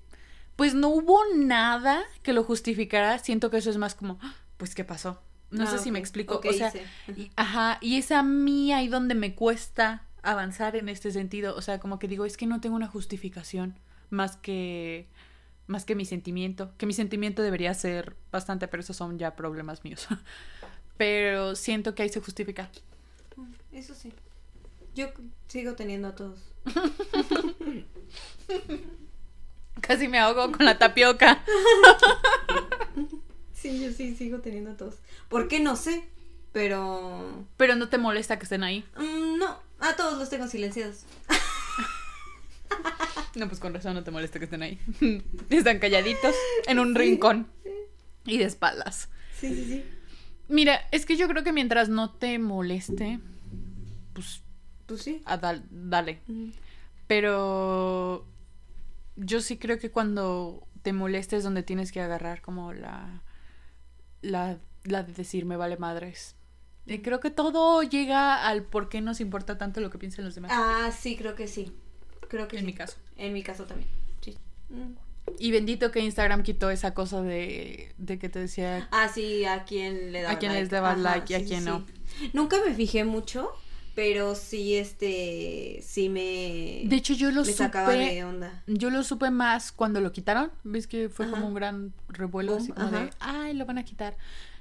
pues 0.58 0.74
no 0.74 0.89
hubo 0.89 1.20
nada 1.36 2.04
que 2.24 2.34
lo 2.34 2.43
justificara, 2.43 3.17
siento 3.20 3.50
que 3.50 3.58
eso 3.58 3.70
es 3.70 3.78
más 3.78 3.96
como, 3.96 4.20
"Ah, 4.22 4.36
pues, 4.58 4.76
¿qué 4.76 4.84
pasó? 4.84 5.22
No 5.50 5.63
Ah, 5.63 5.67
sé 5.67 5.78
si 5.80 5.91
me 5.91 6.00
explico. 6.00 6.36
Ok, 6.36 6.48
o 6.50 6.54
sea, 6.54 6.72
sí. 6.72 6.80
Y- 7.15 7.32
ajá, 7.38 7.78
y 7.80 7.98
es 7.98 8.12
a 8.12 8.22
mí 8.24 8.74
ahí 8.74 8.89
donde 8.89 9.15
me 9.15 9.34
cuesta 9.34 10.04
avanzar 10.22 10.76
en 10.76 10.89
este 10.89 11.10
sentido. 11.12 11.56
O 11.56 11.62
sea, 11.62 11.80
como 11.80 12.00
que 12.00 12.10
digo, 12.10 12.26
es 12.26 12.36
que 12.36 12.48
no 12.48 12.60
tengo 12.60 12.76
una 12.76 12.88
justificación 12.89 13.80
más 14.10 14.36
que 14.36 15.08
más 15.67 15.86
que 15.86 15.96
mi 15.96 16.04
sentimiento. 16.06 16.72
Que 16.78 16.86
mi 16.86 16.93
sentimiento 16.93 17.41
debería 17.41 17.74
ser 17.74 18.15
bastante, 18.32 18.67
pero 18.67 18.82
esos 18.82 18.96
son 18.98 19.17
ya 19.20 19.36
problemas 19.36 19.84
míos. 19.86 20.08
Pero 20.98 21.56
siento 21.56 21.93
que 21.93 22.02
ahí 22.04 22.10
se 22.10 22.22
justifica. 22.22 22.72
Eso 23.72 23.93
sí. 23.93 24.12
Yo 24.96 25.10
sigo 25.48 25.76
teniendo 25.76 26.08
a 26.08 26.15
todos. 26.15 26.39
Casi 29.82 30.08
me 30.08 30.20
ahogo 30.20 30.52
con 30.52 30.66
la 30.66 30.78
tapioca. 30.78 31.44
Sí, 33.54 33.80
yo 33.84 33.92
sí 33.92 34.16
sigo 34.16 34.40
teniendo 34.40 34.72
a 34.72 34.78
todos. 34.78 34.96
¿Por 35.30 35.48
qué? 35.48 35.60
No 35.60 35.76
sé. 35.76 36.04
Pero... 36.54 37.46
Pero 37.58 37.76
no 37.76 37.90
te 37.90 37.98
molesta 37.98 38.38
que 38.40 38.44
estén 38.44 38.63
ahí. 38.63 38.84
mm, 38.98 39.38
no, 39.38 39.60
a 39.80 39.96
todos 39.96 40.18
los 40.18 40.30
tengo 40.30 40.48
silenciados. 40.48 41.04
No, 43.36 43.48
pues 43.48 43.60
con 43.60 43.74
razón 43.74 43.94
no 43.94 44.04
te 44.04 44.12
molesta 44.12 44.40
que 44.40 44.46
estén 44.46 44.63
ahí. 44.63 44.80
Están 45.50 45.80
calladitos 45.80 46.34
en 46.68 46.80
un 46.80 46.96
rincón 46.96 47.48
y 48.26 48.38
de 48.38 48.46
espaldas. 48.46 49.10
Sí, 49.40 49.54
sí, 49.54 49.66
sí. 49.66 49.84
Mira, 50.50 50.88
es 50.92 51.06
que 51.06 51.18
yo 51.18 51.28
creo 51.28 51.44
que 51.44 51.52
mientras 51.54 51.90
no 51.90 52.10
te 52.12 52.40
moleste, 52.40 53.20
pues 54.13 54.42
Pues 54.88 55.02
sí. 55.04 55.22
a 55.26 55.38
dal- 55.40 55.66
dale. 55.70 56.22
Mm. 56.28 56.50
Pero 57.08 58.26
yo 59.18 59.42
sí 59.42 59.58
creo 59.58 59.78
que 59.80 59.92
cuando 59.92 60.66
te 60.84 60.94
molestes 60.94 61.44
donde 61.44 61.64
tienes 61.64 61.92
que 61.92 62.00
agarrar 62.02 62.42
como 62.42 62.72
la 62.74 63.22
la, 64.22 64.58
la 64.84 65.04
de 65.04 65.14
decir 65.14 65.46
me 65.46 65.58
vale 65.58 65.78
madres. 65.78 66.36
Y 66.86 67.00
creo 67.00 67.20
que 67.20 67.30
todo 67.32 67.84
llega 67.84 68.48
al 68.48 68.64
por 68.64 68.88
qué 68.88 69.02
nos 69.02 69.20
importa 69.20 69.58
tanto 69.58 69.82
lo 69.82 69.90
que 69.90 69.98
piensan 69.98 70.24
los 70.24 70.36
demás. 70.36 70.52
Ah, 70.54 70.90
sí, 70.98 71.18
creo 71.18 71.36
que 71.36 71.48
sí. 71.48 71.74
Creo 72.30 72.48
que 72.48 72.56
en 72.58 72.62
sí. 72.62 72.66
mi 72.66 72.74
caso. 72.74 72.98
En 73.18 73.34
mi 73.34 73.44
caso 73.44 73.66
también. 73.66 73.90
Sí. 74.22 74.38
Mm. 74.70 74.94
Y 75.40 75.52
bendito 75.52 75.92
que 75.92 76.00
Instagram 76.00 76.44
quitó 76.44 76.70
esa 76.70 76.94
cosa 76.94 77.22
de, 77.22 77.94
de 77.98 78.18
que 78.18 78.30
te 78.30 78.40
decía 78.40 78.88
Ah, 78.92 79.10
sí, 79.10 79.44
a 79.44 79.66
quién 79.66 80.14
le 80.14 80.22
daba 80.22 80.36
A 80.36 80.40
quién 80.40 80.52
like. 80.54 80.62
les 80.64 80.70
daba 80.72 80.92
Ajá, 80.92 81.00
like 81.02 81.34
y 81.34 81.36
a 81.36 81.40
sí, 81.40 81.46
quién 81.48 81.60
sí. 81.64 81.66
no. 81.66 81.86
Nunca 82.34 82.58
me 82.66 82.74
fijé 82.74 83.04
mucho, 83.04 83.52
pero 83.98 84.36
sí, 84.36 84.76
este, 84.76 85.80
sí 85.82 86.08
me... 86.08 86.88
De 86.88 86.98
hecho, 86.98 87.16
yo 87.16 87.32
lo 87.32 87.44
me 87.44 87.52
sacaba 87.52 87.94
supe. 87.94 88.14
de 88.14 88.24
onda. 88.24 88.62
Yo 88.68 88.92
lo 88.92 89.02
supe 89.02 89.32
más 89.32 89.72
cuando 89.72 90.02
lo 90.02 90.12
quitaron. 90.12 90.52
¿Ves 90.64 90.86
que 90.86 91.10
fue 91.10 91.26
Ajá. 91.26 91.34
como 91.34 91.48
un 91.48 91.56
gran 91.56 91.94
revuelo 92.10 92.52
Boom, 92.52 92.62
así 92.62 92.72
como 92.74 92.90
de, 92.92 93.10
ay, 93.20 93.56
lo 93.56 93.66
van 93.66 93.80
a 93.80 93.84
quitar? 93.84 94.16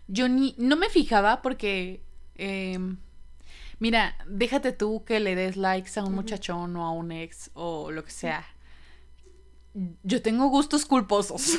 Yo 0.09 0.31
ni, 0.31 0.55
no 0.57 0.77
me 0.77 0.89
fijaba 0.89 1.43
porque, 1.43 2.01
em, 2.37 2.97
mira, 3.79 4.17
déjate 4.27 4.73
tú 4.73 5.05
que 5.05 5.21
le 5.21 5.35
des 5.35 5.59
likes 5.59 6.01
a 6.01 6.05
un 6.05 6.15
muchachón 6.15 6.75
o 6.75 6.87
a 6.87 6.91
un 6.93 7.13
ex 7.13 7.51
o 7.53 7.91
lo 7.91 8.05
que 8.05 8.13
sea. 8.13 8.43
Yo 10.03 10.23
tengo 10.23 10.49
gustos 10.49 10.87
culposos. 10.87 11.59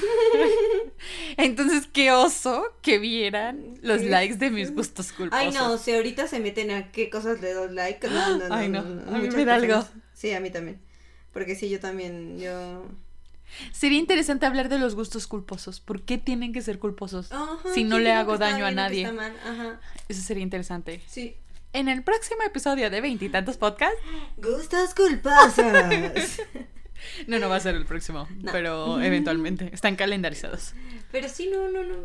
Entonces, 1.38 1.88
qué 1.92 2.12
oso 2.12 2.64
que 2.82 2.98
vieran 2.98 3.76
los 3.84 4.02
likes 4.02 4.38
de 4.38 4.50
mis 4.50 4.74
gustos 4.74 5.12
culposos. 5.12 5.46
Ay, 5.46 5.52
no, 5.52 5.78
si 5.78 5.94
ahorita 5.94 6.28
se 6.28 6.40
meten 6.40 6.72
a 6.72 6.92
qué 6.92 7.12
cosas 7.12 7.42
le 7.42 7.54
doy 7.54 7.74
like. 7.76 8.08
No, 8.08 8.38
no, 8.38 8.48
no. 8.50 8.56
Ay, 8.56 8.70
no, 8.70 8.82
no, 8.82 9.16
a 9.16 9.20
mí 9.20 9.30
me 9.30 9.46
da 9.46 9.56
algo. 9.56 9.86
Sí, 10.14 10.34
a 10.34 10.40
mí 10.40 10.50
también. 10.50 10.82
Porque 11.32 11.56
sí, 11.56 11.70
yo 11.70 11.80
también, 11.80 12.40
yo... 12.40 12.86
Sería 13.72 14.00
interesante 14.00 14.48
hablar 14.48 14.68
de 14.68 14.80
los 14.80 14.96
gustos 14.96 15.28
culposos. 15.28 15.80
¿Por 15.80 16.02
qué 16.02 16.18
tienen 16.18 16.54
que 16.54 16.62
ser 16.64 16.80
culposos? 16.80 17.32
Ajá, 17.32 17.60
si 17.74 17.84
no 17.84 17.98
¿quién 17.98 18.06
le 18.06 18.12
hago 18.14 18.34
estaba 18.34 18.52
daño 18.52 18.66
a 18.66 18.72
nadie. 18.72 19.06
Ajá, 19.06 19.80
Eso 20.10 20.22
sería 20.22 20.44
interesante. 20.44 21.02
sí. 21.08 21.38
En 21.74 21.90
el 21.90 22.02
próximo 22.02 22.42
episodio 22.44 22.90
de 22.90 23.02
Veintitantos 23.02 23.58
Podcast. 23.58 23.94
Gustos 24.38 24.96
culposos. 24.96 26.40
No, 27.28 27.40
no 27.40 27.50
va 27.50 27.56
a 27.58 27.60
ser 27.60 27.76
el 27.76 27.86
próximo, 27.86 28.28
No. 28.42 28.52
pero 28.52 29.02
eventualmente. 29.02 29.70
Están 29.74 29.96
calendarizados. 29.96 30.74
Pero 31.12 31.30
sí, 31.30 31.50
no, 31.52 31.70
no, 31.70 31.84
no. 31.84 31.96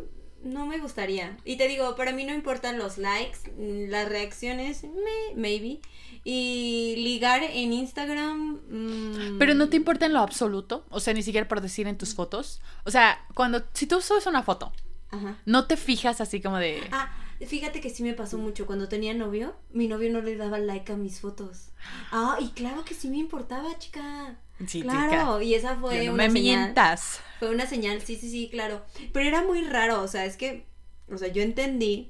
No 0.43 0.65
me 0.65 0.77
gustaría. 0.77 1.37
Y 1.45 1.55
te 1.55 1.69
digo, 1.69 1.95
para 1.95 2.11
mí 2.11 2.25
no 2.25 2.33
importan 2.33 2.77
los 2.77 2.97
likes, 2.97 3.37
mm, 3.57 3.89
las 3.89 4.09
reacciones, 4.09 4.83
me, 4.83 5.35
maybe. 5.37 5.79
Y 6.25 6.95
ligar 6.97 7.43
en 7.43 7.71
Instagram. 7.71 8.59
mm, 8.69 9.37
Pero 9.39 9.53
no 9.53 9.69
te 9.69 9.77
importa 9.77 10.05
en 10.05 10.11
lo 10.13 10.19
absoluto. 10.19 10.85
O 10.89 10.99
sea, 10.99 11.13
ni 11.13 11.23
siquiera 11.23 11.47
por 11.47 11.61
decir 11.61 11.87
en 11.87 11.97
tus 11.97 12.13
fotos. 12.13 12.61
O 12.83 12.91
sea, 12.91 13.25
cuando. 13.35 13.63
Si 13.73 13.87
tú 13.87 14.01
subes 14.01 14.25
una 14.25 14.43
foto, 14.43 14.73
Ajá. 15.11 15.37
no 15.45 15.65
te 15.65 15.77
fijas 15.77 16.19
así 16.19 16.41
como 16.41 16.57
de. 16.57 16.81
Ah, 16.91 17.09
fíjate 17.45 17.79
que 17.79 17.89
sí 17.89 18.03
me 18.03 18.13
pasó 18.13 18.37
mucho. 18.37 18.65
Cuando 18.65 18.89
tenía 18.89 19.13
novio, 19.13 19.55
mi 19.71 19.87
novio 19.87 20.11
no 20.11 20.19
le 20.21 20.35
daba 20.35 20.59
like 20.59 20.91
a 20.91 20.97
mis 20.97 21.21
fotos. 21.21 21.69
Ah, 22.11 22.37
y 22.41 22.49
claro 22.49 22.83
que 22.83 22.93
sí 22.95 23.07
me 23.09 23.17
importaba, 23.17 23.77
chica. 23.79 24.37
Sí, 24.67 24.81
claro, 24.81 25.41
y 25.41 25.53
esa 25.55 25.75
fue 25.77 26.05
no 26.05 26.13
una 26.13 26.27
me 26.27 26.31
señal. 26.33 26.59
mientas. 26.65 27.19
Fue 27.39 27.49
una 27.49 27.65
señal, 27.65 28.01
sí, 28.01 28.15
sí, 28.15 28.29
sí, 28.29 28.49
claro. 28.51 28.81
Pero 29.11 29.27
era 29.27 29.43
muy 29.43 29.61
raro, 29.63 30.01
o 30.01 30.07
sea, 30.07 30.25
es 30.25 30.37
que, 30.37 30.65
o 31.11 31.17
sea, 31.17 31.27
yo 31.29 31.41
entendí 31.43 32.09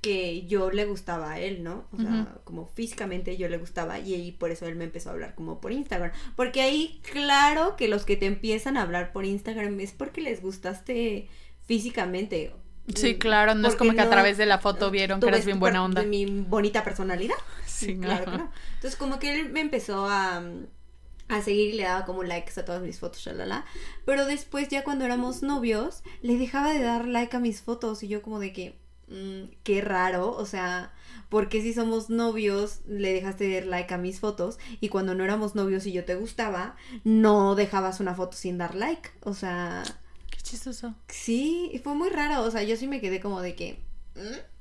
que 0.00 0.44
yo 0.46 0.70
le 0.70 0.84
gustaba 0.84 1.32
a 1.32 1.40
él, 1.40 1.62
¿no? 1.62 1.86
O 1.92 1.96
sea, 1.96 2.36
como 2.44 2.66
físicamente 2.66 3.38
yo 3.38 3.48
le 3.48 3.56
gustaba 3.56 3.98
y 4.00 4.12
ahí 4.14 4.32
por 4.32 4.50
eso 4.50 4.66
él 4.66 4.76
me 4.76 4.84
empezó 4.84 5.08
a 5.08 5.12
hablar 5.12 5.34
como 5.34 5.62
por 5.62 5.72
Instagram. 5.72 6.10
Porque 6.36 6.60
ahí, 6.60 7.00
claro 7.10 7.74
que 7.76 7.88
los 7.88 8.04
que 8.04 8.16
te 8.16 8.26
empiezan 8.26 8.76
a 8.76 8.82
hablar 8.82 9.12
por 9.12 9.24
Instagram 9.24 9.80
es 9.80 9.92
porque 9.92 10.20
les 10.20 10.42
gustaste 10.42 11.28
físicamente. 11.66 12.52
Sí, 12.94 13.16
claro, 13.16 13.54
no 13.54 13.66
es 13.66 13.76
como 13.76 13.94
que 13.94 14.00
a 14.02 14.04
no- 14.04 14.10
través 14.10 14.36
de 14.36 14.44
la 14.44 14.58
foto 14.58 14.90
vieron 14.90 15.20
que 15.20 15.26
eras 15.28 15.38
ves 15.40 15.46
bien 15.46 15.58
buena 15.58 15.82
onda. 15.82 16.02
de 16.02 16.06
mi 16.06 16.26
bonita 16.26 16.84
personalidad. 16.84 17.36
Sí, 17.66 17.96
claro 17.98 18.24
que 18.26 18.30
ajá. 18.30 18.38
no. 18.38 18.52
Entonces, 18.74 18.96
como 18.96 19.18
que 19.18 19.40
él 19.40 19.48
me 19.50 19.60
empezó 19.60 20.06
a, 20.06 20.42
a 21.28 21.42
seguir 21.42 21.74
y 21.74 21.76
le 21.76 21.84
daba 21.84 22.04
como 22.04 22.22
likes 22.22 22.58
a 22.58 22.64
todas 22.64 22.82
mis 22.82 22.98
fotos, 22.98 23.20
shalala. 23.20 23.64
Pero 24.04 24.26
después, 24.26 24.68
ya 24.68 24.84
cuando 24.84 25.04
éramos 25.04 25.42
novios, 25.42 26.02
le 26.22 26.36
dejaba 26.36 26.72
de 26.72 26.82
dar 26.82 27.06
like 27.06 27.36
a 27.36 27.40
mis 27.40 27.62
fotos 27.62 28.02
y 28.02 28.08
yo 28.08 28.22
como 28.22 28.38
de 28.38 28.52
que, 28.52 28.78
mm, 29.08 29.54
qué 29.62 29.80
raro, 29.80 30.32
o 30.32 30.46
sea, 30.46 30.92
porque 31.28 31.62
si 31.62 31.72
somos 31.72 32.10
novios 32.10 32.80
le 32.86 33.12
dejaste 33.12 33.44
de 33.44 33.60
dar 33.60 33.66
like 33.66 33.94
a 33.94 33.98
mis 33.98 34.20
fotos 34.20 34.58
y 34.80 34.88
cuando 34.88 35.14
no 35.14 35.24
éramos 35.24 35.54
novios 35.54 35.86
y 35.86 35.92
yo 35.92 36.04
te 36.04 36.14
gustaba, 36.14 36.76
no 37.04 37.54
dejabas 37.54 38.00
una 38.00 38.14
foto 38.14 38.36
sin 38.36 38.58
dar 38.58 38.74
like? 38.74 39.10
O 39.22 39.34
sea, 39.34 39.82
Qué 40.30 40.38
chistoso. 40.42 40.94
Sí, 41.08 41.70
y 41.72 41.78
fue 41.78 41.94
muy 41.94 42.10
raro, 42.10 42.42
o 42.42 42.50
sea, 42.50 42.62
yo 42.62 42.76
sí 42.76 42.86
me 42.86 43.00
quedé 43.00 43.20
como 43.20 43.40
de 43.40 43.54
que... 43.54 43.82
¿Mm? 44.14 44.53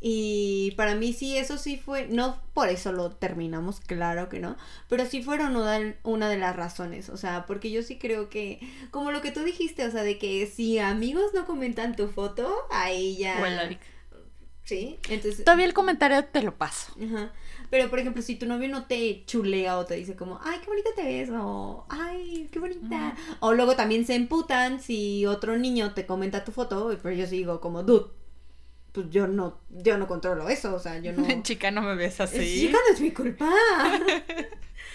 Y 0.00 0.72
para 0.76 0.94
mí 0.94 1.12
sí, 1.12 1.36
eso 1.36 1.58
sí 1.58 1.76
fue, 1.76 2.06
no 2.06 2.40
por 2.54 2.68
eso 2.68 2.92
lo 2.92 3.10
terminamos, 3.10 3.80
claro 3.80 4.28
que 4.28 4.38
no, 4.38 4.56
pero 4.88 5.04
sí 5.06 5.22
fueron 5.22 5.56
una, 5.56 5.96
una 6.04 6.28
de 6.28 6.38
las 6.38 6.54
razones, 6.54 7.08
o 7.08 7.16
sea, 7.16 7.46
porque 7.46 7.72
yo 7.72 7.82
sí 7.82 7.98
creo 7.98 8.28
que, 8.28 8.60
como 8.92 9.10
lo 9.10 9.22
que 9.22 9.32
tú 9.32 9.42
dijiste, 9.42 9.84
o 9.84 9.90
sea, 9.90 10.04
de 10.04 10.16
que 10.16 10.46
si 10.46 10.78
amigos 10.78 11.32
no 11.34 11.46
comentan 11.46 11.96
tu 11.96 12.08
foto, 12.08 12.48
ahí 12.70 13.16
ya... 13.16 13.40
O 13.42 13.46
el 13.46 13.56
like. 13.56 13.84
Sí, 14.62 14.98
entonces... 15.08 15.44
Todavía 15.44 15.64
el 15.64 15.74
comentario 15.74 16.24
te 16.26 16.42
lo 16.42 16.56
paso. 16.56 16.92
Ajá. 17.02 17.32
Pero, 17.70 17.90
por 17.90 17.98
ejemplo, 17.98 18.22
si 18.22 18.36
tu 18.36 18.46
novio 18.46 18.68
no 18.68 18.86
te 18.86 19.24
chulea 19.26 19.78
o 19.78 19.84
te 19.84 19.94
dice 19.96 20.14
como, 20.14 20.40
ay, 20.42 20.58
qué 20.60 20.66
bonita 20.66 20.90
te 20.94 21.02
ves, 21.02 21.30
o 21.32 21.86
ay, 21.88 22.48
qué 22.52 22.58
bonita. 22.58 23.16
O 23.40 23.52
luego 23.52 23.76
también 23.76 24.06
se 24.06 24.14
emputan 24.14 24.80
si 24.80 25.26
otro 25.26 25.58
niño 25.58 25.92
te 25.92 26.06
comenta 26.06 26.44
tu 26.44 26.52
foto, 26.52 26.96
pero 27.02 27.14
yo 27.14 27.26
sigo 27.26 27.60
como, 27.60 27.82
dude, 27.82 28.10
pues 28.98 29.10
yo 29.10 29.28
no, 29.28 29.60
yo 29.70 29.96
no 29.96 30.08
controlo 30.08 30.48
eso, 30.48 30.74
o 30.74 30.78
sea, 30.80 30.98
yo 30.98 31.12
no... 31.12 31.24
Chica, 31.42 31.70
no 31.70 31.82
me 31.82 31.94
ves 31.94 32.20
así. 32.20 32.60
Chica, 32.60 32.78
no 32.88 32.94
es 32.94 33.00
mi 33.00 33.12
culpa. 33.12 33.48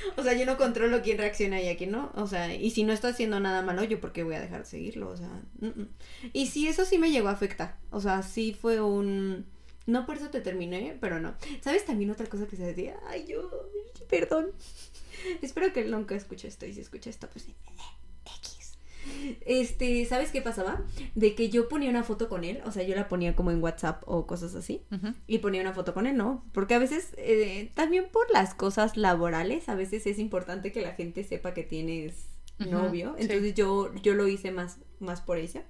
o 0.18 0.24
sea, 0.24 0.34
yo 0.34 0.46
no 0.46 0.58
controlo 0.58 1.02
quién 1.02 1.18
reacciona 1.18 1.62
y 1.62 1.70
a 1.70 1.78
quién 1.78 1.92
no. 1.92 2.12
O 2.16 2.28
sea, 2.28 2.54
y 2.54 2.72
si 2.72 2.84
no 2.84 2.92
está 2.92 3.10
haciendo 3.10 3.40
nada 3.40 3.62
malo, 3.62 3.82
yo 3.86 4.02
por 4.02 4.12
qué 4.12 4.24
voy 4.24 4.36
a 4.36 4.42
dejar 4.42 4.60
de 4.60 4.66
seguirlo, 4.66 5.10
o 5.10 5.16
sea. 5.16 5.30
mm, 5.62 5.68
mm. 5.68 5.90
Y 6.34 6.48
sí, 6.48 6.68
eso 6.68 6.84
sí 6.84 6.98
me 6.98 7.12
llegó 7.12 7.30
a 7.30 7.32
afectar. 7.32 7.78
O 7.92 8.02
sea, 8.02 8.24
sí 8.24 8.54
fue 8.60 8.82
un... 8.82 9.46
No 9.86 10.06
por 10.06 10.18
eso 10.18 10.30
te 10.30 10.42
terminé, 10.42 10.98
pero 11.00 11.22
no. 11.22 11.36
¿Sabes 11.62 11.86
también 11.86 12.12
otra 12.12 12.28
cosa 12.28 12.46
que 12.46 12.58
se 12.58 12.66
decía? 12.66 12.98
Ay, 13.08 13.26
yo, 13.26 13.70
perdón. 14.10 14.52
Espero 15.42 15.72
que 15.72 15.82
él 15.82 15.92
nunca 15.92 16.16
escuche 16.16 16.50
esto 16.50 16.66
y 16.66 16.74
si 16.74 16.82
escucha 16.82 17.10
esto, 17.10 17.30
pues. 17.32 17.48
X. 18.38 18.53
Este, 19.46 20.06
¿sabes 20.06 20.32
qué 20.32 20.42
pasaba? 20.42 20.82
De 21.16 21.36
que 21.36 21.50
yo 21.50 21.68
ponía 21.70 21.90
una 21.90 22.04
foto 22.04 22.30
con 22.30 22.44
él, 22.44 22.62
o 22.66 22.72
sea, 22.72 22.84
yo 22.84 22.96
la 22.96 23.08
ponía 23.08 23.36
como 23.36 23.52
en 23.52 23.62
WhatsApp 23.62 24.04
o 24.06 24.26
cosas 24.28 24.56
así, 24.56 24.82
y 25.28 25.40
ponía 25.40 25.62
una 25.62 25.74
foto 25.74 25.94
con 25.94 26.08
él, 26.08 26.18
¿no? 26.18 26.44
Porque 26.54 26.74
a 26.74 26.80
veces, 26.80 27.14
eh, 27.18 27.72
también 27.74 28.08
por 28.12 28.30
las 28.32 28.54
cosas 28.54 28.98
laborales, 28.98 29.70
a 29.70 29.76
veces 29.76 30.06
es 30.08 30.20
importante 30.20 30.72
que 30.72 30.82
la 30.82 30.94
gente 30.94 31.24
sepa 31.24 31.54
que 31.54 31.64
tienes 31.64 32.28
novio. 32.60 33.16
sí. 33.18 33.24
Entonces 33.24 33.54
yo, 33.56 33.94
yo 33.96 34.14
lo 34.14 34.28
hice 34.28 34.52
más, 34.52 34.78
más 35.00 35.22
por 35.22 35.38
ella. 35.38 35.64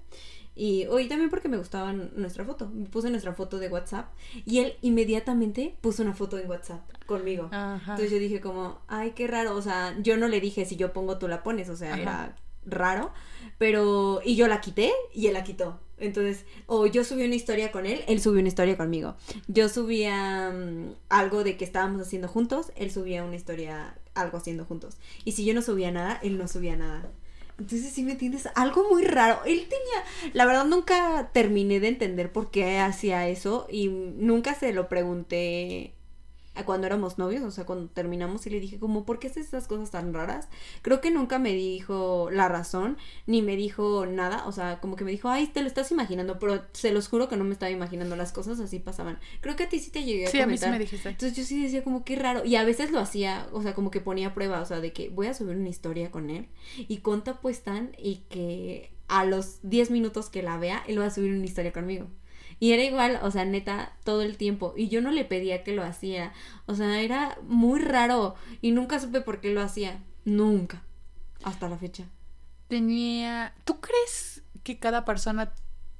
Y 0.56 0.86
hoy 0.86 1.08
también 1.08 1.30
porque 1.30 1.48
me 1.48 1.56
gustaba 1.56 1.92
nuestra 1.92 2.44
foto. 2.44 2.70
Puse 2.92 3.10
nuestra 3.10 3.34
foto 3.34 3.58
de 3.58 3.68
WhatsApp 3.68 4.12
y 4.46 4.60
él 4.60 4.74
inmediatamente 4.82 5.76
puso 5.80 6.02
una 6.02 6.14
foto 6.14 6.38
en 6.38 6.48
WhatsApp 6.48 6.80
conmigo. 7.06 7.48
Ajá. 7.50 7.92
Entonces 7.92 8.12
yo 8.12 8.18
dije 8.18 8.40
como, 8.40 8.78
ay, 8.86 9.12
qué 9.16 9.26
raro. 9.26 9.56
O 9.56 9.62
sea, 9.62 9.96
yo 10.00 10.16
no 10.16 10.28
le 10.28 10.40
dije 10.40 10.64
si 10.64 10.76
yo 10.76 10.92
pongo 10.92 11.18
tú 11.18 11.26
la 11.26 11.42
pones. 11.42 11.68
O 11.70 11.76
sea, 11.76 11.98
era 11.98 12.36
raro. 12.66 13.12
Pero, 13.58 14.20
y 14.24 14.36
yo 14.36 14.48
la 14.48 14.60
quité 14.60 14.92
y 15.12 15.26
él 15.28 15.34
la 15.34 15.44
quitó. 15.44 15.80
Entonces, 15.98 16.44
o 16.66 16.86
yo 16.86 17.04
subí 17.04 17.24
una 17.24 17.34
historia 17.34 17.70
con 17.70 17.86
él, 17.86 18.02
él 18.08 18.20
subió 18.20 18.40
una 18.40 18.48
historia 18.48 18.76
conmigo. 18.76 19.14
Yo 19.46 19.68
subía 19.68 20.50
mm, 20.50 20.94
algo 21.08 21.44
de 21.44 21.56
que 21.56 21.64
estábamos 21.64 22.00
haciendo 22.02 22.28
juntos, 22.28 22.72
él 22.76 22.90
subía 22.90 23.24
una 23.24 23.36
historia, 23.36 23.96
algo 24.14 24.38
haciendo 24.38 24.64
juntos. 24.64 24.96
Y 25.24 25.32
si 25.32 25.44
yo 25.44 25.54
no 25.54 25.62
subía 25.62 25.92
nada, 25.92 26.18
él 26.22 26.36
no 26.36 26.48
subía 26.48 26.76
nada. 26.76 27.08
Entonces, 27.58 27.92
sí 27.92 28.02
me 28.02 28.12
entiendes, 28.12 28.48
algo 28.56 28.88
muy 28.90 29.04
raro. 29.04 29.40
Él 29.44 29.68
tenía, 29.68 30.32
la 30.32 30.44
verdad 30.44 30.64
nunca 30.64 31.30
terminé 31.32 31.78
de 31.78 31.88
entender 31.88 32.32
por 32.32 32.50
qué 32.50 32.78
hacía 32.78 33.28
eso 33.28 33.68
y 33.70 33.88
nunca 33.88 34.54
se 34.54 34.72
lo 34.72 34.88
pregunté 34.88 35.94
cuando 36.62 36.86
éramos 36.86 37.18
novios, 37.18 37.42
o 37.42 37.50
sea, 37.50 37.66
cuando 37.66 37.88
terminamos 37.88 38.46
y 38.46 38.50
le 38.50 38.60
dije 38.60 38.78
como, 38.78 39.04
¿por 39.04 39.18
qué 39.18 39.26
haces 39.26 39.46
estas 39.46 39.66
cosas 39.66 39.90
tan 39.90 40.14
raras? 40.14 40.48
Creo 40.82 41.00
que 41.00 41.10
nunca 41.10 41.38
me 41.38 41.52
dijo 41.52 42.28
la 42.30 42.48
razón, 42.48 42.96
ni 43.26 43.42
me 43.42 43.56
dijo 43.56 44.06
nada, 44.06 44.46
o 44.46 44.52
sea, 44.52 44.80
como 44.80 44.94
que 44.96 45.04
me 45.04 45.10
dijo, 45.10 45.28
ay, 45.28 45.48
te 45.48 45.62
lo 45.62 45.66
estás 45.66 45.90
imaginando, 45.90 46.38
pero 46.38 46.62
se 46.72 46.92
los 46.92 47.08
juro 47.08 47.28
que 47.28 47.36
no 47.36 47.44
me 47.44 47.52
estaba 47.52 47.70
imaginando, 47.70 48.14
las 48.14 48.32
cosas 48.32 48.60
así 48.60 48.78
pasaban. 48.78 49.18
Creo 49.40 49.56
que 49.56 49.64
a 49.64 49.68
ti 49.68 49.80
sí 49.80 49.90
te 49.90 50.04
llegué 50.04 50.26
a 50.26 50.30
Sí, 50.30 50.40
a 50.40 50.46
mí 50.46 50.56
sí 50.56 50.64
comentar. 50.64 50.70
me 50.72 50.78
dijiste. 50.78 51.08
Entonces 51.08 51.36
yo 51.36 51.44
sí 51.44 51.62
decía 51.62 51.82
como 51.82 52.04
qué 52.04 52.16
raro. 52.16 52.44
Y 52.44 52.56
a 52.56 52.64
veces 52.64 52.92
lo 52.92 53.00
hacía, 53.00 53.48
o 53.52 53.62
sea, 53.62 53.74
como 53.74 53.90
que 53.90 54.00
ponía 54.00 54.34
prueba, 54.34 54.60
o 54.60 54.66
sea, 54.66 54.80
de 54.80 54.92
que 54.92 55.08
voy 55.08 55.26
a 55.26 55.34
subir 55.34 55.56
una 55.56 55.68
historia 55.68 56.10
con 56.10 56.30
él. 56.30 56.48
Y 56.76 56.98
cuánto 56.98 57.32
apuestan 57.32 57.92
y 57.98 58.22
que 58.28 58.92
a 59.08 59.24
los 59.24 59.58
10 59.62 59.90
minutos 59.90 60.30
que 60.30 60.42
la 60.42 60.56
vea, 60.58 60.82
él 60.86 61.00
va 61.00 61.06
a 61.06 61.10
subir 61.10 61.32
una 61.32 61.44
historia 61.44 61.72
conmigo. 61.72 62.06
Y 62.64 62.72
era 62.72 62.82
igual, 62.82 63.18
o 63.22 63.30
sea, 63.30 63.44
neta, 63.44 63.92
todo 64.04 64.22
el 64.22 64.38
tiempo. 64.38 64.72
Y 64.74 64.88
yo 64.88 65.02
no 65.02 65.10
le 65.10 65.26
pedía 65.26 65.62
que 65.64 65.72
lo 65.74 65.82
hacía. 65.84 66.32
O 66.64 66.74
sea, 66.74 67.00
era 67.02 67.36
muy 67.46 67.78
raro. 67.80 68.36
Y 68.62 68.70
nunca 68.70 68.98
supe 69.00 69.20
por 69.20 69.40
qué 69.40 69.52
lo 69.52 69.60
hacía. 69.60 70.02
Nunca. 70.24 70.82
Hasta 71.42 71.68
la 71.68 71.76
fecha. 71.76 72.04
Tenía. 72.68 73.52
¿Tú 73.64 73.80
crees 73.80 74.42
que 74.62 74.78
cada 74.78 75.04
persona 75.04 75.52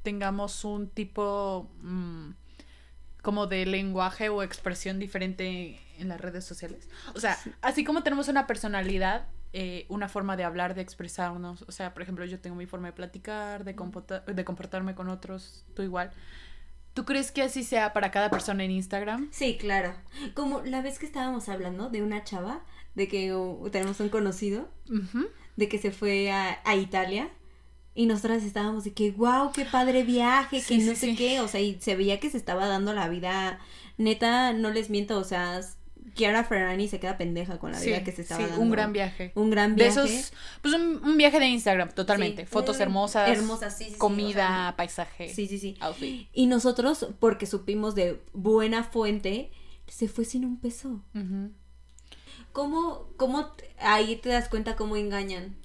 tengamos 0.03 0.65
un 0.65 0.89
tipo 0.89 1.71
mm, 1.83 2.31
como 3.21 3.47
de 3.47 3.67
lenguaje 3.67 4.31
o 4.31 4.43
expresión 4.43 4.99
diferente 4.99 5.79
en 5.99 6.09
las 6.09 6.19
redes 6.19 6.47
sociales? 6.47 6.89
O 7.15 7.21
sea, 7.21 7.37
así 7.61 7.85
como 7.85 8.03
tenemos 8.03 8.29
una 8.29 8.47
personalidad, 8.47 9.29
eh, 9.53 9.85
una 9.91 10.09
forma 10.09 10.37
de 10.39 10.45
hablar, 10.45 10.75
de 10.75 10.81
expresarnos. 10.81 11.61
O 11.69 11.73
sea, 11.73 11.93
por 11.93 12.03
ejemplo, 12.03 12.25
yo 12.25 12.41
tengo 12.41 12.57
mi 12.57 12.65
forma 12.67 12.87
de 12.89 12.95
platicar, 12.95 13.65
de, 13.65 13.77
comporta- 13.77 14.25
de 14.25 14.45
comportarme 14.47 14.95
con 14.95 15.11
otros, 15.11 15.65
tú 15.75 15.83
igual. 15.83 16.11
¿Tú 16.95 17.05
crees 17.05 17.33
que 17.33 17.43
así 17.43 17.65
sea 17.65 17.93
para 17.93 18.11
cada 18.11 18.31
persona 18.31 18.65
en 18.65 18.71
Instagram? 18.71 19.29
Sí, 19.33 19.57
claro. 19.59 19.95
Como 20.35 20.63
la 20.63 20.81
vez 20.81 20.99
que 20.99 21.07
estábamos 21.07 21.49
hablando 21.49 21.91
de 21.91 22.03
una 22.03 22.25
chava, 22.25 22.65
de 22.95 23.09
que 23.09 23.35
uh, 23.35 23.69
tenemos 23.71 24.01
un 24.01 24.09
conocido. 24.09 24.69
De 25.57 25.69
que 25.69 25.79
se 25.79 25.91
fue 25.91 26.31
a, 26.31 26.61
a 26.65 26.77
Italia 26.77 27.31
y 27.95 28.07
nosotras 28.07 28.43
estábamos 28.43 28.85
de 28.85 28.93
que 28.93 29.13
wow, 29.13 29.53
qué 29.53 29.65
padre 29.65 30.03
viaje, 30.03 30.61
que 30.63 30.79
no 30.79 30.91
sí, 30.93 30.97
sé 30.97 31.07
sí. 31.07 31.17
qué, 31.17 31.41
o 31.41 31.49
sea, 31.49 31.61
y 31.61 31.81
se 31.81 31.95
veía 31.95 32.19
que 32.19 32.29
se 32.29 32.37
estaba 32.37 32.67
dando 32.67 32.93
la 32.93 33.09
vida, 33.09 33.61
neta, 33.99 34.53
no 34.53 34.71
les 34.71 34.91
miento, 34.91 35.17
o 35.19 35.25
sea, 35.25 35.61
Chiara 36.15 36.45
Ferrani 36.45 36.89
se 36.89 37.01
queda 37.01 37.19
pendeja 37.19 37.59
con 37.59 37.73
la 37.73 37.81
vida 37.81 38.05
que 38.05 38.13
se 38.13 38.23
estaba 38.23 38.41
sí, 38.43 38.47
dando. 38.49 38.63
un 38.63 38.71
gran 38.71 38.93
viaje. 38.93 39.33
Un 39.35 39.51
gran 39.51 39.75
De 39.77 39.85
viaje. 39.85 40.01
esos, 40.01 40.33
pues 40.63 40.73
un, 40.75 41.01
un 41.05 41.17
viaje 41.17 41.41
de 41.41 41.47
Instagram, 41.49 41.91
totalmente. 41.93 42.43
Sí, 42.43 42.49
Fotos 42.51 42.79
hermosas, 42.81 43.29
hermosas, 43.29 43.77
sí, 43.77 43.87
sí, 43.91 43.99
comida, 43.99 44.29
o 44.29 44.33
sea, 44.69 44.75
paisaje, 44.77 45.29
Sí, 45.35 45.47
sí, 45.49 45.59
sí. 45.59 45.77
outfit. 45.81 46.29
Y 46.33 46.47
nosotros, 46.47 47.09
porque 47.19 47.47
supimos 47.47 47.95
de 47.95 48.21
buena 48.33 48.85
fuente, 48.85 49.51
se 49.89 50.09
fue 50.09 50.25
sin 50.25 50.45
un 50.45 50.59
peso. 50.59 51.03
¿Cómo, 52.53 53.09
cómo 53.17 53.51
ahí 53.81 54.17
te 54.17 54.29
das 54.29 54.49
cuenta 54.49 54.77
cómo 54.77 54.97
engañan? 54.97 55.57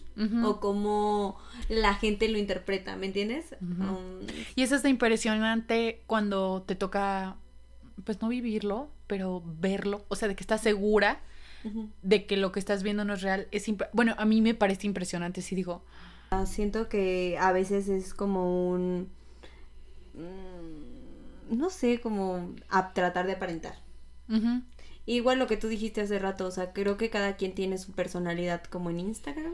O 0.43 0.59
cómo 0.59 1.37
la 1.69 1.93
gente 1.93 2.27
lo 2.27 2.37
interpreta, 2.37 2.97
¿me 2.97 3.05
entiendes? 3.05 3.55
Um, 3.61 4.27
Y 4.53 4.63
es 4.63 4.73
hasta 4.73 4.89
impresionante 4.89 6.01
cuando 6.07 6.61
te 6.67 6.75
toca, 6.75 7.37
pues 8.03 8.21
no 8.21 8.27
vivirlo, 8.27 8.89
pero 9.09 9.43
verlo. 9.45 10.05
O 10.07 10.15
sea, 10.15 10.29
de 10.29 10.35
que 10.37 10.43
estás 10.43 10.61
segura 10.61 11.19
de 12.03 12.25
que 12.25 12.37
lo 12.37 12.53
que 12.53 12.59
estás 12.61 12.83
viendo 12.83 13.03
no 13.03 13.15
es 13.15 13.21
real. 13.21 13.49
Es 13.51 13.65
bueno, 13.91 14.15
a 14.17 14.23
mí 14.23 14.39
me 14.39 14.53
parece 14.53 14.87
impresionante, 14.87 15.41
sí 15.41 15.55
digo. 15.55 15.83
Ah, 16.31 16.45
Siento 16.45 16.87
que 16.87 17.37
a 17.37 17.51
veces 17.51 17.89
es 17.89 18.13
como 18.13 18.69
un... 18.69 19.09
mm, 20.13 21.57
No 21.57 21.69
sé, 21.69 21.99
como 21.99 22.53
a 22.69 22.93
tratar 22.93 23.25
de 23.25 23.33
aparentar. 23.33 23.75
Igual 25.05 25.39
lo 25.39 25.47
que 25.47 25.57
tú 25.57 25.67
dijiste 25.67 26.01
hace 26.01 26.19
rato, 26.19 26.45
o 26.45 26.51
sea, 26.51 26.71
creo 26.71 26.95
que 26.97 27.09
cada 27.09 27.35
quien 27.35 27.53
tiene 27.55 27.77
su 27.79 27.93
personalidad 27.93 28.63
como 28.65 28.91
en 28.91 28.99
Instagram 28.99 29.53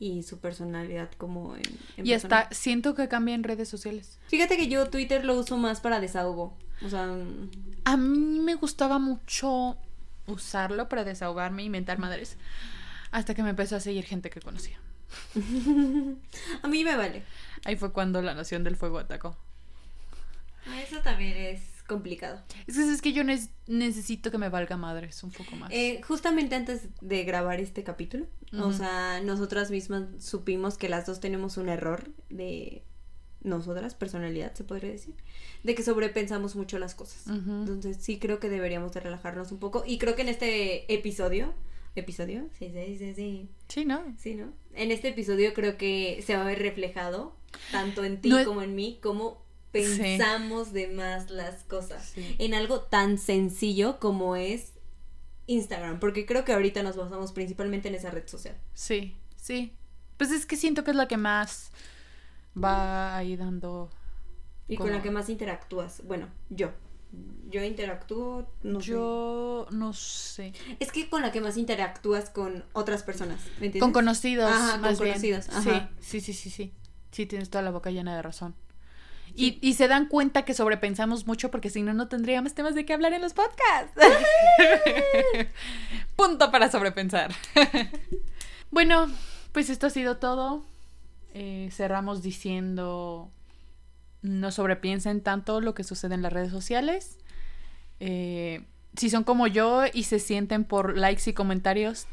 y 0.00 0.24
su 0.24 0.38
personalidad 0.40 1.10
como 1.16 1.54
en... 1.56 1.62
en 1.96 2.06
Y 2.06 2.10
persona. 2.10 2.40
hasta 2.40 2.54
siento 2.54 2.94
que 2.96 3.06
cambia 3.08 3.34
en 3.36 3.44
redes 3.44 3.68
sociales. 3.68 4.18
Fíjate 4.26 4.56
que 4.56 4.66
yo 4.68 4.90
Twitter 4.90 5.24
lo 5.24 5.38
uso 5.38 5.56
más 5.56 5.80
para 5.80 6.00
desahogo. 6.00 6.52
O 6.84 6.88
sea, 6.88 7.06
mm, 7.06 7.50
A 7.84 7.96
mí 7.96 8.40
me 8.40 8.54
gustaba 8.54 8.98
mucho 8.98 9.76
usarlo 10.26 10.88
para 10.88 11.04
desahogarme 11.04 11.64
y 11.64 11.70
mentar 11.70 11.98
madres. 11.98 12.36
Hasta 13.10 13.34
que 13.34 13.42
me 13.42 13.50
empezó 13.50 13.76
a 13.76 13.80
seguir 13.80 14.04
gente 14.04 14.30
que 14.30 14.40
conocía. 14.40 14.78
a 16.62 16.68
mí 16.68 16.84
me 16.84 16.96
vale. 16.96 17.22
Ahí 17.64 17.76
fue 17.76 17.92
cuando 17.92 18.20
la 18.22 18.34
Nación 18.34 18.64
del 18.64 18.76
Fuego 18.76 18.98
atacó. 18.98 19.36
Eso 20.86 21.00
también 21.00 21.36
es 21.36 21.62
complicado. 21.86 22.42
Es 22.66 22.76
que, 22.76 22.92
es 22.92 23.00
que 23.02 23.12
yo 23.14 23.22
nes- 23.22 23.48
necesito 23.66 24.30
que 24.30 24.36
me 24.36 24.50
valga 24.50 24.76
madres 24.76 25.22
un 25.22 25.30
poco 25.30 25.56
más. 25.56 25.70
Eh, 25.72 26.02
justamente 26.06 26.54
antes 26.54 26.88
de 27.00 27.24
grabar 27.24 27.60
este 27.60 27.82
capítulo, 27.84 28.26
o 28.52 28.72
sea, 28.72 29.20
nosotras 29.22 29.70
mismas 29.70 30.04
supimos 30.22 30.76
que 30.76 30.88
las 30.90 31.06
dos 31.06 31.20
tenemos 31.20 31.56
un 31.56 31.70
error 31.70 32.10
de 32.28 32.82
nosotras, 33.48 33.94
personalidad, 33.94 34.54
se 34.54 34.64
podría 34.64 34.90
decir, 34.90 35.14
de 35.64 35.74
que 35.74 35.82
sobrepensamos 35.82 36.54
mucho 36.56 36.78
las 36.78 36.94
cosas. 36.94 37.26
Entonces 37.26 37.96
sí 38.00 38.18
creo 38.18 38.38
que 38.40 38.48
deberíamos 38.48 38.92
de 38.92 39.00
relajarnos 39.00 39.50
un 39.52 39.58
poco 39.58 39.84
y 39.86 39.98
creo 39.98 40.14
que 40.14 40.22
en 40.22 40.28
este 40.28 40.92
episodio, 40.92 41.52
episodio, 41.96 42.48
sí, 42.58 42.70
sí, 42.72 42.96
sí, 42.98 43.14
sí, 43.14 43.48
Sí, 43.68 43.84
¿no? 43.84 44.02
sí, 44.18 44.34
¿no? 44.34 44.52
En 44.74 44.92
este 44.92 45.08
episodio 45.08 45.52
creo 45.54 45.76
que 45.76 46.22
se 46.24 46.36
va 46.36 46.42
a 46.42 46.46
ver 46.46 46.60
reflejado 46.60 47.34
tanto 47.72 48.04
en 48.04 48.20
ti 48.20 48.28
No 48.28 48.44
como 48.44 48.62
en 48.62 48.74
mí, 48.74 48.98
cómo 49.02 49.42
pensamos 49.72 50.72
de 50.72 50.88
más 50.88 51.30
las 51.30 51.64
cosas 51.64 52.04
Sí. 52.14 52.36
en 52.38 52.54
algo 52.54 52.80
tan 52.82 53.18
sencillo 53.18 53.98
como 53.98 54.36
es 54.36 54.72
Instagram, 55.46 55.98
porque 55.98 56.26
creo 56.26 56.44
que 56.44 56.52
ahorita 56.52 56.82
nos 56.82 56.96
basamos 56.96 57.32
principalmente 57.32 57.88
en 57.88 57.94
esa 57.94 58.10
red 58.10 58.26
social. 58.28 58.56
Sí, 58.74 59.16
sí. 59.36 59.72
Pues 60.18 60.30
es 60.30 60.46
que 60.46 60.56
siento 60.56 60.84
que 60.84 60.90
es 60.90 60.96
la 60.96 61.08
que 61.08 61.16
más 61.16 61.70
va 62.62 63.16
ahí 63.16 63.36
dando... 63.36 63.90
Y 64.68 64.76
con 64.76 64.90
la 64.92 65.00
que 65.00 65.10
más 65.10 65.28
interactúas. 65.30 66.02
Bueno, 66.04 66.28
yo. 66.50 66.70
Yo 67.48 67.64
interactúo, 67.64 68.46
no 68.62 68.80
Yo 68.80 69.66
no 69.70 69.94
sé. 69.94 70.52
Es 70.78 70.92
que 70.92 71.08
con 71.08 71.22
la 71.22 71.32
que 71.32 71.40
más 71.40 71.56
interactúas 71.56 72.28
con 72.28 72.64
otras 72.74 73.02
personas. 73.02 73.40
¿Me 73.58 73.66
entiendes? 73.66 73.80
Con 73.80 73.92
conocidos. 73.92 74.50
Ajá, 74.50 74.72
con 74.72 74.82
bien. 74.82 74.96
conocidos, 74.96 75.48
ajá. 75.48 75.90
Sí, 76.00 76.20
sí, 76.20 76.20
sí, 76.20 76.32
sí, 76.34 76.50
sí. 76.50 76.72
Sí, 77.10 77.24
tienes 77.24 77.48
toda 77.48 77.62
la 77.62 77.70
boca 77.70 77.90
llena 77.90 78.14
de 78.14 78.20
razón. 78.20 78.54
Y, 79.34 79.58
y 79.62 79.74
se 79.74 79.88
dan 79.88 80.06
cuenta 80.06 80.44
que 80.44 80.52
sobrepensamos 80.52 81.26
mucho 81.26 81.50
porque 81.50 81.70
si 81.70 81.82
no, 81.82 81.94
no 81.94 82.08
tendríamos 82.08 82.54
temas 82.54 82.74
de 82.74 82.84
qué 82.84 82.92
hablar 82.92 83.12
en 83.12 83.22
los 83.22 83.34
podcasts. 83.34 83.92
Punto 86.16 86.50
para 86.50 86.70
sobrepensar. 86.70 87.32
bueno, 88.70 89.10
pues 89.52 89.70
esto 89.70 89.86
ha 89.86 89.90
sido 89.90 90.16
todo. 90.18 90.66
Eh, 91.34 91.68
cerramos 91.72 92.22
diciendo, 92.22 93.30
no 94.22 94.50
sobrepiensen 94.50 95.22
tanto 95.22 95.60
lo 95.60 95.74
que 95.74 95.84
sucede 95.84 96.14
en 96.14 96.22
las 96.22 96.32
redes 96.32 96.50
sociales. 96.50 97.18
Eh, 98.00 98.64
si 98.96 99.10
son 99.10 99.24
como 99.24 99.46
yo 99.46 99.84
y 99.92 100.04
se 100.04 100.18
sienten 100.18 100.64
por 100.64 100.96
likes 100.96 101.28
y 101.30 101.32
comentarios, 101.32 102.06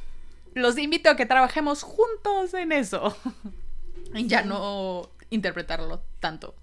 los 0.54 0.78
invito 0.78 1.10
a 1.10 1.16
que 1.16 1.26
trabajemos 1.26 1.84
juntos 1.84 2.54
en 2.54 2.72
eso. 2.72 3.16
Y 4.14 4.28
ya 4.28 4.44
no 4.44 5.10
interpretarlo 5.30 6.00
tanto. 6.22 6.56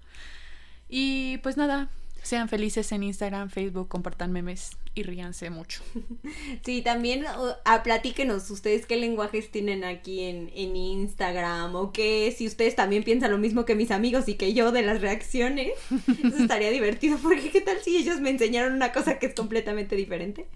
Y 0.89 1.37
pues 1.39 1.55
nada, 1.55 1.89
sean 2.23 2.49
felices 2.49 2.91
en 2.91 3.03
Instagram, 3.03 3.49
Facebook, 3.49 3.87
compartan 3.89 4.31
memes 4.31 4.71
y 4.95 5.03
ríanse 5.03 5.49
mucho. 5.49 5.81
Sí, 6.65 6.81
también 6.81 7.25
a, 7.65 7.83
platíquenos 7.83 8.49
ustedes 8.49 8.85
qué 8.85 8.95
lenguajes 8.95 9.51
tienen 9.51 9.83
aquí 9.83 10.21
en, 10.21 10.49
en 10.55 10.75
Instagram 10.75 11.75
o 11.75 11.91
qué, 11.91 12.33
si 12.35 12.47
ustedes 12.47 12.75
también 12.75 13.03
piensan 13.03 13.31
lo 13.31 13.37
mismo 13.37 13.65
que 13.65 13.75
mis 13.75 13.91
amigos 13.91 14.29
y 14.29 14.35
que 14.35 14.53
yo 14.53 14.71
de 14.71 14.81
las 14.81 15.01
reacciones. 15.01 15.73
Eso 16.23 16.37
estaría 16.37 16.71
divertido 16.71 17.17
porque 17.21 17.51
qué 17.51 17.61
tal 17.61 17.79
si 17.83 17.97
ellos 17.97 18.21
me 18.21 18.29
enseñaron 18.29 18.73
una 18.73 18.93
cosa 18.93 19.19
que 19.19 19.25
es 19.25 19.35
completamente 19.35 19.95
diferente. 19.95 20.47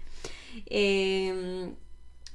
Eh, 0.66 1.70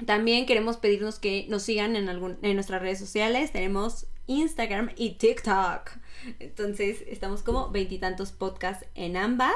también 0.05 0.45
queremos 0.45 0.77
pedirnos 0.77 1.19
que 1.19 1.45
nos 1.49 1.63
sigan 1.63 1.95
en, 1.95 2.09
algún, 2.09 2.37
en 2.41 2.55
nuestras 2.55 2.81
redes 2.81 2.99
sociales. 2.99 3.51
Tenemos 3.51 4.07
Instagram 4.27 4.91
y 4.95 5.11
TikTok. 5.11 5.91
Entonces 6.39 7.03
estamos 7.07 7.43
como 7.43 7.69
veintitantos 7.69 8.31
podcasts 8.31 8.85
en 8.95 9.17
ambas. 9.17 9.55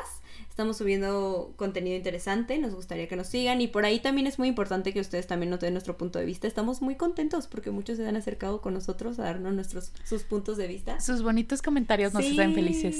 Estamos 0.49 0.77
subiendo 0.77 1.53
contenido 1.55 1.95
interesante, 1.95 2.57
nos 2.57 2.73
gustaría 2.73 3.07
que 3.07 3.15
nos 3.15 3.27
sigan 3.27 3.61
y 3.61 3.67
por 3.67 3.85
ahí 3.85 3.99
también 3.99 4.25
es 4.27 4.39
muy 4.39 4.47
importante 4.47 4.91
que 4.91 4.99
ustedes 4.99 5.27
también 5.27 5.51
nos 5.51 5.59
den 5.59 5.73
nuestro 5.73 5.97
punto 5.97 6.17
de 6.19 6.25
vista. 6.25 6.47
Estamos 6.47 6.81
muy 6.81 6.95
contentos 6.95 7.47
porque 7.47 7.69
muchos 7.69 7.97
se 7.97 8.07
han 8.07 8.15
acercado 8.15 8.61
con 8.61 8.73
nosotros 8.73 9.19
a 9.19 9.23
darnos 9.23 9.53
nuestros 9.53 9.91
sus 10.03 10.23
puntos 10.23 10.57
de 10.57 10.67
vista. 10.67 10.99
Sus 10.99 11.21
bonitos 11.21 11.61
comentarios 11.61 12.13
nos 12.13 12.25
hacen 12.25 12.55
felices. 12.55 12.95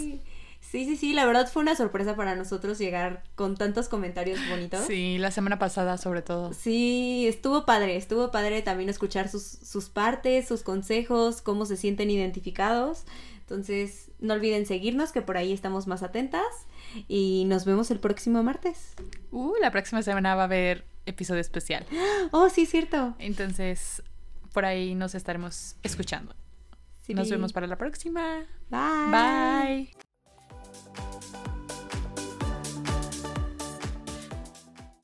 Sí, 0.60 0.86
sí, 0.86 0.98
sí, 0.98 1.14
la 1.14 1.26
verdad 1.26 1.50
fue 1.50 1.62
una 1.62 1.76
sorpresa 1.76 2.16
para 2.16 2.36
nosotros 2.36 2.78
llegar 2.78 3.24
con 3.36 3.56
tantos 3.56 3.88
comentarios 3.88 4.40
bonitos. 4.50 4.86
Sí, 4.86 5.18
la 5.18 5.32
semana 5.32 5.60
pasada 5.60 5.98
sobre 5.98 6.22
todo. 6.22 6.54
Sí, 6.54 7.26
estuvo 7.28 7.66
padre, 7.66 7.96
estuvo 7.96 8.32
padre 8.32 8.62
también 8.62 8.90
escuchar 8.90 9.30
sus, 9.30 9.44
sus 9.44 9.90
partes, 9.90 10.48
sus 10.48 10.64
consejos, 10.64 11.42
cómo 11.42 11.66
se 11.66 11.78
sienten 11.78 12.12
identificados. 12.12 13.06
Entonces, 13.50 14.12
no 14.20 14.34
olviden 14.34 14.66
seguirnos, 14.66 15.14
que 15.14 15.22
por 15.22 15.38
ahí 15.38 15.54
estamos 15.54 15.88
más 15.88 16.04
atentas. 16.04 16.44
Y 17.08 17.46
nos 17.48 17.64
vemos 17.64 17.90
el 17.92 18.00
próximo 18.00 18.44
martes. 18.44 18.94
Uh, 19.32 19.54
la 19.62 19.72
próxima 19.72 20.02
semana 20.02 20.36
va 20.36 20.42
a 20.42 20.46
haber 20.46 20.86
episodio 21.06 21.40
especial. 21.40 21.86
Oh, 22.32 22.50
sí, 22.50 22.66
cierto. 22.66 23.16
Entonces, 23.20 24.04
por 24.52 24.66
ahí 24.66 24.96
nos 24.96 25.16
estaremos 25.16 25.78
escuchando. 25.82 26.36
Sí, 27.00 27.14
Nos 27.14 27.30
vemos 27.30 27.54
para 27.54 27.68
la 27.68 27.78
próxima. 27.78 28.46
Bye. 28.70 29.88
Bye. 31.46 31.57